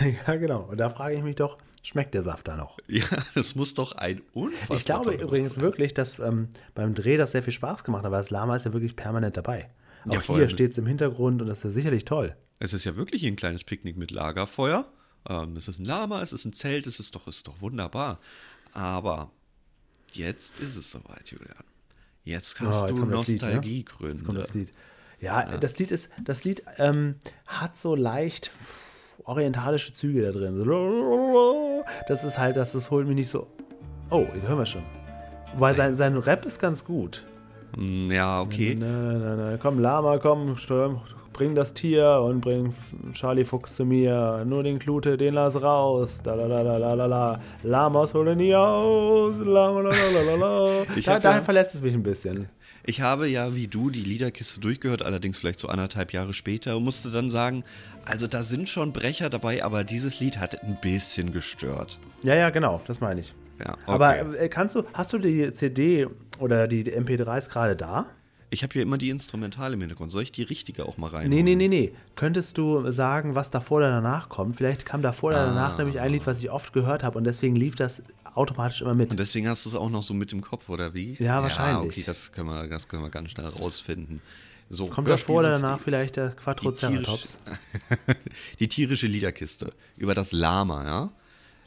ja, 0.26 0.36
genau. 0.36 0.62
Und 0.62 0.78
da 0.78 0.88
frage 0.88 1.14
ich 1.16 1.22
mich 1.22 1.36
doch, 1.36 1.58
schmeckt 1.82 2.14
der 2.14 2.22
Saft 2.22 2.48
da 2.48 2.56
noch? 2.56 2.78
Ja, 2.88 3.04
das 3.34 3.54
muss 3.56 3.74
doch 3.74 3.92
ein 3.92 4.22
unfassbar 4.32 4.76
Ich 4.78 4.84
glaube 4.86 5.12
übrigens 5.14 5.54
sein. 5.54 5.62
wirklich, 5.62 5.92
dass 5.92 6.18
ähm, 6.18 6.48
beim 6.74 6.94
Dreh 6.94 7.18
das 7.18 7.32
sehr 7.32 7.42
viel 7.42 7.52
Spaß 7.52 7.84
gemacht 7.84 8.04
hat, 8.04 8.10
weil 8.10 8.20
das 8.20 8.30
Lama 8.30 8.56
ist 8.56 8.64
ja 8.64 8.72
wirklich 8.72 8.96
permanent 8.96 9.36
dabei. 9.36 9.68
Ja, 10.06 10.18
Auch 10.18 10.22
vor 10.22 10.36
hier 10.38 10.48
steht 10.48 10.70
es 10.72 10.78
im 10.78 10.86
Hintergrund 10.86 11.42
und 11.42 11.48
das 11.48 11.58
ist 11.58 11.64
ja 11.64 11.70
sicherlich 11.70 12.06
toll. 12.06 12.34
Es 12.58 12.72
ist 12.72 12.84
ja 12.84 12.96
wirklich 12.96 13.26
ein 13.26 13.36
kleines 13.36 13.64
Picknick 13.64 13.96
mit 13.98 14.12
Lagerfeuer. 14.12 14.86
Ähm, 15.28 15.56
es 15.56 15.68
ist 15.68 15.78
ein 15.78 15.84
Lama, 15.84 16.22
es 16.22 16.32
ist 16.32 16.46
ein 16.46 16.54
Zelt, 16.54 16.86
es 16.86 17.00
ist 17.00 17.14
doch, 17.14 17.26
ist 17.26 17.46
doch 17.48 17.60
wunderbar. 17.60 18.18
Aber 18.72 19.30
jetzt 20.16 20.60
ist 20.60 20.76
es 20.76 20.90
soweit, 20.92 21.30
Julian. 21.30 21.64
Jetzt 22.24 22.60
hast 22.60 22.84
Oh, 22.84 22.86
jetzt 22.88 22.98
du 22.98 23.04
ne? 23.04 23.10
Nostalgiegründe. 23.12 24.14
Jetzt 24.14 24.24
kommt 24.24 24.38
das 24.38 24.54
Lied. 24.54 24.72
Ja, 25.20 25.44
das 25.58 25.78
Lied 25.78 25.90
ist, 25.90 26.08
das 26.22 26.44
Lied 26.44 26.62
ähm, 26.78 27.16
hat 27.46 27.78
so 27.78 27.94
leicht 27.94 28.50
orientalische 29.24 29.92
Züge 29.94 30.22
da 30.22 30.32
drin. 30.32 30.56
Das 32.08 32.24
ist 32.24 32.38
halt, 32.38 32.56
das, 32.56 32.72
das 32.72 32.90
holt 32.90 33.06
mich 33.06 33.16
nicht 33.16 33.30
so. 33.30 33.46
Oh, 34.10 34.26
den 34.34 34.42
hören 34.42 34.58
wir 34.58 34.66
schon. 34.66 34.82
Wobei 35.54 35.72
sein, 35.72 35.94
sein 35.94 36.16
Rap 36.16 36.44
ist 36.44 36.58
ganz 36.58 36.84
gut. 36.84 37.24
Mm, 37.76 38.10
Ja, 38.10 38.40
okay. 38.40 38.74
Na, 38.78 38.86
na, 38.86 39.36
na, 39.36 39.56
komm, 39.56 39.78
Lama, 39.78 40.18
komm, 40.18 40.56
stürm, 40.56 41.00
bring 41.34 41.54
das 41.54 41.74
Tier 41.74 42.22
und 42.24 42.40
bring 42.40 42.72
Charlie 43.12 43.44
Fuchs 43.44 43.76
zu 43.76 43.84
mir. 43.84 44.44
Nur 44.46 44.62
den 44.62 44.78
Klute, 44.78 45.18
den 45.18 45.34
lass 45.34 45.60
raus. 45.62 46.20
Da, 46.24 46.34
la, 46.34 46.46
la, 46.46 46.62
la, 46.62 46.78
la, 46.78 46.94
la, 46.94 47.04
la. 47.06 47.40
Lamas 47.62 48.14
holen 48.14 48.38
nie 48.38 48.54
aus. 48.54 49.34
La, 49.38 49.68
la, 49.68 49.80
la, 49.82 49.90
la, 49.90 50.34
la, 50.36 50.84
Da, 51.04 51.18
daher 51.18 51.38
ja- 51.40 51.42
verlässt 51.44 51.74
es 51.74 51.82
mich 51.82 51.92
ein 51.92 52.02
bisschen. 52.02 52.48
Ich 52.86 53.00
habe 53.00 53.28
ja 53.28 53.54
wie 53.54 53.66
du 53.66 53.88
die 53.90 54.02
Liederkiste 54.02 54.60
durchgehört, 54.60 55.02
allerdings 55.02 55.38
vielleicht 55.38 55.58
so 55.60 55.68
anderthalb 55.68 56.12
Jahre 56.12 56.34
später 56.34 56.76
und 56.76 56.84
musste 56.84 57.10
dann 57.10 57.30
sagen, 57.30 57.64
also 58.04 58.26
da 58.26 58.42
sind 58.42 58.68
schon 58.68 58.92
Brecher 58.92 59.30
dabei, 59.30 59.64
aber 59.64 59.84
dieses 59.84 60.20
Lied 60.20 60.38
hat 60.38 60.62
ein 60.62 60.76
bisschen 60.82 61.32
gestört. 61.32 61.98
Ja, 62.22 62.34
ja, 62.34 62.50
genau, 62.50 62.80
das 62.86 63.00
meine 63.00 63.20
ich. 63.20 63.34
Ja, 63.58 63.72
okay. 63.72 63.80
Aber 63.86 64.38
äh, 64.38 64.48
kannst 64.50 64.74
du, 64.74 64.82
hast 64.92 65.12
du 65.14 65.18
die 65.18 65.50
CD 65.52 66.06
oder 66.40 66.66
die 66.68 66.84
MP3s 66.84 67.48
gerade 67.48 67.74
da? 67.76 68.06
Ich 68.50 68.62
habe 68.62 68.72
hier 68.72 68.82
immer 68.82 68.98
die 68.98 69.10
Instrumentale 69.10 69.74
im 69.74 69.80
Hintergrund. 69.80 70.12
Soll 70.12 70.22
ich 70.22 70.32
die 70.32 70.42
richtige 70.42 70.86
auch 70.86 70.96
mal 70.98 71.08
rein? 71.10 71.28
Nee, 71.28 71.42
nee, 71.42 71.54
nee, 71.56 71.68
nee. 71.68 71.92
Könntest 72.16 72.56
du 72.58 72.90
sagen, 72.92 73.34
was 73.34 73.50
davor 73.50 73.78
oder 73.78 73.90
danach 73.90 74.28
kommt? 74.28 74.56
Vielleicht 74.56 74.84
kam 74.86 75.02
davor 75.02 75.30
oder 75.30 75.40
Ah. 75.42 75.46
danach 75.46 75.78
nämlich 75.78 75.98
ein 76.00 76.12
Lied, 76.12 76.26
was 76.26 76.38
ich 76.38 76.50
oft 76.50 76.72
gehört 76.72 77.02
habe 77.02 77.18
und 77.18 77.24
deswegen 77.24 77.56
lief 77.56 77.74
das 77.74 78.02
automatisch 78.34 78.80
immer 78.82 78.94
mit. 78.94 79.10
Und 79.10 79.18
deswegen 79.18 79.48
hast 79.48 79.64
du 79.64 79.68
es 79.70 79.74
auch 79.74 79.90
noch 79.90 80.02
so 80.02 80.14
mit 80.14 80.32
im 80.32 80.40
Kopf, 80.40 80.68
oder 80.68 80.94
wie? 80.94 81.14
Ja, 81.18 81.42
wahrscheinlich. 81.42 81.90
okay, 81.92 82.02
das 82.06 82.32
können 82.32 82.48
wir, 82.48 82.66
das 82.68 82.88
können 82.88 83.02
wir 83.02 83.10
ganz 83.10 83.30
schnell 83.30 83.46
rausfinden. 83.46 84.20
So, 84.70 84.86
Kommt 84.86 85.08
davor 85.08 85.40
oder 85.40 85.50
danach 85.52 85.78
Hörspiel- 85.78 85.82
vielleicht 85.84 86.16
der 86.16 86.30
Quattroceratops? 86.30 87.38
Die 88.60 88.68
tierische 88.68 89.06
Liederkiste 89.06 89.72
über 89.96 90.14
das 90.14 90.32
Lama, 90.32 90.84
ja? 90.84 91.12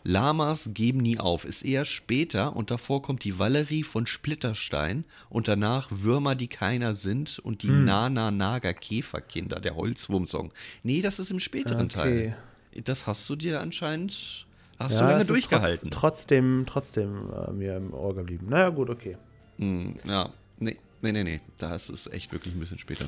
Lamas 0.08 0.70
geben 0.74 1.00
nie 1.00 1.20
auf, 1.20 1.44
ist 1.44 1.64
eher 1.64 1.84
später 1.84 2.56
und 2.56 2.72
davor 2.72 3.02
kommt 3.02 3.26
die 3.26 3.40
Valerie 3.40 3.84
von 3.84 4.08
Splitterstein 4.08 5.04
und 5.30 5.50
danach 5.50 5.90
Würmer, 5.92 6.34
die 6.36 6.48
keiner 6.48 6.96
sind 6.96 7.40
und 7.40 7.62
Hm. 7.64 7.70
die 7.70 7.76
Nana 7.86 8.32
Naga 8.32 8.72
Käferkinder, 8.72 9.60
der 9.60 9.76
Holzwurm-Song. 9.76 10.54
Nee, 10.84 11.02
das 11.02 11.20
ist 11.20 11.32
im 11.32 11.42
späteren 11.42 11.88
Okay. 11.88 11.90
Teil. 11.90 12.38
Das 12.86 13.06
hast 13.06 13.30
du 13.30 13.36
dir 13.36 13.60
anscheinend 13.60 14.48
Hast 14.80 15.00
ja, 15.00 15.08
du 15.08 15.12
lange 15.12 15.26
durchgehalten. 15.26 15.90
Trotz, 15.90 16.20
trotzdem, 16.22 16.64
trotzdem 16.68 17.30
äh, 17.34 17.52
mir 17.52 17.76
im 17.76 17.94
Ohr 17.94 18.16
geblieben. 18.16 18.46
Naja, 18.50 18.70
gut, 18.70 18.90
okay. 18.90 19.18
Mm, 19.58 19.94
ja, 20.06 20.30
nee, 20.60 20.78
nee, 21.02 21.12
nee, 21.12 21.24
nee. 21.24 21.42
Da 21.58 21.76
ist 21.76 21.90
es 21.90 22.08
echt 22.08 22.32
wirklich 22.32 22.54
ein 22.54 22.60
bisschen 22.60 22.78
später. 22.78 23.06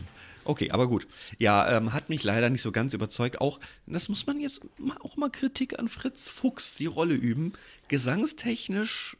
Okay, 0.49 0.71
aber 0.71 0.87
gut. 0.87 1.07
Ja, 1.37 1.77
ähm, 1.77 1.93
hat 1.93 2.09
mich 2.09 2.23
leider 2.23 2.49
nicht 2.49 2.63
so 2.63 2.71
ganz 2.71 2.95
überzeugt. 2.95 3.39
Auch, 3.39 3.59
das 3.85 4.09
muss 4.09 4.25
man 4.25 4.39
jetzt 4.39 4.61
auch 4.99 5.15
mal 5.15 5.29
Kritik 5.29 5.77
an 5.77 5.87
Fritz 5.87 6.27
Fuchs, 6.27 6.73
die 6.73 6.87
Rolle 6.87 7.13
üben. 7.13 7.53
Gesangstechnisch, 7.87 9.15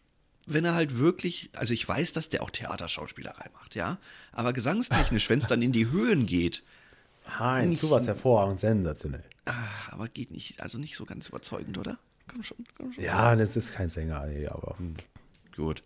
wenn 0.47 0.65
er 0.65 0.73
halt 0.73 0.97
wirklich, 0.97 1.51
also 1.53 1.75
ich 1.75 1.87
weiß, 1.87 2.13
dass 2.13 2.29
der 2.29 2.41
auch 2.41 2.49
Theaterschauspielerei 2.49 3.45
macht, 3.53 3.75
ja. 3.75 3.99
Aber 4.31 4.53
gesangstechnisch, 4.53 5.29
wenn 5.29 5.37
es 5.37 5.45
dann 5.45 5.61
in 5.61 5.71
die 5.71 5.91
Höhen 5.91 6.25
geht. 6.25 6.63
Heinz, 7.37 7.81
du 7.81 7.91
warst 7.91 8.07
hervorragend, 8.07 8.59
sensationell. 8.59 9.23
Ah, 9.45 9.53
aber 9.91 10.07
geht 10.07 10.31
nicht, 10.31 10.59
also 10.63 10.79
nicht 10.79 10.95
so 10.95 11.05
ganz 11.05 11.29
überzeugend, 11.29 11.77
oder? 11.77 11.99
Komm 12.27 12.41
schon, 12.41 12.57
komm 12.75 12.91
schon. 12.91 13.03
Ja, 13.03 13.35
das 13.35 13.55
ist 13.55 13.71
kein 13.73 13.89
Sänger, 13.89 14.25
nee, 14.25 14.47
aber. 14.47 14.79
Hm. 14.79 14.95
Gut. 15.55 15.83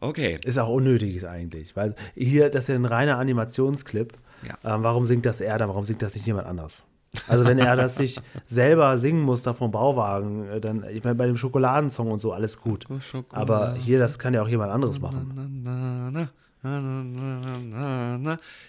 Okay. 0.00 0.38
Ist 0.44 0.58
auch 0.58 0.68
unnötig 0.68 1.26
eigentlich, 1.26 1.76
weil 1.76 1.94
hier, 2.14 2.50
das 2.50 2.64
ist 2.64 2.68
ja 2.68 2.74
ein 2.74 2.84
reiner 2.84 3.18
Animationsclip. 3.18 4.12
Ja. 4.46 4.74
Ähm, 4.74 4.82
warum 4.82 5.06
singt 5.06 5.26
das 5.26 5.40
er 5.40 5.58
dann? 5.58 5.68
Warum 5.68 5.84
singt 5.84 6.02
das 6.02 6.14
nicht 6.14 6.26
jemand 6.26 6.46
anders? 6.46 6.84
Also 7.28 7.46
wenn 7.46 7.58
er 7.58 7.76
das 7.76 7.98
nicht 7.98 8.20
selber 8.46 8.98
singen 8.98 9.22
muss 9.22 9.42
da 9.42 9.54
vom 9.54 9.70
Bauwagen, 9.70 10.48
äh, 10.48 10.60
dann, 10.60 10.84
ich 10.84 11.02
meine, 11.02 11.14
bei 11.14 11.26
dem 11.26 11.36
Schokoladensong 11.36 12.10
und 12.10 12.20
so 12.20 12.32
alles 12.32 12.60
gut. 12.60 12.84
Aber 13.30 13.74
hier, 13.74 13.98
das 13.98 14.18
kann 14.18 14.34
ja 14.34 14.42
auch 14.42 14.48
jemand 14.48 14.70
anderes 14.72 15.00
machen. 15.00 16.30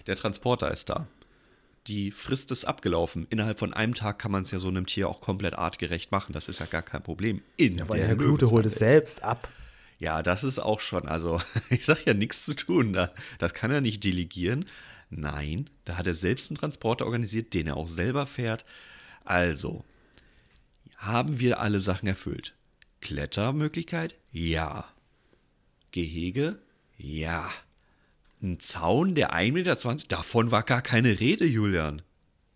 Der 0.08 0.16
Transporter 0.16 0.72
ist 0.72 0.90
da 0.90 1.08
die 1.88 2.12
Frist 2.12 2.52
ist 2.52 2.66
abgelaufen. 2.66 3.28
Innerhalb 3.30 3.58
von 3.58 3.74
einem 3.74 3.96
Tag 3.96 4.20
kann 4.20 4.32
man 4.32 4.44
es 4.44 4.52
ja 4.52 4.60
so 4.60 4.68
einem 4.68 4.86
Tier 4.86 5.10
auch 5.10 5.22
komplett 5.22 5.58
artgerecht 5.58 6.12
machen. 6.12 6.34
Das 6.34 6.50
ist 6.50 6.60
ja 6.60 6.66
gar 6.66 6.82
kein 6.82 7.02
Problem. 7.02 7.42
In 7.56 7.78
ja, 7.78 7.86
der 7.86 8.08
Herr 8.08 8.16
Glute 8.16 8.52
holt 8.52 8.66
es 8.66 8.76
selbst 8.76 9.24
ab. 9.24 9.48
Ja, 10.00 10.22
das 10.22 10.44
ist 10.44 10.60
auch 10.60 10.80
schon, 10.80 11.08
also 11.08 11.42
ich 11.70 11.86
sage 11.86 12.02
ja 12.06 12.14
nichts 12.14 12.46
zu 12.46 12.56
tun. 12.56 12.94
Da, 12.94 13.12
das 13.40 13.54
kann 13.54 13.72
er 13.72 13.82
nicht 13.82 14.04
delegieren. 14.04 14.66
Nein, 15.10 15.70
da 15.86 15.98
hat 15.98 16.08
er 16.08 16.14
selbst 16.14 16.52
einen 16.52 16.58
Transporter 16.58 17.06
organisiert, 17.06 17.54
den 17.54 17.68
er 17.68 17.78
auch 17.78 17.88
selber 17.88 18.26
fährt. 18.28 18.66
Also, 19.24 19.86
haben 20.98 21.40
wir 21.40 21.60
alle 21.60 21.80
Sachen 21.80 22.08
erfüllt? 22.08 22.56
Klettermöglichkeit? 23.02 24.18
Ja. 24.32 24.86
Gehege? 25.92 26.60
Ja. 26.98 27.50
Ein 28.42 28.60
Zaun, 28.60 29.16
der 29.16 29.34
1,20 29.34 29.52
Meter, 29.52 29.76
davon 30.10 30.52
war 30.52 30.64
gar 30.64 30.82
keine 30.82 31.20
Rede, 31.20 31.46
Julian. 31.46 32.02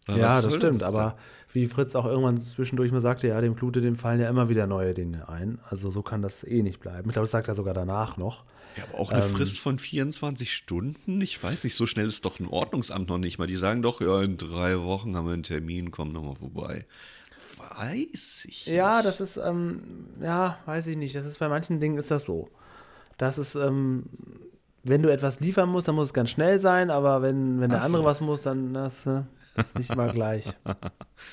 Was 0.06 0.18
ja, 0.18 0.42
das 0.42 0.56
stimmt, 0.56 0.82
das 0.82 0.88
aber 0.88 1.18
wie 1.54 1.66
Fritz 1.68 1.96
auch 1.96 2.06
irgendwann 2.06 2.40
zwischendurch 2.40 2.92
mal 2.92 3.02
sagte, 3.02 3.28
ja, 3.28 3.42
dem 3.42 3.56
Klute, 3.56 3.82
dem 3.82 3.96
fallen 3.98 4.20
ja 4.20 4.30
immer 4.30 4.50
wieder 4.50 4.68
neue 4.68 4.94
Dinge 4.94 5.28
ein. 5.30 5.60
Also 5.70 5.90
so 5.90 6.02
kann 6.02 6.22
das 6.22 6.44
eh 6.44 6.62
nicht 6.64 6.80
bleiben. 6.80 7.10
Ich 7.10 7.14
glaube, 7.14 7.26
das 7.26 7.32
sagt 7.32 7.48
er 7.48 7.56
sogar 7.56 7.74
danach 7.74 8.18
noch. 8.18 8.44
Ja, 8.78 8.84
aber 8.86 9.00
auch 9.00 9.12
eine 9.12 9.24
ähm, 9.26 9.32
Frist 9.32 9.60
von 9.60 9.80
24 9.80 10.54
Stunden? 10.54 11.20
Ich 11.20 11.42
weiß 11.44 11.64
nicht, 11.66 11.76
so 11.76 11.86
schnell 11.86 12.08
ist 12.08 12.24
doch 12.26 12.40
ein 12.40 12.48
Ordnungsamt 12.48 13.10
noch 13.10 13.18
nicht 13.18 13.38
mal. 13.38 13.48
Die 13.48 13.58
sagen 13.58 13.82
doch, 13.82 14.00
ja, 14.00 14.22
in 14.22 14.38
drei 14.38 14.80
Wochen 14.82 15.16
haben 15.18 15.26
wir 15.28 15.34
einen 15.34 15.44
Termin, 15.44 15.92
komm 15.92 16.10
nochmal 16.10 16.36
vorbei. 16.36 16.86
Weiß 17.78 18.46
ich 18.48 18.66
Ja, 18.68 18.98
nicht. 18.98 19.08
das 19.08 19.22
ist, 19.22 19.38
ähm, 19.38 19.82
ja, 20.22 20.58
weiß 20.66 20.88
ich 20.88 20.98
nicht. 20.98 21.16
Das 21.16 21.26
ist 21.26 21.40
bei 21.40 21.50
manchen 21.50 21.80
Dingen 21.80 21.98
ist 21.98 22.12
das 22.12 22.26
so. 22.26 22.50
Das 23.18 23.38
ist, 23.38 23.56
ähm, 23.56 24.04
wenn 24.84 25.02
du 25.02 25.12
etwas 25.12 25.40
liefern 25.40 25.70
musst, 25.70 25.88
dann 25.88 25.96
muss 25.96 26.08
es 26.08 26.14
ganz 26.14 26.30
schnell 26.30 26.60
sein, 26.60 26.90
aber 26.90 27.22
wenn, 27.22 27.62
wenn 27.62 27.70
der 27.70 27.82
so. 27.82 27.86
andere 27.86 28.06
was 28.06 28.22
muss, 28.22 28.42
dann 28.44 28.74
das, 28.74 29.06
äh, 29.06 29.22
das 29.56 29.68
ist 29.68 29.78
nicht 29.78 29.92
immer 29.92 30.08
gleich. 30.08 30.46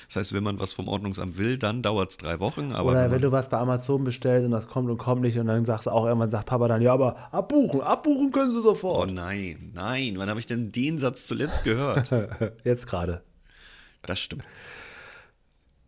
Das 0.07 0.17
heißt, 0.17 0.33
wenn 0.33 0.43
man 0.43 0.59
was 0.59 0.73
vom 0.73 0.87
Ordnungsamt 0.87 1.37
will, 1.39 1.57
dann 1.57 1.81
dauert 1.81 2.11
es 2.11 2.17
drei 2.17 2.39
Wochen. 2.39 2.73
Oder 2.73 3.05
wenn, 3.05 3.11
wenn, 3.11 3.21
du 3.21 3.31
was 3.31 3.49
bei 3.49 3.57
Amazon 3.57 4.03
bestellst 4.03 4.45
und 4.45 4.51
das 4.51 4.67
kommt 4.67 4.87
und 4.89 4.99
kommt 4.99 5.21
nicht 5.21 5.37
und 5.39 5.47
dann 5.47 5.65
sagst 5.65 5.87
du 5.87 5.91
auch 5.91 6.05
irgendwann, 6.05 6.29
sagt 6.29 6.45
Papa 6.45 6.67
dann, 6.67 6.81
ja, 6.81 6.93
aber 6.93 7.33
abbuchen, 7.33 7.81
abbuchen 7.81 8.31
können 8.31 8.51
sie 8.51 8.61
sofort. 8.61 9.09
Oh 9.09 9.11
nein, 9.11 9.71
nein, 9.73 10.13
wann 10.17 10.29
habe 10.29 10.39
ich 10.39 10.45
denn 10.45 10.71
den 10.71 10.99
Satz 10.99 11.25
zuletzt 11.25 11.63
gehört? 11.63 12.11
Jetzt 12.63 12.85
gerade. 12.85 13.23
Das 14.03 14.19
stimmt. 14.19 14.43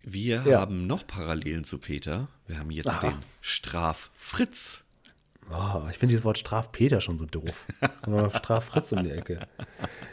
Wir 0.03 0.41
ja. 0.45 0.61
haben 0.61 0.87
noch 0.87 1.05
Parallelen 1.05 1.63
zu 1.63 1.77
Peter. 1.77 2.27
Wir 2.47 2.57
haben 2.57 2.71
jetzt 2.71 2.87
Aha. 2.87 3.09
den 3.09 3.17
Straf 3.39 4.09
Fritz. 4.15 4.81
Oh, 5.51 5.87
ich 5.89 5.97
finde 5.97 6.13
dieses 6.13 6.25
Wort 6.25 6.37
Strafpeter 6.37 7.01
schon 7.01 7.17
so 7.17 7.25
doof. 7.25 7.65
Straffritz 8.37 8.91
um 8.91 9.03
die 9.03 9.11
Ecke. 9.11 9.39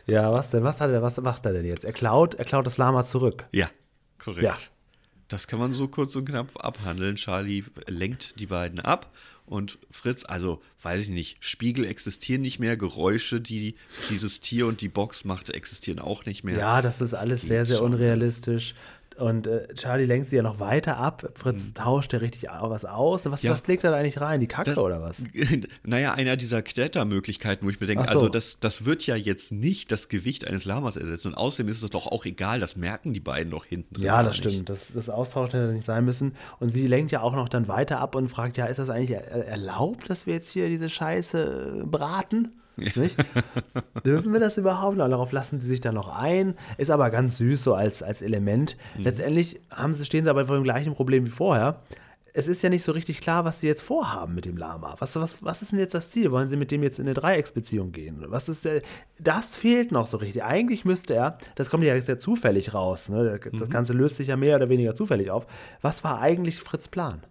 Ja, 0.07 0.33
was 0.33 0.51
denn? 0.51 0.65
Was 0.65 0.81
hat 0.81 0.91
er, 0.91 1.03
was 1.03 1.21
macht 1.21 1.47
er 1.47 1.53
denn 1.53 1.65
jetzt? 1.65 1.85
Er 1.85 1.93
klaut, 1.93 2.35
er 2.35 2.45
klaut 2.45 2.67
das 2.67 2.79
Lama 2.79 3.05
zurück. 3.05 3.47
Ja, 3.53 3.69
korrekt. 4.19 4.43
Ja. 4.43 4.55
Das 5.29 5.47
kann 5.47 5.59
man 5.59 5.75
so 5.75 5.89
kurz 5.89 6.17
und 6.17 6.25
knapp 6.25 6.65
abhandeln. 6.65 7.17
Charlie 7.17 7.63
lenkt 7.87 8.41
die 8.41 8.47
beiden 8.47 8.81
ab 8.81 9.13
und 9.49 9.79
Fritz, 9.91 10.25
also 10.25 10.63
weiß 10.83 11.03
ich 11.03 11.09
nicht, 11.09 11.45
Spiegel 11.45 11.85
existieren 11.85 12.43
nicht 12.43 12.59
mehr, 12.59 12.77
Geräusche, 12.77 13.41
die 13.41 13.77
dieses 14.11 14.41
Tier 14.41 14.67
und 14.67 14.81
die 14.81 14.89
Box 14.89 15.25
macht, 15.25 15.51
existieren 15.51 15.99
auch 16.01 16.25
nicht 16.27 16.45
mehr. 16.45 16.59
Ja, 16.59 16.83
das 16.83 17.01
ist 17.01 17.13
das 17.13 17.21
alles 17.21 17.43
sehr, 17.43 17.65
sehr 17.65 17.83
unrealistisch. 17.83 18.75
Und 19.19 19.49
äh, 19.49 19.67
Charlie 19.75 20.05
lenkt 20.05 20.29
sie 20.29 20.37
ja 20.37 20.43
noch 20.43 20.61
weiter 20.61 20.97
ab. 20.97 21.29
Fritz 21.35 21.69
mhm. 21.69 21.75
tauscht 21.75 22.13
ja 22.13 22.21
richtig 22.21 22.49
was 22.49 22.85
aus. 22.85 23.27
Was, 23.27 23.43
ja. 23.43 23.51
was 23.51 23.67
legt 23.67 23.83
er 23.83 23.91
da 23.91 23.97
eigentlich 23.97 24.21
rein? 24.21 24.41
Die 24.41 24.47
Kacke 24.47 24.71
das, 24.71 24.79
oder 24.79 25.03
was? 25.03 25.17
Naja, 25.85 26.15
einer 26.15 26.37
dieser 26.37 26.63
Klettermöglichkeiten, 26.63 27.67
wo 27.67 27.71
ich 27.71 27.81
mir 27.81 27.89
denke, 27.89 28.05
so. 28.05 28.11
also 28.11 28.29
das, 28.29 28.61
das 28.61 28.85
wird 28.85 29.07
ja 29.07 29.17
jetzt 29.17 29.51
nicht 29.51 29.91
das 29.91 30.09
Gewicht 30.09 30.47
eines 30.47 30.65
Lamas 30.65 30.97
ersetzen. 30.97 31.29
Und 31.29 31.35
außerdem 31.35 31.71
ist 31.71 31.83
es 31.83 31.91
doch 31.91 32.07
auch 32.07 32.25
egal, 32.27 32.61
das 32.61 32.77
merken 32.77 33.13
die 33.13 33.21
beiden 33.21 33.51
doch 33.51 33.65
hinten 33.65 33.95
drin. 33.95 34.05
Ja, 34.05 34.23
das 34.23 34.37
stimmt. 34.37 34.69
Das, 34.69 34.93
das 34.95 35.11
Austauschen 35.11 35.59
hätte 35.59 35.73
nicht 35.73 35.85
sein 35.85 36.05
müssen. 36.05 36.37
Und 36.61 36.69
sie 36.69 36.87
lenkt 36.87 37.11
ja 37.11 37.21
auch 37.21 37.35
noch 37.35 37.49
dann 37.49 37.67
weiter 37.67 37.99
ab 37.99 38.15
und 38.15 38.29
fragt, 38.29 38.57
ja, 38.57 38.67
ist 38.67 38.79
das 38.79 38.89
eigentlich 38.89 39.19
erlaubt, 39.19 40.09
dass 40.09 40.27
wir 40.27 40.35
jetzt 40.35 40.53
hier 40.53 40.69
diese 40.69 40.89
Scheiße 40.89 41.83
braten? 41.87 42.53
Dürfen 44.05 44.33
wir 44.33 44.41
das 44.41 44.57
überhaupt? 44.57 44.99
Und 44.99 45.11
darauf 45.11 45.33
lassen 45.33 45.61
sie 45.61 45.69
sich 45.69 45.81
dann 45.81 45.95
noch 45.95 46.09
ein. 46.09 46.55
Ist 46.77 46.91
aber 46.91 47.11
ganz 47.11 47.39
süß 47.39 47.63
so 47.63 47.75
als, 47.75 48.03
als 48.03 48.23
Element. 48.23 48.77
Mhm. 48.97 49.05
Letztendlich 49.05 49.61
haben 49.73 49.95
sie, 49.95 50.05
stehen 50.05 50.25
sie 50.25 50.31
aber 50.31 50.47
vor 50.47 50.57
dem 50.57 50.65
gleichen 50.65 50.95
Problem 50.95 51.27
wie 51.27 51.31
vorher. 51.31 51.83
Es 52.35 52.47
ist 52.47 52.63
ja 52.63 52.69
nicht 52.69 52.85
so 52.85 52.93
richtig 52.93 53.21
klar, 53.21 53.45
was 53.45 53.61
sie 53.61 53.67
jetzt 53.67 53.83
vorhaben 53.83 54.35
mit 54.35 54.45
dem 54.45 54.57
Lama. 54.57 54.95
Was, 54.99 55.17
was, 55.17 55.43
was 55.43 55.63
ist 55.63 55.73
denn 55.73 55.81
jetzt 55.81 55.95
das 55.95 56.11
Ziel? 56.11 56.31
Wollen 56.31 56.47
sie 56.47 56.57
mit 56.57 56.71
dem 56.71 56.83
jetzt 56.83 56.99
in 56.99 57.07
eine 57.07 57.15
Dreiecksbeziehung 57.15 57.91
gehen? 57.91 58.25
Was 58.29 58.49
ist 58.49 58.65
der, 58.65 58.83
das 59.19 59.57
fehlt 59.57 59.91
noch 59.91 60.07
so 60.07 60.19
richtig. 60.19 60.45
Eigentlich 60.45 60.85
müsste 60.85 61.15
er, 61.15 61.39
das 61.57 61.71
kommt 61.71 61.83
ja 61.85 61.95
jetzt 61.95 62.09
ja 62.09 62.19
zufällig 62.19 62.75
raus, 62.75 63.09
ne? 63.09 63.41
das 63.43 63.69
mhm. 63.69 63.71
Ganze 63.71 63.93
löst 63.93 64.17
sich 64.17 64.29
ja 64.29 64.37
mehr 64.37 64.57
oder 64.57 64.69
weniger 64.69 64.95
zufällig 64.95 65.31
auf. 65.31 65.47
Was 65.81 66.05
war 66.05 66.21
eigentlich 66.21 66.61
Fritz 66.61 66.87
Plan? 66.87 67.23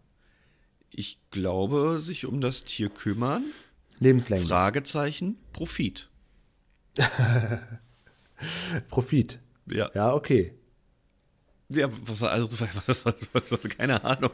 Ich 0.89 1.19
glaube, 1.31 1.99
sich 1.99 2.25
um 2.25 2.41
das 2.41 2.65
Tier 2.65 2.89
kümmern, 2.89 3.45
Lebenslänglich. 3.99 4.49
Fragezeichen, 4.49 5.37
Profit. 5.53 6.09
Profit. 8.89 9.39
Ja. 9.65 9.89
Ja, 9.93 10.13
okay. 10.13 10.53
Ja, 11.69 11.89
was, 12.05 12.23
also, 12.23 12.49
was, 12.85 13.05
was, 13.05 13.29
was, 13.33 13.59
keine 13.77 14.03
Ahnung. 14.05 14.31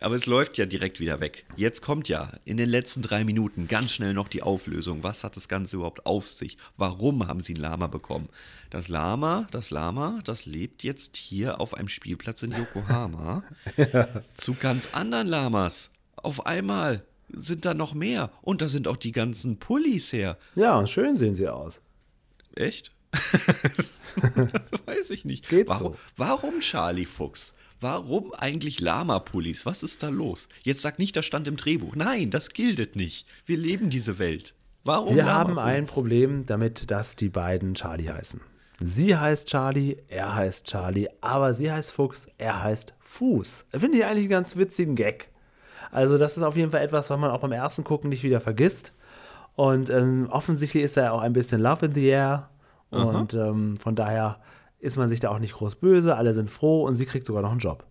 Aber 0.00 0.16
es 0.16 0.26
läuft 0.26 0.58
ja 0.58 0.66
direkt 0.66 1.00
wieder 1.00 1.20
weg. 1.20 1.46
Jetzt 1.56 1.80
kommt 1.80 2.08
ja 2.08 2.30
in 2.44 2.58
den 2.58 2.68
letzten 2.68 3.00
drei 3.00 3.24
Minuten 3.24 3.68
ganz 3.68 3.92
schnell 3.92 4.12
noch 4.12 4.28
die 4.28 4.42
Auflösung. 4.42 5.02
Was 5.02 5.24
hat 5.24 5.36
das 5.36 5.48
Ganze 5.48 5.76
überhaupt 5.76 6.04
auf 6.04 6.28
sich? 6.28 6.58
Warum 6.76 7.26
haben 7.26 7.42
sie 7.42 7.54
ein 7.54 7.60
Lama 7.60 7.86
bekommen? 7.86 8.28
Das 8.68 8.88
Lama, 8.88 9.46
das 9.50 9.70
Lama, 9.70 10.18
das 10.24 10.44
lebt 10.44 10.82
jetzt 10.82 11.16
hier 11.16 11.58
auf 11.58 11.72
einem 11.72 11.88
Spielplatz 11.88 12.42
in 12.42 12.52
Yokohama 12.52 13.44
ja. 13.76 14.08
zu 14.34 14.52
ganz 14.52 14.88
anderen 14.92 15.28
Lamas. 15.28 15.90
Auf 16.16 16.44
einmal 16.44 17.02
sind 17.28 17.64
da 17.64 17.74
noch 17.74 17.94
mehr. 17.94 18.30
Und 18.42 18.62
da 18.62 18.68
sind 18.68 18.88
auch 18.88 18.96
die 18.96 19.12
ganzen 19.12 19.58
Pullis 19.58 20.12
her. 20.12 20.38
Ja, 20.54 20.86
schön 20.86 21.16
sehen 21.16 21.36
sie 21.36 21.48
aus. 21.48 21.80
Echt? 22.54 22.92
Weiß 24.86 25.10
ich 25.10 25.24
nicht. 25.24 25.48
Geht 25.48 25.68
warum, 25.68 25.94
so. 25.94 25.98
warum 26.16 26.60
Charlie 26.60 27.06
Fuchs? 27.06 27.54
Warum 27.80 28.32
eigentlich 28.32 28.80
Lama-Pullis? 28.80 29.66
Was 29.66 29.82
ist 29.82 30.02
da 30.02 30.08
los? 30.08 30.48
Jetzt 30.62 30.82
sag 30.82 30.98
nicht, 30.98 31.16
das 31.16 31.26
stand 31.26 31.48
im 31.48 31.56
Drehbuch. 31.56 31.96
Nein, 31.96 32.30
das 32.30 32.50
gilt 32.50 32.96
nicht. 32.96 33.26
Wir 33.44 33.58
leben 33.58 33.90
diese 33.90 34.18
Welt. 34.18 34.54
Warum 34.84 35.16
Wir 35.16 35.26
haben 35.26 35.58
ein 35.58 35.86
Problem 35.86 36.46
damit, 36.46 36.90
dass 36.90 37.16
die 37.16 37.28
beiden 37.28 37.74
Charlie 37.74 38.10
heißen. 38.10 38.40
Sie 38.80 39.16
heißt 39.16 39.48
Charlie, 39.48 39.96
er 40.08 40.34
heißt 40.34 40.66
Charlie, 40.66 41.08
aber 41.20 41.54
sie 41.54 41.70
heißt 41.70 41.92
Fuchs, 41.92 42.26
er 42.38 42.62
heißt 42.62 42.94
Fuß. 43.00 43.66
Finde 43.70 43.98
ich 43.98 44.04
eigentlich 44.04 44.24
einen 44.24 44.30
ganz 44.30 44.56
witzigen 44.56 44.96
Gag. 44.96 45.30
Also 45.94 46.18
das 46.18 46.36
ist 46.36 46.42
auf 46.42 46.56
jeden 46.56 46.72
Fall 46.72 46.82
etwas, 46.82 47.08
was 47.08 47.18
man 47.18 47.30
auch 47.30 47.40
beim 47.40 47.52
ersten 47.52 47.84
Gucken 47.84 48.10
nicht 48.10 48.24
wieder 48.24 48.40
vergisst. 48.40 48.92
Und 49.54 49.90
ähm, 49.90 50.26
offensichtlich 50.28 50.82
ist 50.82 50.96
da 50.96 51.12
auch 51.12 51.22
ein 51.22 51.32
bisschen 51.32 51.60
Love 51.60 51.86
in 51.86 51.94
the 51.94 52.04
Air. 52.06 52.50
Und 52.90 53.34
ähm, 53.34 53.76
von 53.76 53.94
daher 53.94 54.40
ist 54.80 54.96
man 54.96 55.08
sich 55.08 55.20
da 55.20 55.30
auch 55.30 55.38
nicht 55.38 55.54
groß 55.54 55.76
böse. 55.76 56.16
Alle 56.16 56.34
sind 56.34 56.50
froh 56.50 56.84
und 56.84 56.96
sie 56.96 57.06
kriegt 57.06 57.26
sogar 57.26 57.42
noch 57.42 57.52
einen 57.52 57.60
Job. 57.60 57.86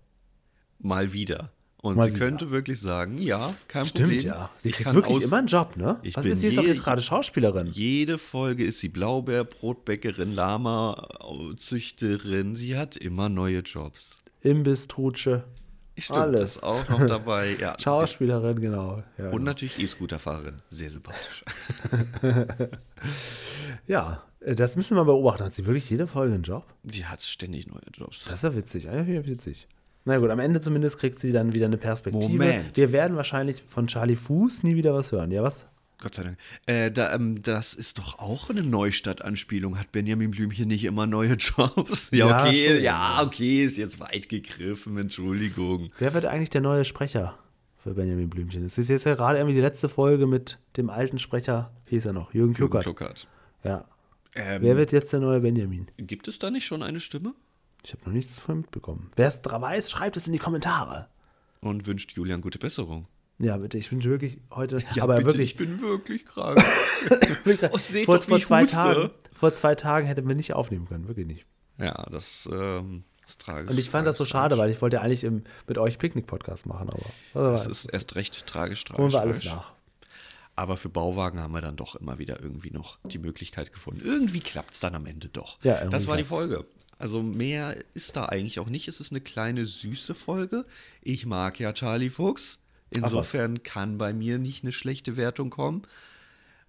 Mal 0.79 1.13
wieder. 1.13 1.51
Und 1.81 1.95
Mal 1.95 2.03
sie 2.03 2.15
wieder. 2.15 2.25
könnte 2.25 2.51
wirklich 2.51 2.79
sagen, 2.79 3.17
ja, 3.17 3.53
kein 3.69 3.85
Stimmt, 3.85 4.09
Problem. 4.09 4.19
Stimmt, 4.19 4.35
ja. 4.35 4.49
Sie 4.57 4.69
ich 4.69 4.75
kriegt 4.75 4.93
wirklich 4.93 5.23
immer 5.23 5.37
einen 5.37 5.47
Job, 5.47 5.77
ne? 5.77 5.97
Ich 6.01 6.15
Was 6.15 6.23
bin 6.23 6.33
ist 6.33 6.39
sie? 6.41 6.47
Ist 6.47 6.58
doch 6.58 6.63
jetzt 6.63 6.83
gerade 6.83 7.01
Schauspielerin. 7.01 7.67
Jede 7.67 8.17
Folge 8.17 8.65
ist 8.65 8.79
sie 8.79 8.89
Blaubeer, 8.89 9.45
Brotbäckerin, 9.45 10.33
Lama, 10.33 11.08
Züchterin. 11.56 12.56
Sie 12.56 12.77
hat 12.77 12.97
immer 12.97 13.29
neue 13.29 13.60
Jobs. 13.60 14.17
Imbisstrutsche. 14.41 15.43
Stimmt, 15.98 16.19
Alles. 16.19 16.41
das 16.41 16.56
ist 16.58 16.63
auch 16.63 16.89
noch 16.89 17.06
dabei. 17.06 17.56
Ja. 17.60 17.75
Schauspielerin, 17.79 18.60
genau. 18.60 19.04
Ja, 19.17 19.25
Und 19.25 19.31
genau. 19.31 19.44
natürlich 19.44 19.79
E-Scooter-Fahrerin. 19.79 20.62
Sehr 20.69 20.89
sympathisch. 20.89 21.44
ja, 23.87 24.23
äh, 24.39 24.56
das 24.56 24.75
müssen 24.75 24.98
wir 24.98 25.06
beobachten. 25.06 25.44
Hat 25.44 25.54
sie 25.54 25.65
wirklich 25.65 25.89
jede 25.89 26.08
Folge 26.08 26.33
einen 26.33 26.44
Job? 26.44 26.65
Die 26.83 27.06
hat 27.06 27.21
ständig 27.21 27.67
neue 27.67 27.81
Jobs. 27.94 28.25
Das 28.25 28.35
ist 28.35 28.44
ja 28.44 28.56
witzig, 28.56 28.89
eigentlich 28.89 29.15
ja 29.15 29.25
witzig. 29.25 29.67
Na 30.06 30.17
gut, 30.17 30.31
am 30.31 30.39
Ende 30.39 30.60
zumindest 30.60 31.00
kriegt 31.00 31.19
sie 31.19 31.31
dann 31.31 31.54
wieder 31.54 31.67
eine 31.67 31.77
Perspektive. 31.77 32.27
Moment. 32.27 32.75
Wir 32.75 32.91
werden 32.91 33.15
wahrscheinlich 33.15 33.63
von 33.67 33.87
Charlie 33.87 34.15
Fuß 34.17 34.63
nie 34.63 34.75
wieder 34.75 34.94
was 34.94 35.12
hören. 35.12 35.31
Ja, 35.31 35.44
was? 35.44 35.67
Gott 36.04 36.15
sei 36.15 36.23
Dank. 36.23 36.37
Äh, 36.65 36.91
da, 36.91 37.15
ähm, 37.15 37.41
das 37.41 37.73
ist 37.73 37.97
doch 37.97 38.19
auch 38.19 38.49
eine 38.49 38.62
Neustadt-Anspielung. 38.62 39.79
Hat 39.79 39.91
Benjamin 39.91 40.31
Blümchen 40.31 40.67
nicht 40.67 40.83
immer 40.83 41.08
neue 41.08 41.33
Jobs? 41.39 42.10
Ja, 42.12 42.27
Ja, 42.27 42.45
okay. 42.47 42.67
schon. 42.75 42.83
Ja, 42.83 43.21
okay, 43.23 43.63
ist 43.63 43.77
jetzt 43.77 43.99
weit 43.99 44.27
gegriffen. 44.29 44.97
Entschuldigung. 44.97 45.89
Wer 45.97 46.13
wird 46.13 46.25
eigentlich 46.25 46.49
der 46.49 46.62
neue 46.62 46.85
Sprecher 46.85 47.39
für 47.81 47.93
Benjamin 47.93 48.29
Blümchen? 48.29 48.65
Es 48.65 48.77
ist 48.77 48.89
jetzt 48.89 49.06
ja 49.06 49.15
gerade 49.15 49.39
irgendwie 49.39 49.56
die 49.56 49.62
letzte 49.62 49.87
Folge 49.89 50.27
mit 50.27 50.60
dem 50.77 50.89
alten 50.89 51.19
Sprecher, 51.19 51.71
wie 51.85 51.95
hieß 51.95 52.06
er 52.06 52.13
noch? 52.13 52.33
Jürgen 52.33 52.54
Jürgen 52.54 52.69
Kluckert. 52.71 52.83
Kluckert. 52.83 53.27
Ja. 53.63 53.85
Ähm, 54.35 54.62
Wer 54.62 54.77
wird 54.77 54.91
jetzt 54.91 55.13
der 55.13 55.21
neue 55.21 55.39
Benjamin? 55.39 55.87
gibt 55.97 56.27
es 56.27 56.37
da 56.37 56.51
nicht 56.51 56.65
schon 56.65 56.83
eine 56.83 56.99
Stimme? 56.99 57.33
Ich 57.85 57.93
habe 57.93 58.04
noch 58.06 58.13
nichts 58.13 58.35
davon 58.35 58.58
mitbekommen. 58.62 59.10
Wer 59.15 59.27
es 59.27 59.41
weiß, 59.43 59.89
schreibt 59.89 60.17
es 60.17 60.27
in 60.27 60.33
die 60.33 60.39
Kommentare. 60.39 61.08
Und 61.62 61.85
wünscht 61.87 62.12
Julian 62.12 62.41
gute 62.41 62.60
Besserung. 62.60 63.08
Ja, 63.40 63.58
bitte, 63.58 63.77
ich 63.77 63.92
wünsche 63.92 64.10
wirklich 64.10 64.38
heute, 64.52 64.77
Ja, 64.96 65.04
aber 65.04 65.15
bitte, 65.15 65.27
wirklich, 65.27 65.52
ich 65.52 65.58
bin 65.58 65.81
wirklich 65.81 66.25
krank. 66.27 66.58
Oh, 67.71 67.77
seht 67.77 68.06
vor, 68.06 68.17
doch, 68.17 68.23
vor, 68.23 68.38
ich 68.38 68.46
zwei 68.46 68.62
huste. 68.63 68.75
Tagen, 68.77 69.10
vor 69.34 69.54
zwei 69.54 69.75
Tagen 69.75 70.08
hätten 70.08 70.27
wir 70.27 70.36
nicht 70.36 70.54
aufnehmen 70.54 70.88
können, 70.88 71.08
wirklich 71.08 71.25
nicht. 71.27 71.46
ja, 71.79 72.06
das 72.12 72.48
ähm, 72.52 73.04
ist 73.27 73.42
tragisch. 73.42 73.71
Und 73.71 73.79
ich 73.79 73.90
fand 73.90 74.06
das 74.08 74.17
so 74.17 74.23
tragisch, 74.23 74.31
schade, 74.31 74.56
tragisch. 74.56 74.62
weil 74.63 74.71
ich 74.75 74.81
wollte 74.81 74.96
ja 74.98 75.02
eigentlich 75.02 75.23
im, 75.23 75.44
mit 75.67 75.77
euch 75.77 75.98
Picknick-Podcast 75.98 76.65
machen, 76.67 76.90
aber 76.90 77.04
Das 77.52 77.65
ist 77.67 77.86
erst 77.86 78.15
recht 78.15 78.46
tragisch, 78.48 78.84
holen 78.90 78.96
tragisch. 79.10 79.13
wir 79.13 79.21
alles 79.21 79.40
tragisch. 79.40 79.54
nach. 79.54 79.73
Aber 80.56 80.77
für 80.77 80.90
Bauwagen 80.90 81.40
haben 81.42 81.54
wir 81.54 81.62
dann 81.62 81.75
doch 81.75 81.96
immer 81.96 82.19
wieder 82.19 82.40
irgendwie 82.40 82.69
noch 82.69 83.00
die 83.06 83.17
Möglichkeit 83.17 83.73
gefunden. 83.73 84.02
Irgendwie 84.06 84.40
klappt 84.40 84.75
es 84.75 84.79
dann 84.79 84.94
am 84.94 85.08
Ende 85.08 85.27
doch. 85.29 85.58
Ja, 85.63 85.84
das 85.86 86.06
war 86.06 86.15
die. 86.15 86.23
Folge. 86.23 86.63
Also 87.00 87.23
mehr 87.23 87.75
ist 87.96 88.15
da 88.15 88.25
eigentlich 88.25 88.60
auch 88.60 88.69
nicht. 88.69 88.88
Es 88.88 89.00
ist 89.00 89.12
eine 89.12 89.19
kleine 89.19 89.65
süße 89.65 90.13
Folge. 90.13 90.63
Ich 91.02 91.25
mag 91.25 91.60
ja 91.60 91.73
Charlie 91.73 92.12
Fuchs. 92.12 92.60
Insofern 92.96 93.63
kann 93.63 93.98
bei 93.98 94.13
mir 94.13 94.37
nicht 94.37 94.63
eine 94.63 94.71
schlechte 94.71 95.17
Wertung 95.17 95.50
kommen. 95.50 95.83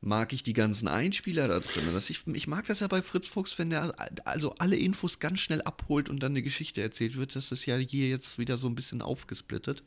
Mag 0.01 0.35
ich 0.35 0.43
die 0.43 0.53
ganzen 0.53 0.87
Einspieler 0.87 1.49
da 1.49 1.61
drin. 1.61 1.85
Das 1.95 2.11
ich, 2.11 2.27
ich 2.27 2.47
mag 2.47 2.67
das 2.67 2.81
ja 2.81 2.89
bei 2.89 3.01
Fritz 3.01 3.27
Fuchs, 3.27 3.59
wenn 3.59 3.71
der 3.71 3.95
also 4.27 4.55
alle 4.59 4.77
Infos 4.77 5.19
ganz 5.19 5.41
schnell 5.41 5.63
abholt 5.63 6.11
und 6.11 6.23
dann 6.23 6.33
eine 6.33 6.43
Geschichte 6.43 6.83
erzählt 6.83 7.17
wird. 7.17 7.35
Das 7.35 7.53
ist 7.53 7.65
ja 7.65 7.77
hier 7.77 8.09
jetzt 8.09 8.39
wieder 8.39 8.59
so 8.59 8.67
ein 8.67 8.75
bisschen 8.75 9.01
aufgesplittet. 9.01 9.83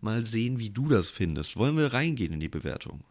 Mal 0.00 0.24
sehen, 0.24 0.58
wie 0.58 0.70
du 0.70 0.88
das 0.88 1.08
findest. 1.08 1.58
Wollen 1.58 1.76
wir 1.76 1.92
reingehen 1.92 2.32
in 2.32 2.40
die 2.40 2.48
Bewertung? 2.48 3.04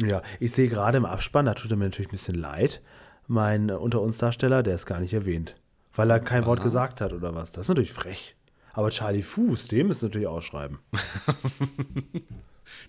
Ja, 0.00 0.22
ich 0.40 0.52
sehe 0.52 0.68
gerade 0.68 0.98
im 0.98 1.04
Abspann, 1.04 1.46
da 1.46 1.54
tut 1.54 1.70
er 1.70 1.76
mir 1.76 1.84
natürlich 1.84 2.08
ein 2.08 2.12
bisschen 2.12 2.34
leid, 2.34 2.80
mein 3.26 3.68
äh, 3.68 3.72
Unter 3.72 4.00
uns 4.00 4.18
Darsteller, 4.18 4.62
der 4.62 4.74
ist 4.74 4.86
gar 4.86 5.00
nicht 5.00 5.14
erwähnt, 5.14 5.56
weil 5.94 6.10
er 6.10 6.20
kein 6.20 6.46
Wort 6.46 6.62
gesagt 6.62 7.00
hat 7.00 7.12
oder 7.12 7.34
was. 7.34 7.52
Das 7.52 7.62
ist 7.62 7.68
natürlich 7.68 7.92
frech. 7.92 8.36
Aber 8.74 8.90
Charlie 8.90 9.22
Fuß, 9.22 9.68
dem 9.68 9.90
ist 9.90 10.02
natürlich 10.02 10.26
ausschreiben. 10.26 10.78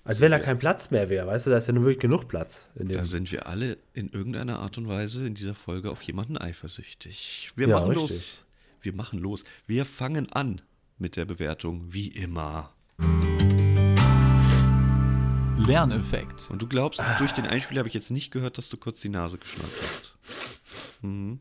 Als 0.03 0.19
wenn 0.19 0.31
da 0.31 0.39
kein 0.39 0.57
Platz 0.57 0.89
mehr 0.91 1.09
wäre, 1.09 1.27
weißt 1.27 1.45
du, 1.45 1.51
da 1.51 1.57
ist 1.57 1.67
ja 1.67 1.73
nur 1.73 1.83
wirklich 1.83 1.99
genug 1.99 2.27
Platz. 2.27 2.67
In 2.75 2.87
dem 2.87 2.97
Da 2.97 3.05
sind 3.05 3.31
wir 3.31 3.47
alle 3.47 3.77
in 3.93 4.09
irgendeiner 4.09 4.59
Art 4.59 4.77
und 4.77 4.87
Weise 4.87 5.25
in 5.27 5.35
dieser 5.35 5.53
Folge 5.55 5.91
auf 5.91 6.01
jemanden 6.01 6.37
eifersüchtig. 6.37 7.51
Wir 7.55 7.67
Ja, 7.67 7.79
machen 7.79 7.89
richtig. 7.91 8.09
los. 8.09 8.45
Wir 8.81 8.93
machen 8.93 9.19
los. 9.19 9.43
Wir 9.67 9.85
fangen 9.85 10.31
an 10.31 10.61
mit 10.97 11.15
der 11.17 11.25
Bewertung, 11.25 11.93
wie 11.93 12.07
immer. 12.07 12.71
Lerneffekt. 15.57 16.49
Und 16.49 16.61
du 16.61 16.67
glaubst, 16.67 17.01
durch 17.19 17.31
den 17.31 17.45
Einspieler 17.45 17.79
habe 17.79 17.87
ich 17.87 17.93
jetzt 17.95 18.11
nicht 18.11 18.31
gehört, 18.31 18.57
dass 18.57 18.69
du 18.69 18.77
kurz 18.77 19.01
die 19.01 19.09
Nase 19.09 19.37
geschnappt 19.37 19.71
hast. 19.81 20.17
Mhm. 21.01 21.39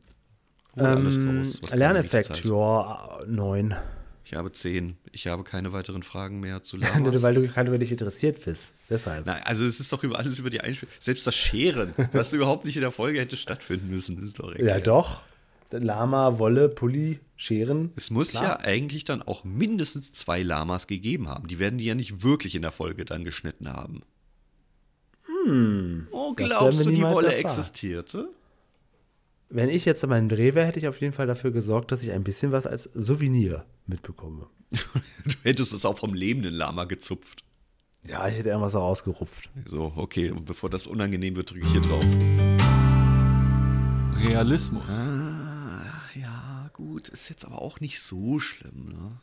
Alles 0.76 1.16
ähm, 1.16 1.38
raus, 1.38 1.60
Lerneffekt, 1.72 2.44
ja, 2.44 3.20
neun. 3.26 3.74
Ich 4.24 4.32
habe 4.34 4.50
zehn. 4.52 4.96
Ich 5.12 5.26
habe 5.26 5.44
keine 5.44 5.72
weiteren 5.72 6.02
Fragen 6.02 6.40
mehr 6.40 6.62
zu 6.62 6.76
Nur 6.78 6.88
Lamas. 6.88 7.22
weil 7.22 7.34
du 7.34 7.46
keiner 7.48 7.76
nicht 7.78 7.90
interessiert 7.92 8.44
bist. 8.44 8.72
Deshalb. 8.88 9.26
Nein, 9.26 9.42
also 9.44 9.64
es 9.64 9.80
ist 9.80 9.92
doch 9.92 10.02
über 10.02 10.18
alles 10.18 10.38
über 10.38 10.50
die 10.50 10.60
Einspieler. 10.60 10.90
Selbst 10.98 11.26
das 11.26 11.34
Scheren, 11.36 11.92
was 12.12 12.32
überhaupt 12.32 12.64
nicht 12.64 12.76
in 12.76 12.82
der 12.82 12.92
Folge 12.92 13.20
hätte 13.20 13.36
stattfinden 13.36 13.88
müssen, 13.88 14.22
ist 14.24 14.38
doch 14.38 14.46
Ja, 14.52 14.56
erklärt. 14.58 14.86
doch. 14.86 15.20
Lama, 15.70 16.38
Wolle, 16.38 16.68
Pulli, 16.68 17.18
Scheren. 17.36 17.90
Es 17.96 18.08
muss 18.10 18.30
Klar. 18.30 18.44
ja 18.44 18.60
eigentlich 18.60 19.04
dann 19.04 19.22
auch 19.22 19.42
mindestens 19.42 20.12
zwei 20.12 20.42
Lamas 20.44 20.86
gegeben 20.86 21.28
haben. 21.28 21.48
Die 21.48 21.58
werden 21.58 21.78
die 21.78 21.84
ja 21.84 21.96
nicht 21.96 22.22
wirklich 22.22 22.54
in 22.54 22.62
der 22.62 22.70
Folge 22.70 23.04
dann 23.04 23.24
geschnitten 23.24 23.68
haben. 23.72 24.02
Hm. 25.46 26.06
Oh, 26.12 26.32
glaubst 26.34 26.86
du, 26.86 26.90
die 26.92 27.02
Wolle 27.02 27.34
erfahren. 27.34 27.40
existierte? 27.44 28.28
Wenn 29.48 29.68
ich 29.68 29.84
jetzt 29.84 30.06
mein 30.06 30.28
Dreh 30.28 30.54
wäre, 30.54 30.66
hätte 30.66 30.78
ich 30.78 30.88
auf 30.88 31.00
jeden 31.00 31.12
Fall 31.12 31.26
dafür 31.26 31.50
gesorgt, 31.50 31.92
dass 31.92 32.02
ich 32.02 32.12
ein 32.12 32.24
bisschen 32.24 32.52
was 32.52 32.66
als 32.66 32.90
Souvenir 32.94 33.64
mitbekomme. 33.86 34.46
Du 35.24 35.36
hättest 35.42 35.72
es 35.72 35.84
auch 35.86 35.98
vom 35.98 36.14
lebenden 36.14 36.54
Lama 36.54 36.84
gezupft. 36.84 37.44
Ja, 38.06 38.28
ich 38.28 38.36
hätte 38.36 38.50
irgendwas 38.50 38.74
rausgerupft. 38.74 39.48
So, 39.64 39.92
okay, 39.96 40.30
und 40.30 40.44
bevor 40.44 40.68
das 40.68 40.86
unangenehm 40.86 41.36
wird, 41.36 41.50
drücke 41.50 41.64
ich 41.64 41.72
hier 41.72 41.80
drauf. 41.80 42.04
Realismus. 44.22 44.84
Ach 44.88 46.14
ja, 46.16 46.70
gut, 46.74 47.08
ist 47.08 47.28
jetzt 47.30 47.44
aber 47.44 47.62
auch 47.62 47.80
nicht 47.80 48.02
so 48.02 48.38
schlimm, 48.38 48.88
ne? 48.88 49.20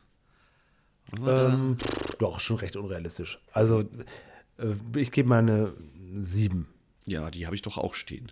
Ähm, 1.28 1.78
pff, 1.78 2.16
doch, 2.18 2.40
schon 2.40 2.58
recht 2.58 2.76
unrealistisch. 2.76 3.40
Also, 3.52 3.82
äh, 4.58 4.74
ich 4.96 5.12
gebe 5.12 5.30
mal 5.30 5.40
eine 5.40 5.74
7. 6.22 6.68
ja, 7.06 7.30
die 7.30 7.46
habe 7.46 7.56
ich 7.56 7.62
doch 7.62 7.78
auch 7.78 7.94
stehen. 7.96 8.32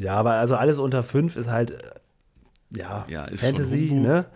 Ja, 0.00 0.14
aber 0.14 0.32
also 0.32 0.56
alles 0.56 0.78
unter 0.78 1.02
5 1.02 1.36
ist 1.36 1.50
halt, 1.50 1.72
äh, 1.72 2.78
ja, 2.78 3.04
Ja, 3.08 3.24
ist 3.26 3.40
Fantasy, 3.44 3.90
ne? 3.92 4.26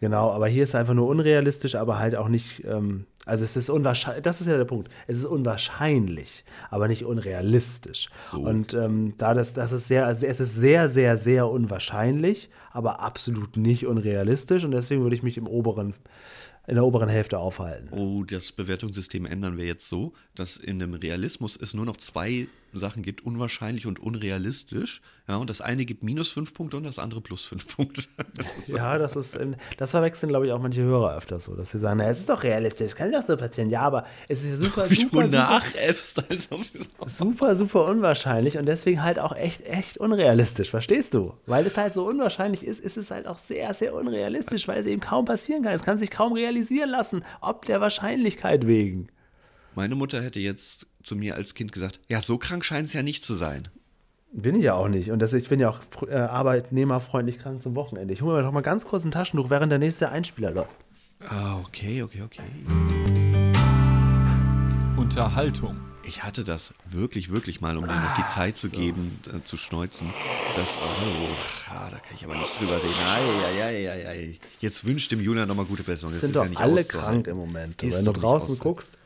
Genau, 0.00 0.30
aber 0.30 0.46
hier 0.46 0.62
ist 0.62 0.76
einfach 0.76 0.94
nur 0.94 1.08
unrealistisch, 1.08 1.74
aber 1.74 1.98
halt 1.98 2.14
auch 2.14 2.28
nicht, 2.28 2.64
ähm, 2.64 3.06
also 3.26 3.44
es 3.44 3.56
ist 3.56 3.68
unwahrscheinlich, 3.68 4.22
das 4.22 4.40
ist 4.40 4.46
ja 4.46 4.56
der 4.56 4.64
Punkt, 4.64 4.90
es 5.08 5.18
ist 5.18 5.24
unwahrscheinlich, 5.24 6.44
aber 6.70 6.86
nicht 6.86 7.04
unrealistisch. 7.04 8.08
So. 8.30 8.38
Und 8.38 8.74
ähm, 8.74 9.14
da 9.18 9.34
das, 9.34 9.54
das 9.54 9.72
ist 9.72 9.88
sehr, 9.88 10.06
also 10.06 10.24
es 10.24 10.38
ist 10.38 10.54
sehr, 10.54 10.88
sehr, 10.88 11.16
sehr 11.16 11.48
unwahrscheinlich, 11.48 12.48
aber 12.70 13.00
absolut 13.00 13.56
nicht 13.56 13.88
unrealistisch 13.88 14.64
und 14.64 14.70
deswegen 14.70 15.02
würde 15.02 15.16
ich 15.16 15.24
mich 15.24 15.36
im 15.36 15.48
oberen, 15.48 15.94
in 16.68 16.76
der 16.76 16.84
oberen 16.84 17.08
Hälfte 17.08 17.38
aufhalten. 17.40 17.88
Oh, 17.90 18.22
das 18.22 18.52
Bewertungssystem 18.52 19.26
ändern 19.26 19.56
wir 19.56 19.66
jetzt 19.66 19.88
so, 19.88 20.12
dass 20.36 20.56
in 20.56 20.78
dem 20.78 20.94
Realismus 20.94 21.56
es 21.60 21.74
nur 21.74 21.86
noch 21.86 21.96
zwei 21.96 22.46
Sachen 22.72 23.02
gibt, 23.02 23.24
unwahrscheinlich 23.24 23.86
und 23.86 23.98
unrealistisch. 23.98 25.00
Ja, 25.28 25.36
und 25.36 25.50
das 25.50 25.60
eine 25.60 25.84
gibt 25.84 26.02
minus 26.02 26.30
fünf 26.30 26.54
Punkte 26.54 26.76
und 26.78 26.84
das 26.84 26.98
andere 26.98 27.20
plus 27.20 27.44
fünf 27.44 27.76
Punkte. 27.76 28.02
Ja, 28.66 28.98
das 28.98 29.16
ist, 29.16 29.38
das 29.76 29.90
verwechseln, 29.92 30.28
glaube 30.28 30.46
ich, 30.46 30.52
auch 30.52 30.60
manche 30.60 30.82
Hörer 30.82 31.16
öfter 31.16 31.40
so, 31.40 31.54
dass 31.54 31.70
sie 31.70 31.78
sagen, 31.78 31.98
na, 31.98 32.08
es 32.08 32.20
ist 32.20 32.28
doch 32.28 32.42
realistisch, 32.42 32.94
kann 32.94 33.10
doch 33.12 33.26
so 33.26 33.36
passieren. 33.36 33.70
Ja, 33.70 33.82
aber 33.82 34.04
es 34.28 34.42
ist 34.42 34.50
ja 34.50 34.56
super, 34.56 34.90
Wie 34.90 34.94
du 34.96 35.00
super, 35.02 35.24
super, 35.24 35.28
nachäffst, 35.28 36.30
als 36.30 36.52
ob 36.52 36.60
super, 37.06 37.56
super 37.56 37.86
unwahrscheinlich 37.86 38.58
und 38.58 38.66
deswegen 38.66 39.02
halt 39.02 39.18
auch 39.18 39.34
echt, 39.34 39.66
echt 39.66 39.98
unrealistisch, 39.98 40.70
verstehst 40.70 41.14
du? 41.14 41.34
Weil 41.46 41.66
es 41.66 41.76
halt 41.76 41.94
so 41.94 42.06
unwahrscheinlich 42.06 42.64
ist, 42.64 42.80
ist 42.80 42.96
es 42.96 43.10
halt 43.10 43.26
auch 43.26 43.38
sehr, 43.38 43.72
sehr 43.74 43.94
unrealistisch, 43.94 44.68
weil 44.68 44.78
es 44.78 44.86
eben 44.86 45.00
kaum 45.00 45.24
passieren 45.24 45.62
kann. 45.62 45.72
Es 45.72 45.82
kann 45.82 45.98
sich 45.98 46.10
kaum 46.10 46.32
realisieren 46.32 46.90
lassen, 46.90 47.24
ob 47.40 47.64
der 47.64 47.80
Wahrscheinlichkeit 47.80 48.66
wegen. 48.66 49.08
Meine 49.78 49.94
Mutter 49.94 50.20
hätte 50.20 50.40
jetzt 50.40 50.88
zu 51.04 51.14
mir 51.14 51.36
als 51.36 51.54
Kind 51.54 51.70
gesagt, 51.70 52.00
ja, 52.08 52.20
so 52.20 52.36
krank 52.36 52.64
scheint 52.64 52.88
es 52.88 52.94
ja 52.94 53.04
nicht 53.04 53.22
zu 53.22 53.34
sein. 53.34 53.68
Bin 54.32 54.56
ich 54.56 54.64
ja 54.64 54.74
auch 54.74 54.88
nicht. 54.88 55.12
Und 55.12 55.22
das, 55.22 55.32
ich 55.32 55.48
bin 55.48 55.60
ja 55.60 55.70
auch 55.70 55.78
äh, 56.08 56.16
arbeitnehmerfreundlich 56.16 57.38
krank 57.38 57.62
zum 57.62 57.76
Wochenende. 57.76 58.12
Ich 58.12 58.20
hole 58.20 58.38
mir 58.38 58.42
doch 58.42 58.50
mal 58.50 58.62
ganz 58.62 58.86
kurz 58.86 59.04
ein 59.04 59.12
Taschentuch, 59.12 59.50
während 59.50 59.70
der 59.70 59.78
nächste 59.78 60.08
Einspieler 60.08 60.50
läuft. 60.50 60.74
Ah, 61.28 61.60
okay, 61.60 62.02
okay, 62.02 62.22
okay. 62.22 62.42
Unterhaltung. 64.96 65.76
Ich 66.02 66.24
hatte 66.24 66.42
das 66.42 66.74
wirklich, 66.90 67.30
wirklich 67.30 67.60
mal, 67.60 67.76
um 67.76 67.82
mir 67.82 67.94
noch 67.94 68.16
die 68.16 68.26
Zeit 68.26 68.56
zu 68.56 68.70
geben, 68.70 69.20
äh, 69.32 69.44
zu 69.44 69.56
schneuzen. 69.56 70.08
Das, 70.56 70.76
oh, 70.78 71.70
ah, 71.70 71.86
da 71.88 71.98
kann 71.98 72.16
ich 72.16 72.24
aber 72.24 72.34
nicht 72.34 72.58
drüber 72.58 72.78
reden. 72.78 72.94
Ei, 73.06 73.62
ei, 73.62 73.64
ei, 73.64 73.90
ei, 73.92 74.08
ei. 74.08 74.38
Jetzt 74.58 74.84
wünscht 74.84 75.12
dem 75.12 75.20
Julian 75.20 75.46
nochmal 75.46 75.66
gute 75.66 75.84
Besserung. 75.84 76.14
Das 76.14 76.22
sind 76.22 76.30
ist 76.30 76.36
doch 76.36 76.42
ja 76.42 76.48
nicht 76.48 76.60
alle 76.60 76.80
auszuhalten. 76.80 77.22
krank 77.22 77.26
im 77.28 77.36
Moment. 77.36 77.80
Ist 77.80 77.98
Wenn 77.98 78.06
du 78.06 78.12
draußen 78.12 78.58
guckst. 78.58 78.98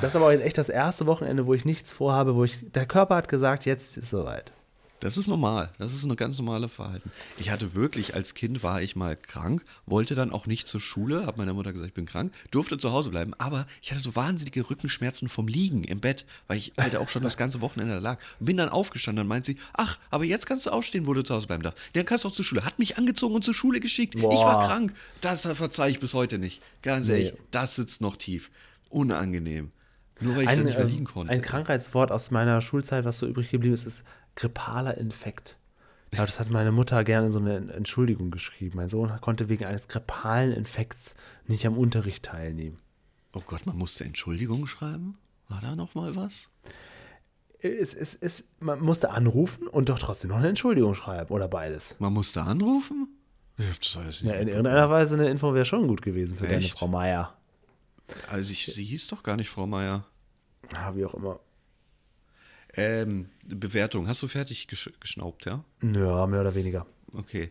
Das 0.00 0.10
ist 0.10 0.16
aber 0.16 0.32
jetzt 0.32 0.44
echt 0.44 0.58
das 0.58 0.68
erste 0.68 1.06
Wochenende, 1.06 1.46
wo 1.46 1.54
ich 1.54 1.64
nichts 1.64 1.92
vorhabe, 1.92 2.34
wo 2.36 2.44
ich, 2.44 2.58
der 2.74 2.86
Körper 2.86 3.16
hat 3.16 3.28
gesagt, 3.28 3.64
jetzt 3.66 3.96
ist 3.96 4.10
soweit. 4.10 4.52
Das 5.00 5.16
ist 5.16 5.28
normal. 5.28 5.70
Das 5.78 5.94
ist 5.94 6.04
eine 6.04 6.16
ganz 6.16 6.38
normale 6.38 6.68
Verhalten. 6.68 7.12
Ich 7.38 7.50
hatte 7.52 7.74
wirklich, 7.76 8.16
als 8.16 8.34
Kind 8.34 8.64
war 8.64 8.82
ich 8.82 8.96
mal 8.96 9.14
krank, 9.16 9.64
wollte 9.86 10.16
dann 10.16 10.32
auch 10.32 10.46
nicht 10.46 10.66
zur 10.66 10.80
Schule, 10.80 11.24
habe 11.24 11.38
meiner 11.38 11.54
Mutter 11.54 11.72
gesagt, 11.72 11.90
ich 11.90 11.94
bin 11.94 12.04
krank, 12.06 12.32
durfte 12.50 12.78
zu 12.78 12.90
Hause 12.90 13.10
bleiben, 13.10 13.32
aber 13.38 13.66
ich 13.80 13.92
hatte 13.92 14.00
so 14.00 14.16
wahnsinnige 14.16 14.68
Rückenschmerzen 14.68 15.28
vom 15.28 15.46
Liegen 15.46 15.84
im 15.84 16.00
Bett, 16.00 16.26
weil 16.48 16.58
ich 16.58 16.72
halt 16.76 16.96
auch 16.96 17.08
schon 17.08 17.22
das 17.22 17.36
ganze 17.36 17.60
Wochenende 17.60 17.94
da 17.94 18.00
lag. 18.00 18.18
Bin 18.40 18.56
dann 18.56 18.70
aufgestanden 18.70 19.22
und 19.22 19.28
meint 19.28 19.44
sie, 19.46 19.56
ach, 19.72 19.98
aber 20.10 20.24
jetzt 20.24 20.46
kannst 20.46 20.66
du 20.66 20.70
aufstehen, 20.70 21.06
wo 21.06 21.14
du 21.14 21.22
zu 21.22 21.32
Hause 21.32 21.46
bleiben 21.46 21.62
darfst. 21.62 21.78
Dann 21.94 22.04
kannst 22.04 22.24
du 22.24 22.28
auch 22.30 22.34
zur 22.34 22.44
Schule. 22.44 22.64
Hat 22.64 22.80
mich 22.80 22.98
angezogen 22.98 23.36
und 23.36 23.44
zur 23.44 23.54
Schule 23.54 23.78
geschickt. 23.78 24.20
Boah. 24.20 24.32
Ich 24.32 24.40
war 24.40 24.66
krank. 24.66 24.92
Das 25.20 25.42
verzeihe 25.42 25.92
ich 25.92 26.00
bis 26.00 26.12
heute 26.12 26.38
nicht. 26.38 26.60
Ganz 26.82 27.06
Nee. 27.06 27.12
ehrlich, 27.22 27.34
das 27.52 27.76
sitzt 27.76 28.00
noch 28.00 28.16
tief. 28.16 28.50
Unangenehm. 28.88 29.70
Nur 30.20 30.34
weil 30.36 30.42
ich 30.42 30.48
da 30.48 30.52
Ein, 30.52 30.64
nicht 30.64 30.76
mehr 30.76 30.84
ähm, 30.84 30.90
liegen 30.90 31.04
konnte. 31.04 31.32
ein 31.32 31.42
Krankheitswort 31.42 32.10
aus 32.12 32.30
meiner 32.30 32.60
Schulzeit, 32.60 33.04
was 33.04 33.18
so 33.18 33.26
übrig 33.26 33.50
geblieben 33.50 33.74
ist, 33.74 33.84
ist 33.86 34.04
grippaler 34.34 34.96
Infekt. 34.98 35.56
Ja, 36.14 36.24
das 36.24 36.40
hat 36.40 36.50
meine 36.50 36.72
Mutter 36.72 37.04
gerne 37.04 37.30
so 37.30 37.38
eine 37.38 37.72
Entschuldigung 37.74 38.30
geschrieben. 38.30 38.76
Mein 38.76 38.88
Sohn 38.88 39.12
konnte 39.20 39.48
wegen 39.48 39.64
eines 39.66 39.88
grippalen 39.88 40.52
Infekts 40.52 41.14
nicht 41.46 41.66
am 41.66 41.76
Unterricht 41.76 42.24
teilnehmen. 42.24 42.78
oh 43.34 43.42
Gott, 43.46 43.66
man 43.66 43.76
musste 43.76 44.04
Entschuldigung 44.04 44.66
schreiben? 44.66 45.18
War 45.48 45.60
da 45.60 45.76
noch 45.76 45.94
mal 45.94 46.16
was? 46.16 46.48
Es, 47.60 47.92
es, 47.94 48.14
es, 48.14 48.44
man 48.60 48.80
musste 48.80 49.10
anrufen 49.10 49.66
und 49.66 49.88
doch 49.88 49.98
trotzdem 49.98 50.30
noch 50.30 50.36
eine 50.38 50.48
Entschuldigung 50.48 50.94
schreiben 50.94 51.32
oder 51.32 51.48
beides. 51.48 51.96
Man 51.98 52.12
musste 52.12 52.42
anrufen? 52.42 53.08
Ich 53.58 53.68
hab 53.68 53.80
das 53.80 53.96
alles 53.96 54.22
nicht 54.22 54.32
Ja, 54.32 54.38
in 54.40 54.48
irgendeiner 54.48 54.88
Weise 54.88 55.14
eine 55.14 55.28
Info 55.28 55.52
wäre 55.52 55.64
schon 55.64 55.88
gut 55.88 56.00
gewesen 56.02 56.38
für 56.38 56.44
deine 56.46 56.58
Echt? 56.58 56.78
Frau 56.78 56.86
Meier. 56.86 57.36
Also 58.30 58.52
ich, 58.52 58.66
sie 58.66 58.84
hieß 58.84 59.08
doch 59.08 59.22
gar 59.22 59.36
nicht 59.36 59.50
Frau 59.50 59.66
Meier. 59.66 60.04
Ja, 60.74 60.94
wie 60.96 61.04
auch 61.04 61.14
immer. 61.14 61.40
Ähm, 62.74 63.30
Bewertung. 63.44 64.06
Hast 64.08 64.22
du 64.22 64.28
fertig 64.28 64.68
gesch 64.68 64.90
geschnaubt, 65.00 65.46
ja? 65.46 65.64
Ja, 65.82 66.26
mehr 66.26 66.40
oder 66.42 66.54
weniger. 66.54 66.86
Okay. 67.14 67.50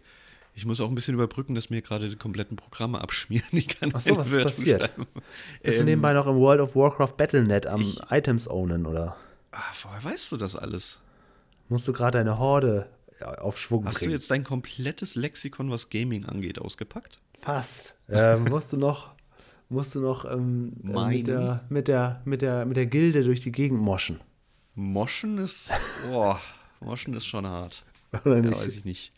Ich 0.53 0.65
muss 0.65 0.81
auch 0.81 0.89
ein 0.89 0.95
bisschen 0.95 1.13
überbrücken, 1.13 1.53
dass 1.55 1.69
mir 1.69 1.81
gerade 1.81 2.09
die 2.09 2.15
kompletten 2.15 2.55
Programme 2.57 3.01
abschmieren. 3.01 3.47
Ich 3.51 3.67
kann 3.67 3.91
Ach 3.93 4.01
so, 4.01 4.15
was 4.17 4.27
ist 4.27 4.31
Bewertung 4.31 4.55
passiert? 4.55 4.83
schreiben. 4.83 5.07
Bist 5.63 5.77
du 5.77 5.81
Ähm, 5.81 5.85
nebenbei 5.85 6.13
noch 6.13 6.27
im 6.27 6.35
World 6.35 6.61
of 6.61 6.75
Warcraft 6.75 7.13
Battlenet 7.17 7.67
am 7.67 7.81
ich- 7.81 7.99
Items 8.11 8.47
ownen 8.47 8.85
oder 8.85 9.15
ah, 9.51 9.61
woher 9.83 10.03
weißt 10.03 10.31
du 10.31 10.37
das 10.37 10.55
alles? 10.55 10.99
musst 11.69 11.85
du 11.87 11.91
gerade 11.93 12.19
deine 12.19 12.37
Horde 12.39 12.89
auf 13.39 13.59
Schwung 13.59 13.85
Hast 13.85 13.97
du 13.97 14.05
bringen? 14.05 14.11
jetzt 14.13 14.31
dein 14.31 14.43
komplettes 14.43 15.15
Lexikon, 15.15 15.69
was 15.69 15.89
Gaming 15.89 16.25
angeht, 16.25 16.59
ausgepackt? 16.59 17.19
Fast. 17.37 17.93
Ähm, 18.07 18.43
musst 18.49 18.71
du 18.71 18.77
noch, 18.77 19.13
musst 19.69 19.95
du 19.95 19.99
noch 19.99 20.25
ähm, 20.25 20.73
äh, 20.83 21.07
mit, 21.09 21.27
der, 21.27 21.63
mit, 21.69 21.87
der, 21.87 22.21
mit, 22.25 22.41
der, 22.41 22.65
mit 22.65 22.77
der 22.77 22.85
Gilde 22.85 23.23
durch 23.23 23.41
die 23.41 23.51
Gegend 23.51 23.81
moschen. 23.81 24.19
Moschen 24.75 25.37
ist, 25.39 25.71
boah, 26.09 26.39
Moschen 26.79 27.13
ist 27.15 27.25
schon 27.25 27.47
hart. 27.47 27.83
Oder 28.25 28.35
Ja, 28.37 28.41
nicht? 28.41 28.57
weiß 28.57 28.75
ich 28.77 28.85
nicht. 28.85 29.11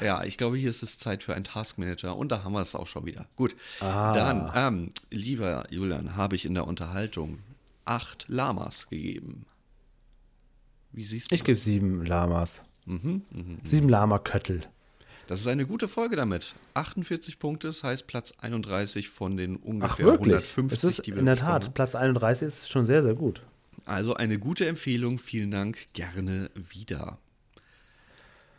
Ja, 0.00 0.22
ich 0.22 0.36
glaube, 0.38 0.56
hier 0.56 0.70
ist 0.70 0.82
es 0.84 0.98
Zeit 0.98 1.24
für 1.24 1.34
einen 1.34 1.44
Taskmanager 1.44 2.16
und 2.16 2.30
da 2.30 2.44
haben 2.44 2.52
wir 2.52 2.60
es 2.60 2.74
auch 2.76 2.86
schon 2.86 3.04
wieder. 3.06 3.26
Gut, 3.34 3.56
Ah. 3.80 4.12
dann, 4.12 4.52
ähm, 4.54 4.88
lieber 5.10 5.64
Julian, 5.70 6.14
habe 6.16 6.36
ich 6.36 6.44
in 6.44 6.54
der 6.54 6.66
Unterhaltung 6.66 7.38
acht 7.84 8.26
Lamas 8.28 8.88
gegeben. 8.88 9.46
Wie 10.92 11.02
siehst 11.04 11.30
du 11.30 11.34
Ich 11.34 11.42
gebe 11.44 11.56
sieben 11.58 12.04
Lamas. 12.04 12.62
Mhm, 12.84 13.22
mhm. 13.30 13.58
Sieben 13.64 13.88
Lama-Köttel. 13.88 14.62
Das 15.30 15.38
ist 15.38 15.46
eine 15.46 15.64
gute 15.64 15.86
Folge 15.86 16.16
damit. 16.16 16.56
48 16.74 17.38
Punkte, 17.38 17.68
das 17.68 17.84
heißt 17.84 18.08
Platz 18.08 18.34
31 18.40 19.10
von 19.10 19.36
den 19.36 19.54
ungefähr 19.54 20.06
Ach, 20.06 20.10
wirklich? 20.10 20.34
150, 20.34 20.76
es 20.82 20.84
ist 20.98 21.06
die 21.06 21.12
wir 21.12 21.20
in 21.20 21.26
der 21.26 21.36
Tat, 21.36 21.66
haben. 21.66 21.72
Platz 21.72 21.94
31 21.94 22.48
ist 22.48 22.68
schon 22.68 22.84
sehr, 22.84 23.04
sehr 23.04 23.14
gut. 23.14 23.40
Also 23.84 24.14
eine 24.14 24.40
gute 24.40 24.66
Empfehlung, 24.66 25.20
vielen 25.20 25.52
Dank, 25.52 25.78
gerne 25.92 26.50
wieder. 26.56 27.18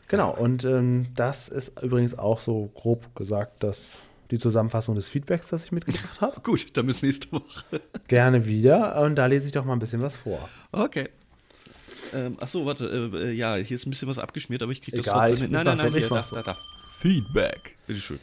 Genau, 0.07 0.33
und 0.33 0.63
ähm, 0.63 1.07
das 1.13 1.49
ist 1.49 1.77
übrigens 1.81 2.17
auch 2.17 2.39
so 2.39 2.71
grob 2.73 3.17
gesagt, 3.17 3.65
dass 3.65 3.97
die 4.31 4.39
Zusammenfassung 4.39 4.95
des 4.95 5.09
Feedbacks, 5.09 5.49
das 5.49 5.65
ich 5.65 5.73
mitgebracht 5.73 6.21
habe. 6.21 6.39
Gut, 6.43 6.77
dann 6.77 6.85
bis 6.85 7.03
nächste 7.03 7.33
Woche. 7.33 7.81
Gerne 8.07 8.45
wieder. 8.45 9.01
Und 9.01 9.15
da 9.15 9.25
lese 9.25 9.45
ich 9.45 9.51
doch 9.51 9.65
mal 9.65 9.73
ein 9.73 9.79
bisschen 9.79 10.01
was 10.01 10.15
vor. 10.15 10.47
Okay. 10.71 11.09
Ähm, 12.13 12.37
ach 12.39 12.47
so, 12.47 12.65
warte, 12.65 13.11
äh, 13.13 13.17
äh, 13.17 13.31
ja, 13.31 13.55
hier 13.55 13.75
ist 13.75 13.85
ein 13.85 13.89
bisschen 13.89 14.07
was 14.07 14.19
abgeschmiert, 14.19 14.63
aber 14.63 14.71
ich 14.71 14.81
kriege 14.81 14.97
das 14.97 15.07
Egal, 15.07 15.29
trotzdem 15.29 15.45
mit. 15.45 15.51
Nein, 15.51 15.65
nein, 15.65 15.77
nein, 15.77 15.91
hier, 15.91 16.09
da, 16.09 16.23
da, 16.31 16.41
da. 16.43 16.57
Feedback. 16.89 17.75
Bitteschön. 17.87 18.19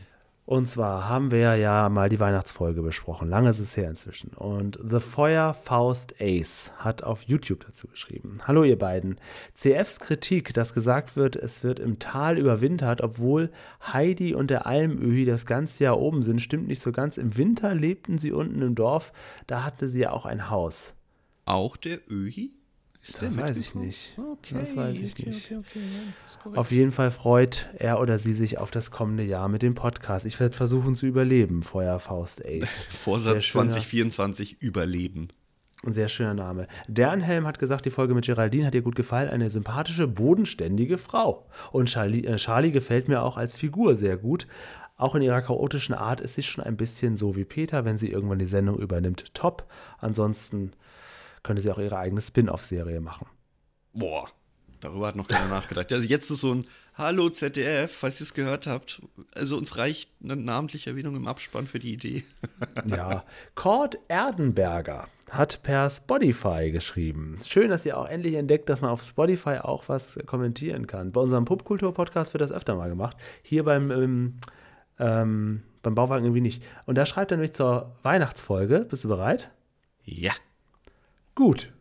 Und 0.48 0.66
zwar 0.66 1.10
haben 1.10 1.30
wir 1.30 1.56
ja 1.56 1.90
mal 1.90 2.08
die 2.08 2.20
Weihnachtsfolge 2.20 2.80
besprochen. 2.80 3.28
Lange 3.28 3.50
ist 3.50 3.58
es 3.58 3.76
her 3.76 3.90
inzwischen. 3.90 4.30
Und 4.30 4.78
The 4.82 4.98
Feuer 4.98 5.52
Faust 5.52 6.14
Ace 6.22 6.72
hat 6.78 7.02
auf 7.02 7.24
YouTube 7.24 7.66
dazu 7.66 7.86
geschrieben. 7.86 8.38
Hallo 8.46 8.64
ihr 8.64 8.78
beiden. 8.78 9.20
CFs 9.52 10.00
Kritik, 10.00 10.54
dass 10.54 10.72
gesagt 10.72 11.16
wird, 11.16 11.36
es 11.36 11.64
wird 11.64 11.80
im 11.80 11.98
Tal 11.98 12.38
überwintert, 12.38 13.02
obwohl 13.02 13.50
Heidi 13.92 14.34
und 14.34 14.48
der 14.48 14.64
Almöhi 14.64 15.26
das 15.26 15.44
ganze 15.44 15.84
Jahr 15.84 16.00
oben 16.00 16.22
sind, 16.22 16.40
stimmt 16.40 16.66
nicht 16.66 16.80
so 16.80 16.92
ganz. 16.92 17.18
Im 17.18 17.36
Winter 17.36 17.74
lebten 17.74 18.16
sie 18.16 18.32
unten 18.32 18.62
im 18.62 18.74
Dorf. 18.74 19.12
Da 19.46 19.64
hatte 19.64 19.86
sie 19.86 20.00
ja 20.00 20.12
auch 20.12 20.24
ein 20.24 20.48
Haus. 20.48 20.94
Auch 21.44 21.76
der 21.76 21.98
Öhi? 22.10 22.52
Ist 23.08 23.22
Das 23.22 23.36
weiß 23.36 23.56
ich 23.56 23.74
nicht. 23.74 24.18
Okay, 24.18 24.54
Das 24.60 24.76
weiß 24.76 25.00
ich 25.00 25.12
okay, 25.12 25.26
nicht. 25.30 25.46
Okay, 25.46 25.56
okay, 25.56 25.80
ja. 26.44 26.52
Auf 26.58 26.70
jeden 26.70 26.92
Fall 26.92 27.10
freut 27.10 27.66
er 27.78 28.00
oder 28.00 28.18
sie 28.18 28.34
sich 28.34 28.58
auf 28.58 28.70
das 28.70 28.90
kommende 28.90 29.22
Jahr 29.24 29.48
mit 29.48 29.62
dem 29.62 29.74
Podcast. 29.74 30.26
Ich 30.26 30.38
werde 30.38 30.54
versuchen 30.56 30.94
zu 30.94 31.06
überleben, 31.06 31.62
Feuer 31.62 31.98
Faust 32.00 32.44
Ace. 32.44 32.68
Vorsatz 32.90 33.44
schöner- 33.44 33.70
2024 33.70 34.60
überleben. 34.60 35.28
Ein 35.84 35.92
sehr 35.92 36.08
schöner 36.08 36.34
Name. 36.34 36.66
Dernhelm 36.88 37.46
hat 37.46 37.58
gesagt, 37.58 37.86
die 37.86 37.90
Folge 37.90 38.12
mit 38.14 38.26
Geraldine 38.26 38.66
hat 38.66 38.74
ihr 38.74 38.82
gut 38.82 38.96
gefallen. 38.96 39.30
Eine 39.30 39.48
sympathische, 39.48 40.08
bodenständige 40.08 40.98
Frau. 40.98 41.46
Und 41.70 41.88
Charlie, 41.88 42.24
äh, 42.26 42.36
Charlie 42.36 42.72
gefällt 42.72 43.08
mir 43.08 43.22
auch 43.22 43.36
als 43.36 43.54
Figur 43.54 43.94
sehr 43.94 44.16
gut. 44.16 44.46
Auch 44.96 45.14
in 45.14 45.22
ihrer 45.22 45.40
chaotischen 45.40 45.94
Art 45.94 46.20
ist 46.20 46.34
sie 46.34 46.42
schon 46.42 46.64
ein 46.64 46.76
bisschen 46.76 47.16
so 47.16 47.36
wie 47.36 47.44
Peter, 47.44 47.84
wenn 47.84 47.96
sie 47.96 48.10
irgendwann 48.10 48.40
die 48.40 48.46
Sendung 48.46 48.76
übernimmt. 48.80 49.32
Top. 49.32 49.68
Ansonsten 49.98 50.72
könnte 51.42 51.62
sie 51.62 51.70
auch 51.70 51.78
ihre 51.78 51.98
eigene 51.98 52.20
Spin-off-Serie 52.20 53.00
machen. 53.00 53.26
Boah, 53.92 54.28
darüber 54.80 55.08
hat 55.08 55.16
noch 55.16 55.28
keiner 55.28 55.48
nachgedacht. 55.48 55.92
Also 55.92 56.08
jetzt 56.08 56.30
ist 56.30 56.40
so 56.40 56.54
ein 56.54 56.66
Hallo 56.94 57.28
ZDF, 57.28 57.92
falls 57.92 58.20
ihr 58.20 58.24
es 58.24 58.34
gehört 58.34 58.66
habt. 58.66 59.00
Also 59.34 59.56
uns 59.56 59.76
reicht 59.76 60.10
eine 60.22 60.34
namentliche 60.34 60.90
Erwähnung 60.90 61.14
im 61.14 61.28
Abspann 61.28 61.66
für 61.66 61.78
die 61.78 61.92
Idee. 61.92 62.24
Ja, 62.88 63.24
Cord 63.54 63.98
Erdenberger 64.08 65.08
hat 65.30 65.62
per 65.62 65.90
Spotify 65.90 66.70
geschrieben. 66.70 67.38
Schön, 67.44 67.70
dass 67.70 67.84
ihr 67.84 67.98
auch 67.98 68.08
endlich 68.08 68.34
entdeckt, 68.34 68.68
dass 68.68 68.80
man 68.80 68.90
auf 68.90 69.02
Spotify 69.02 69.58
auch 69.58 69.88
was 69.88 70.18
kommentieren 70.26 70.86
kann. 70.86 71.12
Bei 71.12 71.20
unserem 71.20 71.44
Popkultur-Podcast 71.44 72.32
wird 72.34 72.40
das 72.40 72.52
öfter 72.52 72.76
mal 72.76 72.88
gemacht. 72.88 73.16
Hier 73.42 73.64
beim, 73.64 73.90
ähm, 73.90 74.38
ähm, 74.98 75.62
beim 75.82 75.94
Bauwagen 75.94 76.24
irgendwie 76.24 76.40
nicht. 76.40 76.62
Und 76.86 76.96
da 76.96 77.04
schreibt 77.04 77.30
er 77.30 77.36
nämlich 77.36 77.52
zur 77.52 77.96
Weihnachtsfolge. 78.02 78.86
Bist 78.88 79.04
du 79.04 79.08
bereit? 79.08 79.50
Ja. 80.04 80.32
Gut. 81.38 81.72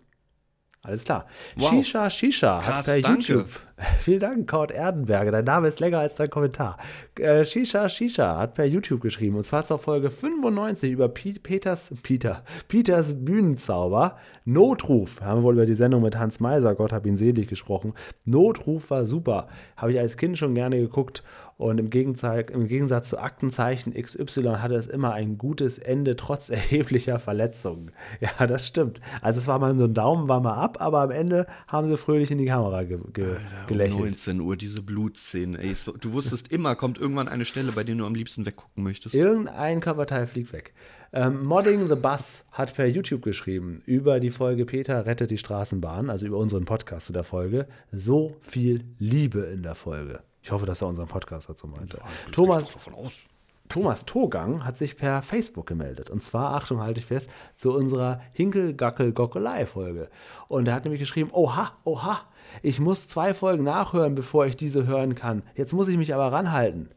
Alles 0.84 1.04
klar. 1.04 1.26
Wow. 1.56 1.70
Shisha 1.72 2.10
Shisha 2.12 2.60
Krass, 2.60 2.76
hat 2.76 2.86
per 2.86 3.02
danke. 3.02 3.20
YouTube. 3.34 3.50
Vielen 4.02 4.20
Dank, 4.20 4.48
Cord 4.50 4.72
Erdenberger. 4.72 5.32
Dein 5.32 5.46
Name 5.46 5.68
ist 5.68 5.80
länger 5.80 6.00
als 6.00 6.16
dein 6.16 6.30
Kommentar. 6.30 6.78
Äh, 7.20 7.44
Shisha 7.44 7.90
Shisha 7.90 8.38
hat 8.38 8.54
per 8.54 8.66
YouTube 8.66 9.02
geschrieben 9.02 9.36
und 9.36 9.46
zwar 9.46 9.66
zur 9.66 9.80
Folge 9.80 10.10
95 10.12 10.92
über 10.92 11.10
Pi- 11.10 11.40
Peters, 11.40 11.92
Peter, 12.04 12.44
Peters 12.68 13.14
Bühnenzauber. 13.26 14.18
Notruf. 14.46 15.20
Haben 15.22 15.40
wir 15.42 15.44
wohl 15.44 15.56
über 15.56 15.66
die 15.66 15.74
Sendung 15.74 16.04
mit 16.04 16.18
Hans 16.18 16.40
Meiser, 16.40 16.76
Gott 16.76 16.94
hab 16.94 17.06
ihn 17.08 17.18
selig 17.18 17.48
gesprochen. 17.48 17.94
Notruf 18.26 18.92
war 18.92 19.06
super. 19.06 19.48
Habe 19.76 19.92
ich 19.94 20.00
als 20.00 20.16
Kind 20.18 20.38
schon 20.38 20.54
gerne 20.56 20.80
geguckt 20.80 21.24
und 21.58 21.80
im 21.80 21.90
Gegensatz, 21.90 22.52
im 22.52 22.68
Gegensatz 22.68 23.10
zu 23.10 23.18
Aktenzeichen 23.18 23.94
XY 23.94 24.58
hatte 24.60 24.76
es 24.76 24.86
immer 24.86 25.14
ein 25.14 25.40
gutes 25.40 25.80
Ende 25.80 26.16
trotz 26.16 26.50
erheblicher 26.52 27.20
Verletzungen. 27.20 27.92
Ja, 28.22 28.46
das 28.46 28.68
stimmt. 28.68 29.02
Also 29.22 29.40
es 29.40 29.48
war 29.48 29.58
mal 29.58 29.78
so 29.78 29.86
ein 29.86 29.94
Daumen, 29.94 30.28
war 30.28 30.40
mal 30.40 30.54
ab, 30.54 30.78
aber 30.80 31.02
am 31.02 31.12
Ende 31.12 31.48
haben 31.68 31.90
sie 31.90 31.98
fröhlich 31.98 32.30
in 32.30 32.38
die 32.38 32.46
Kamera 32.46 32.84
ge 32.84 33.00
ge 33.12 33.26
Um 33.26 33.68
gelächelt. 33.68 34.00
19 34.00 34.40
Uhr, 34.40 34.56
diese 34.56 34.84
Blutszenen. 34.84 35.60
Ey, 35.60 35.74
du 36.00 36.14
wusstest 36.14 36.52
immer, 36.52 36.76
kommt 36.76 37.00
irgendwann 37.00 37.28
eine 37.28 37.46
Stelle, 37.46 37.72
bei 37.72 37.84
der 37.84 37.96
du 37.96 38.06
am 38.06 38.14
liebsten 38.14 38.46
weggucken 38.46 38.84
möchtest. 38.84 39.16
Irgendein 39.16 39.80
Körperteil 39.80 40.28
fliegt 40.28 40.54
weg. 40.54 40.74
Ähm, 41.14 41.44
Modding 41.44 41.88
the 41.88 41.96
Bus 41.96 42.44
hat 42.52 42.76
per 42.76 42.86
YouTube 42.86 43.22
geschrieben 43.24 43.82
über 43.86 44.20
die 44.20 44.30
Folge 44.30 44.66
Peter 44.66 45.06
rettet 45.06 45.32
die 45.32 45.38
Straßenbahn, 45.38 46.10
also 46.10 46.26
über 46.26 46.38
unseren 46.38 46.66
Podcast 46.66 47.08
zu 47.08 47.14
der 47.14 47.24
Folge. 47.24 47.66
So 47.92 48.36
viel 48.42 48.84
Liebe 49.00 49.40
in 49.40 49.64
der 49.64 49.76
Folge. 49.76 50.22
Ich 50.48 50.52
hoffe, 50.54 50.66
dass 50.66 50.82
er 50.82 50.88
unseren 50.88 51.10
Podcast 51.10 51.50
dazu 51.50 51.68
meinte. 51.68 52.00
Thomas, 52.32 52.70
davon 52.70 52.94
aus. 52.94 53.26
Thomas 53.68 54.06
Togang 54.06 54.64
hat 54.64 54.78
sich 54.78 54.96
per 54.96 55.22
Facebook 55.22 55.68
gemeldet. 55.68 56.10
Und 56.10 56.24
zwar, 56.24 56.54
Achtung, 56.54 56.80
halte 56.80 57.02
ich 57.02 57.06
fest, 57.06 57.30
zu 57.58 57.74
unserer 57.74 58.22
Hinkel-Gackel-Gockelei-Folge. 58.32 60.10
Und 60.48 60.70
er 60.70 60.74
hat 60.74 60.86
nämlich 60.86 61.02
geschrieben: 61.02 61.32
Oha, 61.34 61.74
oha, 61.84 62.22
ich 62.62 62.80
muss 62.80 63.10
zwei 63.10 63.34
Folgen 63.34 63.66
nachhören, 63.66 64.16
bevor 64.16 64.46
ich 64.46 64.56
diese 64.56 64.88
hören 64.88 65.16
kann. 65.16 65.44
Jetzt 65.54 65.74
muss 65.74 65.90
ich 65.90 65.98
mich 65.98 66.14
aber 66.14 66.32
ranhalten. 66.32 66.92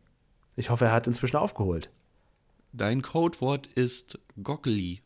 Ich 0.54 0.70
hoffe, 0.70 0.84
er 0.84 0.92
hat 0.92 1.08
inzwischen 1.08 1.36
aufgeholt. 1.36 1.90
Dein 2.72 3.02
Codewort 3.02 3.66
ist 3.66 4.20
Goggly. 4.40 5.02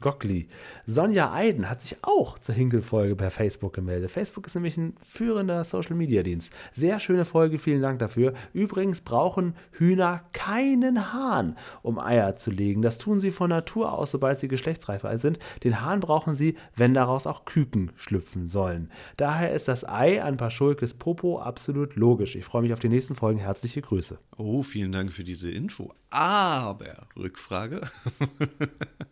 Gockli. 0.00 0.48
Sonja 0.86 1.32
Eiden 1.32 1.68
hat 1.68 1.80
sich 1.80 1.96
auch 2.02 2.38
zur 2.38 2.54
Hinkel-Folge 2.54 3.16
per 3.16 3.32
Facebook 3.32 3.72
gemeldet. 3.72 4.12
Facebook 4.12 4.46
ist 4.46 4.54
nämlich 4.54 4.76
ein 4.76 4.94
führender 5.04 5.64
Social-Media-Dienst. 5.64 6.52
Sehr 6.72 7.00
schöne 7.00 7.24
Folge, 7.24 7.58
vielen 7.58 7.82
Dank 7.82 7.98
dafür. 7.98 8.32
Übrigens 8.52 9.00
brauchen 9.00 9.54
Hühner 9.72 10.22
keinen 10.32 11.12
Hahn, 11.12 11.56
um 11.82 11.98
Eier 11.98 12.36
zu 12.36 12.52
legen. 12.52 12.80
Das 12.80 12.98
tun 12.98 13.18
sie 13.18 13.32
von 13.32 13.50
Natur 13.50 13.92
aus, 13.92 14.12
sobald 14.12 14.38
sie 14.38 14.46
geschlechtsreif 14.46 15.04
sind. 15.20 15.40
Den 15.64 15.80
Hahn 15.80 15.98
brauchen 15.98 16.36
sie, 16.36 16.56
wenn 16.76 16.94
daraus 16.94 17.26
auch 17.26 17.44
Küken 17.44 17.90
schlüpfen 17.96 18.48
sollen. 18.48 18.90
Daher 19.16 19.52
ist 19.52 19.66
das 19.66 19.84
Ei 19.84 20.22
an 20.22 20.36
Paschulkes 20.36 20.94
Popo 20.94 21.40
absolut 21.40 21.96
logisch. 21.96 22.36
Ich 22.36 22.44
freue 22.44 22.62
mich 22.62 22.72
auf 22.72 22.78
die 22.78 22.88
nächsten 22.88 23.16
Folgen. 23.16 23.40
Herzliche 23.40 23.82
Grüße. 23.82 24.18
Oh, 24.36 24.62
vielen 24.62 24.92
Dank 24.92 25.12
für 25.12 25.24
diese 25.24 25.50
Info. 25.50 25.92
Aber, 26.10 27.08
Rückfrage. 27.16 27.80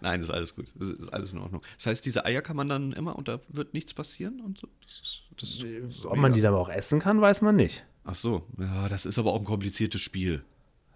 Nein, 0.00 0.20
ist 0.20 0.30
alles 0.30 0.54
gut. 0.54 0.72
Das 0.74 0.88
ist 0.88 1.12
alles 1.12 1.32
in 1.32 1.38
Ordnung. 1.38 1.62
Das 1.76 1.86
heißt, 1.86 2.04
diese 2.04 2.24
Eier 2.24 2.42
kann 2.42 2.56
man 2.56 2.68
dann 2.68 2.92
immer 2.92 3.16
und 3.16 3.28
da 3.28 3.40
wird 3.48 3.74
nichts 3.74 3.94
passieren 3.94 4.40
und 4.40 4.58
so. 4.58 4.68
Das 4.84 5.00
ist, 5.00 5.22
das 5.36 5.50
ist 5.50 6.06
Ob 6.06 6.16
man 6.16 6.32
die 6.32 6.40
dann 6.40 6.54
auch 6.54 6.68
essen 6.68 7.00
kann, 7.00 7.20
weiß 7.20 7.42
man 7.42 7.56
nicht. 7.56 7.84
Ach 8.04 8.14
so, 8.14 8.46
ja, 8.58 8.88
das 8.88 9.06
ist 9.06 9.18
aber 9.18 9.32
auch 9.32 9.40
ein 9.40 9.46
kompliziertes 9.46 10.00
Spiel. 10.00 10.44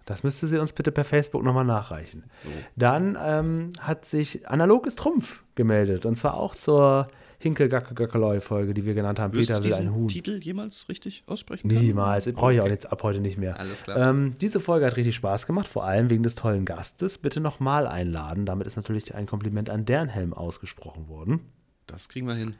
Das 0.05 0.23
müsste 0.23 0.47
sie 0.47 0.57
uns 0.57 0.73
bitte 0.73 0.91
per 0.91 1.05
Facebook 1.05 1.43
nochmal 1.43 1.65
nachreichen. 1.65 2.23
So. 2.43 2.49
Dann 2.75 3.17
ähm, 3.21 3.71
hat 3.79 4.05
sich 4.05 4.47
Analoges 4.47 4.95
Trumpf 4.95 5.43
gemeldet 5.55 6.05
und 6.05 6.15
zwar 6.15 6.33
auch 6.33 6.55
zur 6.55 7.09
Hinkel-Gacke-Gackeloi-Folge, 7.39 8.73
die 8.73 8.85
wir 8.85 8.93
genannt 8.93 9.19
haben. 9.19 9.33
Wirst 9.33 9.49
Peter 9.49 9.63
will 9.63 9.73
ein 9.73 9.93
Huhn. 9.93 10.07
Titel 10.07 10.39
jemals 10.41 10.89
richtig 10.89 11.23
aussprechen 11.25 11.69
können? 11.69 11.81
Niemals. 11.81 12.31
Brauche 12.31 12.53
ich 12.53 12.61
auch 12.61 12.67
jetzt 12.67 12.91
ab 12.91 13.01
heute 13.03 13.21
nicht 13.21 13.37
mehr. 13.37 13.57
Alles 13.59 13.83
klar. 13.83 14.09
Ähm, 14.09 14.37
diese 14.39 14.59
Folge 14.59 14.85
hat 14.85 14.97
richtig 14.97 15.15
Spaß 15.15 15.47
gemacht, 15.47 15.67
vor 15.67 15.85
allem 15.85 16.09
wegen 16.09 16.21
des 16.21 16.35
tollen 16.35 16.65
Gastes. 16.65 17.17
Bitte 17.17 17.39
nochmal 17.39 17.87
einladen. 17.87 18.45
Damit 18.45 18.67
ist 18.67 18.75
natürlich 18.75 19.15
ein 19.15 19.25
Kompliment 19.25 19.69
an 19.69 19.85
Dernhelm 19.85 20.33
ausgesprochen 20.33 21.07
worden. 21.07 21.39
Das 21.87 22.09
kriegen 22.09 22.27
wir 22.27 22.35
hin. 22.35 22.55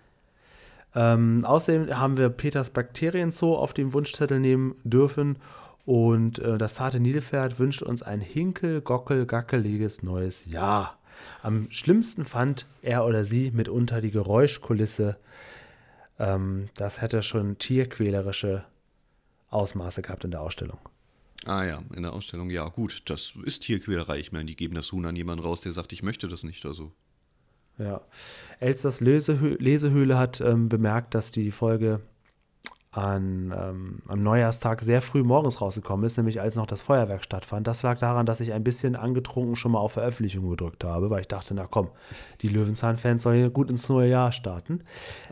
Ähm, 0.96 1.44
außerdem 1.46 2.00
haben 2.00 2.18
wir 2.18 2.30
Peters 2.30 2.70
Bakterienzoo 2.72 3.56
auf 3.56 3.74
dem 3.74 3.94
Wunschzettel 3.94 4.40
nehmen 4.40 4.76
dürfen. 4.84 5.38
Und 5.86 6.40
äh, 6.40 6.58
das 6.58 6.76
zarte 6.76 7.00
Nilpferd 7.00 7.60
wünscht 7.60 7.82
uns 7.82 8.04
ein 8.04 8.22
hinkel-gockel-gackeliges 8.22 10.04
neues 10.04 10.46
Jahr. 10.46 10.99
Am 11.42 11.68
schlimmsten 11.72 12.26
fand 12.26 12.68
er 12.82 13.06
oder 13.06 13.26
sie 13.26 13.52
mitunter 13.52 14.02
die 14.02 14.12
Geräuschkulisse. 14.12 15.18
Ähm, 16.18 16.70
das 16.76 17.02
hätte 17.02 17.24
schon 17.24 17.58
tierquälerische 17.58 18.66
Ausmaße 19.50 20.02
gehabt 20.02 20.24
in 20.24 20.32
der 20.32 20.42
Ausstellung. 20.42 20.80
Ah 21.46 21.64
ja, 21.64 21.82
in 21.96 22.04
der 22.04 22.14
Ausstellung, 22.14 22.50
ja 22.50 22.68
gut, 22.68 23.10
das 23.10 23.34
ist 23.44 23.64
Tierquälerei. 23.64 24.20
Ich 24.20 24.32
meine, 24.32 24.46
die 24.46 24.56
geben 24.56 24.76
das 24.76 24.92
Huhn 24.92 25.06
an 25.06 25.16
jemanden 25.16 25.44
raus, 25.44 25.62
der 25.62 25.72
sagt, 25.72 25.94
ich 25.94 26.04
möchte 26.04 26.28
das 26.28 26.44
nicht 26.44 26.66
oder 26.66 26.74
so. 26.74 26.92
Ja. 27.78 28.02
Elsters 28.60 29.00
Lesehö 29.00 29.56
Lesehöhle 29.58 30.18
hat 30.18 30.42
ähm, 30.42 30.68
bemerkt, 30.68 31.16
dass 31.16 31.32
die 31.32 31.52
Folge 31.52 32.02
an, 32.92 33.54
ähm, 33.56 34.00
am 34.08 34.24
Neujahrstag 34.24 34.82
sehr 34.82 35.02
früh 35.02 35.22
morgens 35.22 35.62
rausgekommen 35.62 36.06
ist, 36.06 36.18
nämlich 36.18 36.42
als 36.42 36.56
noch 36.56 36.66
das 36.66 36.82
Feuerwerk 36.82 37.24
stattfand. 37.24 37.68
Das 37.68 37.84
lag 37.84 38.00
daran, 38.00 38.26
dass 38.26 38.40
ich 38.40 38.52
ein 38.52 38.64
bisschen 38.64 38.96
angetrunken 38.96 39.56
schon 39.56 39.74
mal 39.74 39.80
auf 39.80 39.94
Veröffentlichung 39.94 40.50
gedrückt 40.50 40.84
habe, 40.84 41.10
weil 41.10 41.22
ich 41.22 41.28
dachte, 41.28 41.54
na 41.54 41.68
komm, 41.68 41.90
die 42.42 42.48
Löwenzahn-Fans 42.48 43.22
sollen 43.22 43.38
hier 43.38 43.50
gut 43.52 43.70
ins 43.70 43.90
neue 43.90 44.10
Jahr 44.10 44.32
starten. 44.32 44.84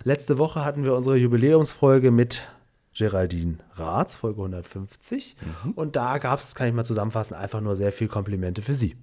Letzte 0.03 0.37
Woche 0.37 0.63
hatten 0.63 0.83
wir 0.83 0.93
unsere 0.93 1.17
Jubiläumsfolge 1.17 2.11
mit 2.11 2.47
Geraldine 2.95 3.57
Raths, 3.73 4.17
Folge 4.17 4.39
150. 4.39 5.35
Mhm. 5.65 5.71
Und 5.71 5.95
da 5.95 6.19
gab 6.19 6.39
es, 6.39 6.53
kann 6.53 6.67
ich 6.67 6.73
mal 6.73 6.85
zusammenfassen, 6.85 7.35
einfach 7.35 7.61
nur 7.61 7.75
sehr 7.75 7.91
viel 7.91 8.07
Komplimente 8.07 8.61
für 8.61 8.73
sie. 8.73 8.97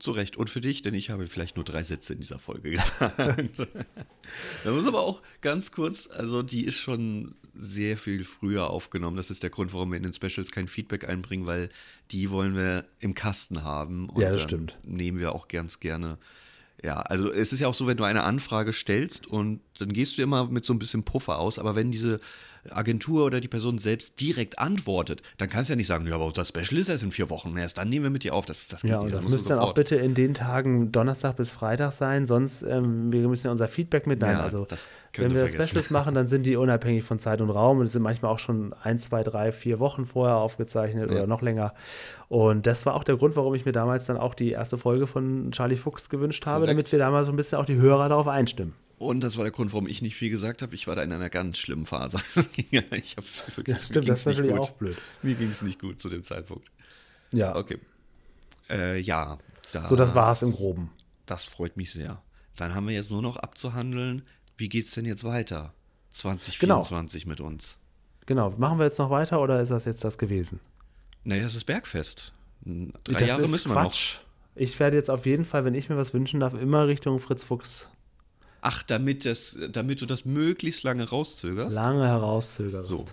Zu 0.00 0.12
Recht. 0.12 0.36
Und 0.36 0.50
für 0.50 0.60
dich, 0.60 0.82
denn 0.82 0.94
ich 0.94 1.10
habe 1.10 1.26
vielleicht 1.28 1.56
nur 1.56 1.64
drei 1.64 1.82
Sätze 1.82 2.14
in 2.14 2.20
dieser 2.20 2.38
Folge 2.38 2.70
gesagt. 2.72 3.68
da 4.64 4.72
muss 4.72 4.86
aber 4.86 5.00
auch 5.00 5.22
ganz 5.40 5.70
kurz, 5.72 6.08
also 6.10 6.42
die 6.42 6.64
ist 6.64 6.78
schon 6.78 7.34
sehr 7.54 7.96
viel 7.98 8.24
früher 8.24 8.70
aufgenommen. 8.70 9.16
Das 9.16 9.30
ist 9.30 9.42
der 9.42 9.50
Grund, 9.50 9.72
warum 9.72 9.90
wir 9.90 9.98
in 9.98 10.02
den 10.02 10.14
Specials 10.14 10.50
kein 10.50 10.68
Feedback 10.68 11.08
einbringen, 11.08 11.46
weil 11.46 11.68
die 12.10 12.30
wollen 12.30 12.56
wir 12.56 12.86
im 12.98 13.14
Kasten 13.14 13.62
haben. 13.62 14.08
Und 14.08 14.22
ja, 14.22 14.32
das 14.32 14.42
stimmt. 14.42 14.78
Nehmen 14.84 15.20
wir 15.20 15.32
auch 15.34 15.48
ganz 15.48 15.80
gerne. 15.80 16.18
Ja, 16.82 17.00
also 17.00 17.30
es 17.30 17.52
ist 17.52 17.60
ja 17.60 17.68
auch 17.68 17.74
so, 17.74 17.86
wenn 17.86 17.98
du 17.98 18.04
eine 18.04 18.22
Anfrage 18.22 18.72
stellst 18.72 19.26
und 19.26 19.60
dann 19.78 19.92
gehst 19.92 20.16
du 20.16 20.22
immer 20.22 20.46
mit 20.46 20.64
so 20.64 20.72
ein 20.72 20.78
bisschen 20.78 21.04
Puffer 21.04 21.38
aus, 21.38 21.58
aber 21.58 21.76
wenn 21.76 21.92
diese 21.92 22.20
Agentur 22.70 23.24
oder 23.24 23.40
die 23.40 23.48
Person 23.48 23.78
selbst 23.78 24.20
direkt 24.20 24.58
antwortet, 24.58 25.22
dann 25.38 25.48
kannst 25.48 25.70
du 25.70 25.72
ja 25.72 25.76
nicht 25.76 25.86
sagen, 25.86 26.06
ja, 26.06 26.14
aber 26.14 26.26
unser 26.26 26.44
Special 26.44 26.78
ist 26.78 26.88
erst 26.88 27.04
in 27.04 27.12
vier 27.12 27.30
Wochen, 27.30 27.56
erst 27.56 27.78
dann 27.78 27.88
nehmen 27.88 28.04
wir 28.04 28.10
mit 28.10 28.24
dir 28.24 28.34
auf. 28.34 28.46
Das, 28.46 28.68
das 28.68 28.82
geht 28.82 28.90
ja, 28.90 28.98
und 28.98 29.12
das, 29.12 29.22
das 29.22 29.30
müsste 29.30 29.48
dann 29.50 29.58
auch 29.60 29.74
bitte 29.74 29.96
in 29.96 30.14
den 30.14 30.34
Tagen 30.34 30.92
Donnerstag 30.92 31.36
bis 31.36 31.50
Freitag 31.50 31.92
sein, 31.92 32.26
sonst 32.26 32.62
ähm, 32.62 33.12
wir 33.12 33.26
müssen 33.28 33.46
ja 33.46 33.50
unser 33.52 33.68
Feedback 33.68 34.06
mitnehmen. 34.06 34.32
Ja, 34.32 34.42
also 34.42 34.66
wenn 35.16 35.34
wir 35.34 35.46
vergessen. 35.46 35.68
Specials 35.68 35.90
machen, 35.90 36.14
dann 36.14 36.26
sind 36.26 36.46
die 36.46 36.56
unabhängig 36.56 37.04
von 37.04 37.18
Zeit 37.18 37.40
und 37.40 37.50
Raum 37.50 37.78
und 37.78 37.86
sind 37.86 38.02
manchmal 38.02 38.32
auch 38.32 38.38
schon 38.38 38.74
ein, 38.82 38.98
zwei, 38.98 39.22
drei, 39.22 39.52
vier 39.52 39.78
Wochen 39.78 40.04
vorher 40.04 40.36
aufgezeichnet 40.36 41.10
ja. 41.10 41.16
oder 41.16 41.26
noch 41.26 41.42
länger. 41.42 41.74
Und 42.28 42.66
das 42.66 42.86
war 42.86 42.94
auch 42.94 43.04
der 43.04 43.16
Grund, 43.16 43.36
warum 43.36 43.54
ich 43.54 43.64
mir 43.64 43.72
damals 43.72 44.06
dann 44.06 44.16
auch 44.16 44.34
die 44.34 44.50
erste 44.50 44.78
Folge 44.78 45.06
von 45.06 45.50
Charlie 45.50 45.76
Fuchs 45.76 46.08
gewünscht 46.08 46.46
habe, 46.46 46.60
Korrekt. 46.60 46.70
damit 46.70 46.92
wir 46.92 46.98
damals 46.98 47.26
so 47.26 47.32
ein 47.32 47.36
bisschen 47.36 47.58
auch 47.58 47.64
die 47.64 47.76
Hörer 47.76 48.08
darauf 48.08 48.28
einstimmen. 48.28 48.74
Und 49.00 49.22
das 49.22 49.38
war 49.38 49.44
der 49.44 49.50
Grund, 49.50 49.72
warum 49.72 49.86
ich 49.86 50.02
nicht 50.02 50.14
viel 50.14 50.28
gesagt 50.28 50.60
habe. 50.60 50.74
Ich 50.74 50.86
war 50.86 50.94
da 50.94 51.02
in 51.02 51.10
einer 51.10 51.30
ganz 51.30 51.56
schlimmen 51.56 51.86
Phase. 51.86 52.18
ich 52.70 53.16
hab 53.16 53.24
wirklich, 53.56 53.74
ja, 53.74 53.82
stimmt, 53.82 54.10
das 54.10 54.20
ist 54.20 54.26
natürlich 54.26 54.52
auch 54.52 54.70
blöd. 54.72 54.98
Mir 55.22 55.36
ging 55.36 55.48
es 55.48 55.62
nicht 55.62 55.80
gut 55.80 56.02
zu 56.02 56.10
dem 56.10 56.22
Zeitpunkt. 56.22 56.70
Ja. 57.32 57.56
Okay. 57.56 57.78
Äh, 58.68 59.00
ja. 59.00 59.38
Das, 59.72 59.88
so, 59.88 59.96
das 59.96 60.14
war 60.14 60.32
es 60.32 60.42
im 60.42 60.52
Groben. 60.52 60.90
Das 61.24 61.46
freut 61.46 61.78
mich 61.78 61.92
sehr. 61.92 62.22
Dann 62.56 62.74
haben 62.74 62.88
wir 62.88 62.94
jetzt 62.94 63.10
nur 63.10 63.22
noch 63.22 63.38
abzuhandeln, 63.38 64.20
wie 64.58 64.68
geht 64.68 64.84
es 64.84 64.92
denn 64.92 65.06
jetzt 65.06 65.24
weiter? 65.24 65.72
2024 66.10 67.22
genau. 67.22 67.32
mit 67.32 67.40
uns. 67.40 67.78
Genau. 68.26 68.50
Machen 68.58 68.78
wir 68.78 68.84
jetzt 68.84 68.98
noch 68.98 69.08
weiter 69.08 69.40
oder 69.40 69.62
ist 69.62 69.70
das 69.70 69.86
jetzt 69.86 70.04
das 70.04 70.18
gewesen? 70.18 70.60
Naja, 71.24 71.46
es 71.46 71.54
ist 71.54 71.64
Bergfest. 71.64 72.34
Drei 72.60 72.92
das 73.18 73.28
Jahre 73.30 73.48
müssen 73.48 73.70
wir 73.70 73.80
Quatsch. 73.80 74.16
noch. 74.16 74.22
Ich 74.56 74.78
werde 74.78 74.98
jetzt 74.98 75.08
auf 75.08 75.24
jeden 75.24 75.46
Fall, 75.46 75.64
wenn 75.64 75.74
ich 75.74 75.88
mir 75.88 75.96
was 75.96 76.12
wünschen 76.12 76.38
darf, 76.38 76.52
immer 76.52 76.86
Richtung 76.86 77.18
Fritz 77.18 77.44
Fuchs 77.44 77.88
Ach, 78.60 78.82
damit, 78.82 79.24
das, 79.24 79.58
damit 79.70 80.02
du 80.02 80.06
das 80.06 80.24
möglichst 80.24 80.82
lange 80.82 81.08
rauszögerst? 81.08 81.74
Lange 81.74 82.06
herauszögerst. 82.06 82.88
So. 82.88 83.06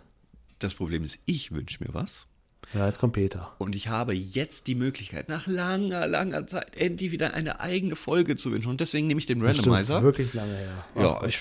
Das 0.59 0.73
Problem 0.73 1.03
ist, 1.03 1.19
ich 1.25 1.51
wünsche 1.51 1.83
mir 1.83 1.93
was. 1.93 2.25
Ja, 2.73 2.85
jetzt 2.85 2.99
kommt 2.99 3.13
Peter. 3.13 3.53
Und 3.59 3.75
ich 3.75 3.87
habe 3.87 4.13
jetzt 4.13 4.67
die 4.67 4.75
Möglichkeit, 4.75 5.29
nach 5.29 5.47
langer, 5.47 6.05
langer 6.05 6.47
Zeit 6.47 6.75
endlich 6.75 7.11
wieder 7.11 7.33
eine 7.33 7.61
eigene 7.61 7.95
Folge 7.95 8.35
zu 8.35 8.51
wünschen. 8.51 8.69
Und 8.69 8.81
deswegen 8.81 9.07
nehme 9.07 9.19
ich 9.19 9.25
den 9.25 9.41
Randomizer. 9.41 9.95
Das 9.95 10.03
wirklich 10.03 10.33
lange 10.33 10.53
her. 10.53 10.85
Ja, 10.95 11.23
ich 11.25 11.39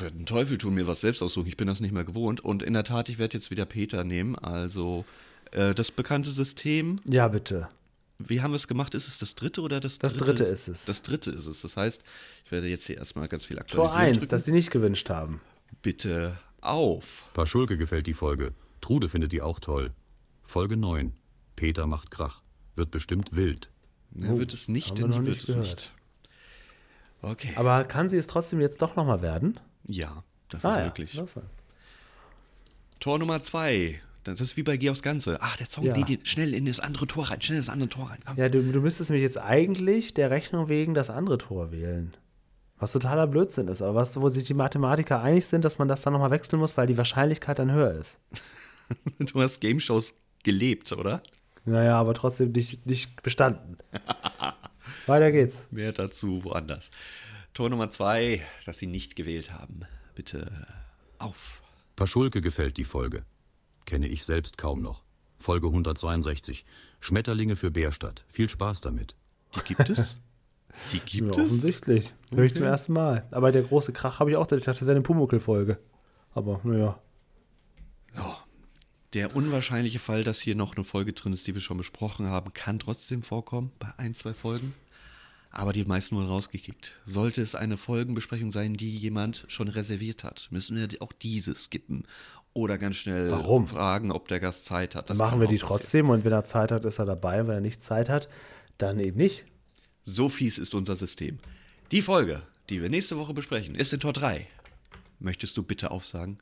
werde 0.00 0.16
einen 0.16 0.26
Teufel 0.26 0.58
tun, 0.58 0.74
mir 0.74 0.86
was 0.86 1.00
selbst 1.00 1.22
aussuchen. 1.22 1.46
Ich 1.48 1.56
bin 1.56 1.66
das 1.66 1.80
nicht 1.80 1.92
mehr 1.92 2.04
gewohnt. 2.04 2.40
Und 2.40 2.62
in 2.62 2.74
der 2.74 2.84
Tat, 2.84 3.08
ich 3.08 3.18
werde 3.18 3.38
jetzt 3.38 3.50
wieder 3.50 3.64
Peter 3.64 4.04
nehmen. 4.04 4.36
Also 4.36 5.06
äh, 5.52 5.74
das 5.74 5.90
bekannte 5.90 6.30
System. 6.30 7.00
Ja, 7.06 7.28
bitte 7.28 7.68
wie 8.18 8.40
haben 8.40 8.52
wir 8.52 8.56
es 8.56 8.68
gemacht? 8.68 8.94
Ist 8.94 9.08
es 9.08 9.18
das 9.18 9.34
dritte 9.34 9.60
oder 9.60 9.80
das 9.80 9.98
dritte? 9.98 10.18
Das 10.18 10.26
dritte 10.28 10.44
ist 10.44 10.68
es. 10.68 10.84
Das 10.84 11.02
dritte 11.02 11.30
ist 11.30 11.46
es. 11.46 11.62
Das 11.62 11.76
heißt, 11.76 12.02
ich 12.44 12.50
werde 12.50 12.68
jetzt 12.68 12.86
hier 12.86 12.96
erstmal 12.96 13.28
ganz 13.28 13.44
viel 13.44 13.58
aktualisieren. 13.58 14.04
Tor 14.04 14.22
1, 14.22 14.28
das 14.28 14.44
Sie 14.44 14.52
nicht 14.52 14.70
gewünscht 14.70 15.10
haben. 15.10 15.40
Bitte 15.82 16.38
auf. 16.60 17.24
Schulke 17.44 17.76
gefällt 17.76 18.06
die 18.06 18.14
Folge. 18.14 18.54
Trude 18.80 19.08
findet 19.08 19.32
die 19.32 19.42
auch 19.42 19.60
toll. 19.60 19.92
Folge 20.44 20.76
9. 20.76 21.12
Peter 21.56 21.86
macht 21.86 22.10
Krach. 22.10 22.42
Wird 22.74 22.90
bestimmt 22.90 23.34
wild. 23.34 23.70
Oh, 24.14 24.38
wird 24.38 24.52
es 24.52 24.68
nicht, 24.68 24.98
denn 24.98 25.10
die 25.10 25.26
wird 25.26 25.40
es 25.40 25.46
gehört. 25.46 25.66
nicht. 25.66 25.92
Okay. 27.22 27.54
Aber 27.56 27.84
kann 27.84 28.08
sie 28.08 28.16
es 28.16 28.26
trotzdem 28.26 28.60
jetzt 28.60 28.80
doch 28.82 28.96
nochmal 28.96 29.20
werden? 29.22 29.58
Ja, 29.84 30.24
das 30.48 30.64
ah, 30.64 30.70
ist 30.70 30.76
ja, 30.76 30.84
möglich. 30.84 31.22
Tor 33.00 33.18
Nummer 33.18 33.42
2. 33.42 34.00
Das 34.32 34.40
ist 34.40 34.56
wie 34.56 34.62
bei 34.62 34.76
Georgs 34.76 35.02
Ganze. 35.02 35.38
Ach, 35.40 35.56
der 35.56 35.66
Song, 35.66 35.84
ja. 35.84 35.92
die, 35.92 36.04
die, 36.04 36.20
schnell 36.24 36.54
in 36.54 36.66
das 36.66 36.80
andere 36.80 37.06
Tor 37.06 37.30
rein, 37.30 37.40
schnell 37.40 37.58
in 37.58 37.62
das 37.62 37.68
andere 37.68 37.88
Tor 37.88 38.10
rein. 38.10 38.18
Komm. 38.24 38.36
Ja, 38.36 38.48
du, 38.48 38.62
du 38.62 38.80
müsstest 38.80 39.10
mich 39.10 39.22
jetzt 39.22 39.38
eigentlich 39.38 40.14
der 40.14 40.30
Rechnung 40.30 40.68
wegen 40.68 40.94
das 40.94 41.10
andere 41.10 41.38
Tor 41.38 41.72
wählen. 41.72 42.16
Was 42.78 42.92
totaler 42.92 43.26
Blödsinn 43.26 43.68
ist, 43.68 43.80
aber 43.80 43.94
was, 43.94 44.20
wo 44.20 44.28
sich 44.28 44.44
die 44.44 44.54
Mathematiker 44.54 45.22
einig 45.22 45.46
sind, 45.46 45.64
dass 45.64 45.78
man 45.78 45.88
das 45.88 46.02
dann 46.02 46.12
nochmal 46.12 46.30
wechseln 46.30 46.58
muss, 46.58 46.76
weil 46.76 46.86
die 46.86 46.98
Wahrscheinlichkeit 46.98 47.58
dann 47.58 47.72
höher 47.72 47.92
ist. 47.94 48.18
du 49.18 49.40
hast 49.40 49.60
Game 49.60 49.80
Shows 49.80 50.14
gelebt, 50.42 50.92
oder? 50.92 51.22
Naja, 51.64 51.98
aber 51.98 52.14
trotzdem 52.14 52.52
nicht, 52.52 52.84
nicht 52.86 53.22
bestanden. 53.22 53.78
Weiter 55.06 55.32
geht's. 55.32 55.66
Mehr 55.70 55.92
dazu 55.92 56.44
woanders. 56.44 56.90
Tor 57.54 57.70
Nummer 57.70 57.88
zwei, 57.88 58.42
das 58.66 58.78
Sie 58.78 58.86
nicht 58.86 59.16
gewählt 59.16 59.52
haben. 59.52 59.80
Bitte 60.14 60.66
auf. 61.18 61.62
Paschulke 61.96 62.42
gefällt 62.42 62.76
die 62.76 62.84
Folge. 62.84 63.24
Kenne 63.86 64.08
ich 64.08 64.24
selbst 64.24 64.58
kaum 64.58 64.82
noch. 64.82 65.02
Folge 65.38 65.68
162. 65.68 66.64
Schmetterlinge 67.00 67.56
für 67.56 67.70
Bärstadt. 67.70 68.24
Viel 68.28 68.48
Spaß 68.48 68.80
damit. 68.82 69.14
Die 69.54 69.74
gibt 69.74 69.88
es? 69.88 70.18
Die 70.92 71.00
gibt 71.00 71.36
ja, 71.36 71.42
es? 71.42 71.46
Offensichtlich. 71.46 72.12
Okay. 72.26 72.36
Hör 72.36 72.44
ich 72.44 72.54
zum 72.54 72.64
ersten 72.64 72.92
Mal. 72.92 73.26
Aber 73.30 73.52
der 73.52 73.62
große 73.62 73.92
Krach 73.92 74.20
habe 74.20 74.30
ich 74.30 74.36
auch, 74.36 74.44
ich 74.44 74.48
dachte, 74.48 74.64
das 74.64 74.80
wäre 74.82 74.92
eine 74.92 75.02
Pumuckl-Folge. 75.02 75.78
Aber 76.34 76.60
naja. 76.64 76.98
Ja. 78.14 78.38
Der 79.14 79.34
unwahrscheinliche 79.34 79.98
Fall, 79.98 80.24
dass 80.24 80.40
hier 80.40 80.56
noch 80.56 80.76
eine 80.76 80.84
Folge 80.84 81.12
drin 81.12 81.32
ist, 81.32 81.46
die 81.46 81.54
wir 81.54 81.62
schon 81.62 81.78
besprochen 81.78 82.26
haben, 82.26 82.52
kann 82.52 82.78
trotzdem 82.78 83.22
vorkommen 83.22 83.72
bei 83.78 83.88
ein, 83.96 84.14
zwei 84.14 84.34
Folgen. 84.34 84.74
Aber 85.50 85.72
die 85.72 85.84
meisten 85.84 86.16
wurden 86.16 86.28
rausgekickt. 86.28 86.96
Sollte 87.04 87.42
es 87.42 87.54
eine 87.54 87.76
Folgenbesprechung 87.76 88.52
sein, 88.52 88.74
die 88.74 88.94
jemand 88.96 89.44
schon 89.48 89.68
reserviert 89.68 90.24
hat, 90.24 90.48
müssen 90.50 90.76
wir 90.76 90.88
auch 91.00 91.12
diese 91.12 91.54
skippen. 91.54 92.04
Oder 92.52 92.78
ganz 92.78 92.96
schnell 92.96 93.30
Warum? 93.30 93.66
fragen, 93.68 94.10
ob 94.10 94.28
der 94.28 94.40
Gast 94.40 94.64
Zeit 94.64 94.94
hat. 94.94 95.10
Das 95.10 95.18
Machen 95.18 95.40
wir 95.40 95.46
die 95.46 95.58
passieren. 95.58 95.78
trotzdem 95.80 96.08
und 96.10 96.24
wenn 96.24 96.32
er 96.32 96.44
Zeit 96.46 96.72
hat, 96.72 96.84
ist 96.86 96.98
er 96.98 97.04
dabei. 97.04 97.46
Wenn 97.46 97.54
er 97.56 97.60
nicht 97.60 97.82
Zeit 97.82 98.08
hat, 98.08 98.28
dann 98.78 98.98
eben 98.98 99.18
nicht. 99.18 99.44
So 100.02 100.28
fies 100.30 100.56
ist 100.56 100.74
unser 100.74 100.96
System. 100.96 101.38
Die 101.90 102.00
Folge, 102.00 102.42
die 102.70 102.80
wir 102.80 102.88
nächste 102.88 103.18
Woche 103.18 103.34
besprechen, 103.34 103.74
ist 103.74 103.92
in 103.92 104.00
Tor 104.00 104.14
3. 104.14 104.46
Möchtest 105.18 105.56
du 105.56 105.62
bitte 105.62 105.90
aufsagen? 105.90 106.38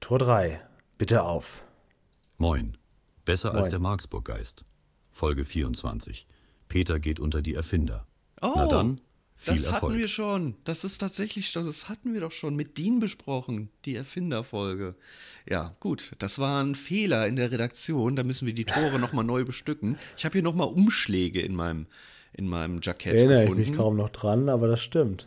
Tor 0.00 0.18
3. 0.18 0.60
Bitte 0.98 1.22
auf. 1.22 1.64
Moin. 2.36 2.76
Besser 3.24 3.52
als 3.52 3.62
Moin. 3.62 3.70
der 3.70 3.78
Marksburg-Geist. 3.80 4.64
Folge 5.12 5.44
24. 5.44 6.26
Peter 6.70 6.98
geht 6.98 7.20
unter 7.20 7.42
die 7.42 7.52
Erfinder. 7.54 8.06
Oh, 8.40 8.52
Na 8.56 8.66
dann, 8.66 9.00
viel 9.36 9.54
das 9.56 9.66
Erfolg. 9.66 9.82
hatten 9.92 9.98
wir 9.98 10.08
schon. 10.08 10.54
Das 10.64 10.84
ist 10.84 10.96
tatsächlich 10.98 11.50
schon, 11.50 11.66
das 11.66 11.90
hatten 11.90 12.14
wir 12.14 12.20
doch 12.22 12.32
schon 12.32 12.56
mit 12.56 12.78
Dean 12.78 13.00
besprochen, 13.00 13.68
die 13.84 13.96
Erfinderfolge. 13.96 14.94
Ja, 15.46 15.76
gut, 15.80 16.12
das 16.20 16.38
war 16.38 16.62
ein 16.64 16.74
Fehler 16.74 17.26
in 17.26 17.36
der 17.36 17.52
Redaktion. 17.52 18.16
Da 18.16 18.22
müssen 18.22 18.46
wir 18.46 18.54
die 18.54 18.64
Tore 18.64 18.98
nochmal 18.98 19.24
neu 19.26 19.44
bestücken. 19.44 19.98
Ich 20.16 20.24
habe 20.24 20.32
hier 20.32 20.42
nochmal 20.42 20.68
Umschläge 20.68 21.42
in 21.42 21.54
meinem, 21.54 21.86
in 22.32 22.48
meinem 22.48 22.80
Jackett 22.82 23.14
Erinnere 23.16 23.42
ich 23.42 23.50
gefunden. 23.50 23.68
mich 23.70 23.76
kaum 23.78 23.96
noch 23.96 24.10
dran, 24.10 24.48
aber 24.48 24.66
das 24.68 24.80
stimmt. 24.80 25.26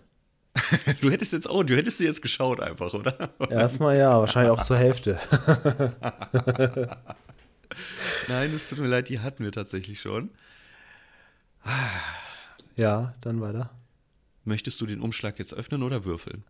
Du 1.01 1.11
hättest 1.11 1.33
jetzt 1.33 1.49
auch, 1.49 1.63
du 1.63 1.75
hättest 1.75 1.97
sie 1.97 2.05
jetzt 2.05 2.21
geschaut 2.21 2.59
einfach, 2.59 2.93
oder? 2.93 3.29
Erstmal 3.49 3.97
ja, 3.97 4.17
wahrscheinlich 4.19 4.51
auch 4.51 4.63
zur 4.65 4.77
Hälfte. 4.77 5.19
Nein, 8.27 8.53
es 8.53 8.69
tut 8.69 8.79
mir 8.79 8.87
leid, 8.87 9.09
die 9.09 9.19
hatten 9.19 9.43
wir 9.43 9.51
tatsächlich 9.51 9.99
schon. 9.99 10.29
Ja, 12.75 13.13
dann 13.21 13.41
weiter. 13.41 13.69
Möchtest 14.43 14.81
du 14.81 14.85
den 14.85 14.99
Umschlag 14.99 15.39
jetzt 15.39 15.53
öffnen 15.53 15.83
oder 15.83 16.03
würfeln? 16.03 16.43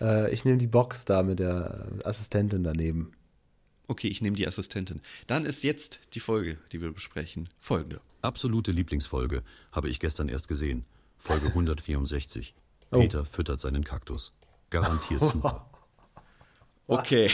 Äh, 0.00 0.32
ich 0.32 0.44
nehme 0.44 0.58
die 0.58 0.66
Box 0.66 1.04
da 1.04 1.22
mit 1.22 1.38
der 1.38 1.86
Assistentin 2.04 2.62
daneben. 2.62 3.12
Okay, 3.86 4.08
ich 4.08 4.20
nehme 4.20 4.36
die 4.36 4.46
Assistentin. 4.46 5.00
Dann 5.26 5.46
ist 5.46 5.62
jetzt 5.64 6.00
die 6.14 6.20
Folge, 6.20 6.58
die 6.72 6.80
wir 6.80 6.92
besprechen, 6.92 7.48
folgende. 7.58 8.00
Absolute 8.20 8.70
Lieblingsfolge 8.70 9.42
habe 9.72 9.88
ich 9.88 9.98
gestern 9.98 10.28
erst 10.28 10.48
gesehen. 10.48 10.84
Folge 11.16 11.46
164. 11.48 12.54
Oh. 12.90 13.00
Peter 13.00 13.24
füttert 13.24 13.60
seinen 13.60 13.84
Kaktus. 13.84 14.32
Garantiert 14.70 15.20
super. 15.32 15.68
Okay. 16.88 17.30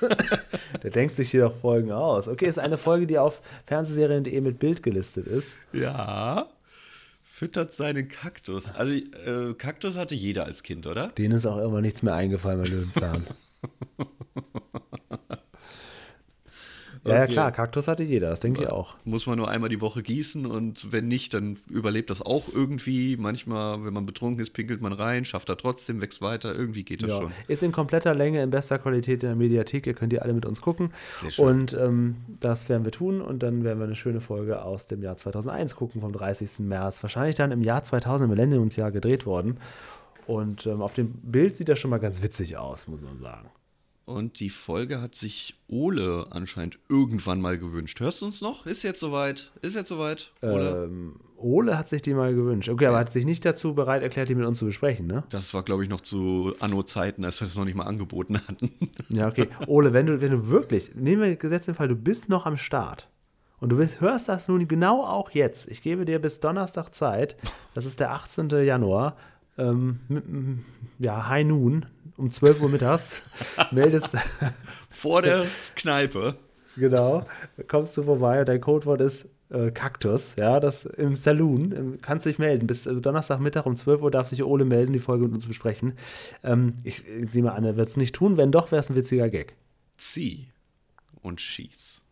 Der 0.82 0.90
denkt 0.90 1.14
sich 1.14 1.30
hier 1.30 1.42
doch 1.42 1.54
Folgen 1.54 1.92
aus. 1.92 2.26
Okay, 2.28 2.46
ist 2.46 2.58
eine 2.58 2.78
Folge, 2.78 3.06
die 3.06 3.18
auf 3.18 3.42
Fernsehserien.de 3.66 4.40
mit 4.40 4.58
Bild 4.58 4.82
gelistet 4.82 5.26
ist. 5.26 5.56
Ja. 5.72 6.46
Füttert 7.22 7.72
seinen 7.72 8.08
Kaktus. 8.08 8.74
Also, 8.74 8.92
äh, 8.92 9.54
Kaktus 9.54 9.96
hatte 9.96 10.14
jeder 10.14 10.44
als 10.46 10.62
Kind, 10.62 10.86
oder? 10.86 11.08
Denen 11.08 11.36
ist 11.36 11.46
auch 11.46 11.58
immer 11.58 11.80
nichts 11.80 12.02
mehr 12.02 12.14
eingefallen 12.14 12.62
bei 12.62 12.68
Löwenzahn. 12.68 13.26
Ja, 17.04 17.14
ja, 17.16 17.26
klar, 17.26 17.50
Kaktus 17.50 17.88
hatte 17.88 18.04
jeder, 18.04 18.30
das 18.30 18.38
denke 18.38 18.62
ich 18.62 18.68
auch. 18.68 18.94
Muss 19.04 19.26
man 19.26 19.36
nur 19.36 19.48
einmal 19.50 19.68
die 19.68 19.80
Woche 19.80 20.02
gießen 20.02 20.46
und 20.46 20.92
wenn 20.92 21.08
nicht, 21.08 21.34
dann 21.34 21.56
überlebt 21.68 22.10
das 22.10 22.22
auch 22.22 22.44
irgendwie. 22.52 23.16
Manchmal, 23.16 23.84
wenn 23.84 23.92
man 23.92 24.06
betrunken 24.06 24.40
ist, 24.40 24.50
pinkelt 24.50 24.80
man 24.80 24.92
rein, 24.92 25.24
schafft 25.24 25.48
er 25.48 25.56
trotzdem, 25.56 26.00
wächst 26.00 26.22
weiter. 26.22 26.54
Irgendwie 26.54 26.84
geht 26.84 27.02
das 27.02 27.10
Ja. 27.10 27.16
schon. 27.22 27.32
Ist 27.48 27.64
in 27.64 27.72
kompletter 27.72 28.14
Länge, 28.14 28.40
in 28.40 28.50
bester 28.50 28.78
Qualität 28.78 29.22
in 29.24 29.30
der 29.30 29.36
Mediathek. 29.36 29.86
Ihr 29.88 29.94
könnt 29.94 30.12
die 30.12 30.20
alle 30.22 30.32
mit 30.32 30.46
uns 30.46 30.60
gucken. 30.60 30.92
Sehr 31.20 31.30
schön. 31.30 31.44
Und 31.46 31.72
ähm, 31.74 32.16
das 32.38 32.68
werden 32.68 32.84
wir 32.84 32.92
tun. 32.92 33.20
Und 33.20 33.42
dann 33.42 33.64
werden 33.64 33.80
wir 33.80 33.86
eine 33.86 33.96
schöne 33.96 34.20
Folge 34.20 34.62
aus 34.62 34.86
dem 34.86 35.02
Jahr 35.02 35.16
2001 35.16 35.74
gucken, 35.74 36.00
vom 36.02 36.12
30. 36.12 36.60
März. 36.60 37.02
Wahrscheinlich 37.02 37.34
dann 37.34 37.50
im 37.50 37.62
Jahr 37.62 37.82
2000, 37.82 38.30
im 38.30 38.36
Millenniumsjahr 38.36 38.92
gedreht 38.92 39.26
worden. 39.26 39.58
Und 40.28 40.66
ähm, 40.66 40.82
auf 40.82 40.94
dem 40.94 41.10
Bild 41.14 41.56
sieht 41.56 41.68
das 41.68 41.80
schon 41.80 41.90
mal 41.90 41.98
ganz 41.98 42.22
witzig 42.22 42.56
aus, 42.56 42.86
muss 42.86 43.00
man 43.00 43.18
sagen. 43.18 43.48
Und 44.04 44.40
die 44.40 44.50
Folge 44.50 45.00
hat 45.00 45.14
sich 45.14 45.54
Ole 45.68 46.26
anscheinend 46.30 46.78
irgendwann 46.88 47.40
mal 47.40 47.58
gewünscht. 47.58 48.00
Hörst 48.00 48.22
du 48.22 48.26
uns 48.26 48.40
noch? 48.40 48.66
Ist 48.66 48.82
jetzt 48.82 49.00
soweit? 49.00 49.52
Ist 49.62 49.76
jetzt 49.76 49.88
soweit? 49.88 50.32
Ole? 50.42 50.84
Ähm, 50.84 51.20
Ole 51.36 51.78
hat 51.78 51.88
sich 51.88 52.02
die 52.02 52.14
mal 52.14 52.34
gewünscht. 52.34 52.68
Okay, 52.68 52.86
aber 52.86 52.98
hat 52.98 53.12
sich 53.12 53.24
nicht 53.24 53.44
dazu 53.44 53.74
bereit 53.74 54.02
erklärt, 54.02 54.28
die 54.28 54.34
mit 54.34 54.46
uns 54.46 54.58
zu 54.58 54.64
besprechen, 54.66 55.06
ne? 55.06 55.24
Das 55.30 55.54
war, 55.54 55.62
glaube 55.62 55.82
ich, 55.82 55.88
noch 55.88 56.00
zu 56.00 56.54
Anno-Zeiten, 56.60 57.24
als 57.24 57.40
wir 57.40 57.46
das 57.46 57.56
noch 57.56 57.64
nicht 57.64 57.74
mal 57.74 57.84
angeboten 57.84 58.38
hatten. 58.38 58.70
Ja, 59.08 59.28
okay. 59.28 59.48
Ole, 59.66 59.92
wenn 59.92 60.06
du, 60.06 60.20
wenn 60.20 60.30
du 60.30 60.48
wirklich, 60.48 60.94
nehmen 60.94 61.22
wir 61.22 61.36
gesetzt 61.36 61.68
den 61.68 61.74
Fall, 61.74 61.88
du 61.88 61.96
bist 61.96 62.28
noch 62.30 62.46
am 62.46 62.56
Start 62.56 63.08
und 63.60 63.70
du 63.70 63.76
bist, 63.76 64.00
hörst 64.00 64.28
das 64.28 64.48
nun 64.48 64.66
genau 64.66 65.04
auch 65.04 65.30
jetzt. 65.32 65.68
Ich 65.68 65.82
gebe 65.82 66.04
dir 66.06 66.18
bis 66.18 66.40
Donnerstag 66.40 66.94
Zeit, 66.94 67.36
das 67.74 67.84
ist 67.84 68.00
der 68.00 68.12
18. 68.12 68.48
Januar, 68.64 69.16
ähm, 69.58 70.64
ja, 70.98 71.28
High 71.28 71.46
Noon, 71.46 71.86
um 72.16 72.30
12 72.30 72.62
Uhr 72.62 72.68
mittags, 72.68 73.22
meldest, 73.70 74.16
Vor 74.90 75.22
der 75.22 75.46
Kneipe. 75.76 76.36
genau, 76.76 77.24
kommst 77.68 77.96
du 77.96 78.02
vorbei 78.02 78.40
und 78.40 78.48
dein 78.48 78.60
Codewort 78.60 79.00
ist 79.00 79.28
äh, 79.50 79.70
Kaktus, 79.70 80.36
ja, 80.38 80.60
das 80.60 80.84
im 80.84 81.14
Saloon, 81.16 81.72
ähm, 81.72 81.98
kannst 82.00 82.26
du 82.26 82.30
dich 82.30 82.38
melden. 82.38 82.66
Bis 82.66 82.86
äh, 82.86 82.94
Donnerstagmittag 82.94 83.66
um 83.66 83.76
12 83.76 84.02
Uhr 84.02 84.10
darf 84.10 84.28
sich 84.28 84.42
Ole 84.42 84.64
melden, 84.64 84.92
die 84.92 84.98
Folge 84.98 85.24
mit 85.24 85.34
uns 85.34 85.46
besprechen. 85.46 85.94
Ähm, 86.42 86.74
ich, 86.84 87.06
ich 87.06 87.34
nehme 87.34 87.52
an, 87.52 87.64
er 87.64 87.76
wird 87.76 87.88
es 87.88 87.96
nicht 87.96 88.14
tun, 88.14 88.36
wenn 88.36 88.52
doch, 88.52 88.72
wäre 88.72 88.80
es 88.80 88.90
ein 88.90 88.96
witziger 88.96 89.28
Gag. 89.28 89.54
Zieh 89.96 90.48
und 91.20 91.40
schieß. 91.40 92.02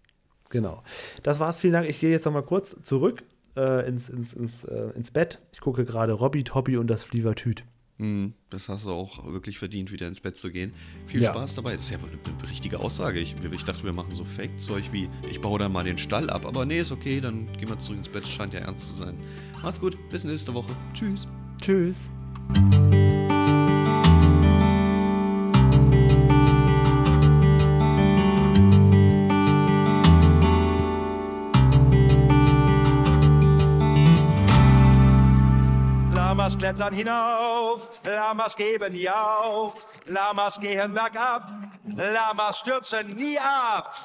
Genau. 0.51 0.83
Das 1.23 1.41
war's. 1.41 1.59
Vielen 1.61 1.73
Dank. 1.73 1.89
Ich 1.89 2.01
gehe 2.01 2.11
jetzt 2.11 2.27
noch 2.27 2.33
mal 2.33 2.43
kurz 2.43 2.77
zurück 2.83 3.23
äh, 3.57 3.89
ins, 3.89 4.09
ins, 4.09 4.35
ins, 4.35 4.65
äh, 4.65 4.91
ins 4.95 5.11
Bett. 5.11 5.39
Ich 5.53 5.61
gucke 5.61 5.85
gerade 5.85 6.13
Robby, 6.13 6.45
Tobby 6.45 6.77
und 6.77 6.89
das 6.89 7.05
Flievertüt. 7.05 7.65
Hm, 8.01 8.33
das 8.49 8.71
hast 8.71 8.87
du 8.87 8.93
auch 8.93 9.31
wirklich 9.31 9.59
verdient, 9.59 9.93
wieder 9.93 10.09
ins 10.09 10.21
Bett 10.21 10.35
zu 10.35 10.51
gehen. 10.51 10.73
Viel 11.07 11.21
Ja. 11.21 11.35
Spaß 11.35 11.57
dabei. 11.57 11.75
Das 11.75 11.85
ist 11.85 11.91
ja 11.91 12.01
wohl 12.01 12.09
eine, 12.09 12.51
richtige 12.51 12.81
Aussage. 12.81 13.21
Ich, 13.21 13.35
ich 13.53 13.65
dachte, 13.65 13.85
wir 13.85 13.93
machen 13.93 14.15
so 14.15 14.25
Fake-Zeug 14.25 14.85
wie, 14.91 15.11
ich 15.31 15.43
baue 15.43 15.59
da 15.59 15.69
mal 15.69 15.85
den 15.85 15.99
Stall 15.99 16.31
ab. 16.31 16.47
Aber 16.47 16.65
nee, 16.65 16.81
ist 16.81 16.93
okay, 16.93 17.21
dann 17.21 17.53
gehen 17.59 17.69
wir 17.69 17.79
zurück 17.79 17.99
ins 17.99 18.09
Bett. 18.09 18.27
Scheint 18.27 18.55
ja 18.55 18.61
ernst 18.61 18.89
zu 18.89 18.95
sein. 18.95 19.15
Macht's 19.63 19.81
gut, 19.81 19.99
bis 20.09 20.25
nächste 20.25 20.55
Woche. 20.55 20.75
Tschüss. 20.95 21.29
Tschüss. 21.61 22.09
Lamas 36.51 36.59
klettern 36.59 36.95
hinauf, 36.95 38.01
Lamas 38.03 38.57
geben 38.57 38.93
nie 38.93 39.09
auf, 39.09 39.87
Lamas 40.07 40.59
gehen 40.59 40.93
bergab, 40.93 41.45
Lamas 41.85 42.59
stürzen 42.59 43.15
nie 43.15 43.39
ab. 43.39 43.95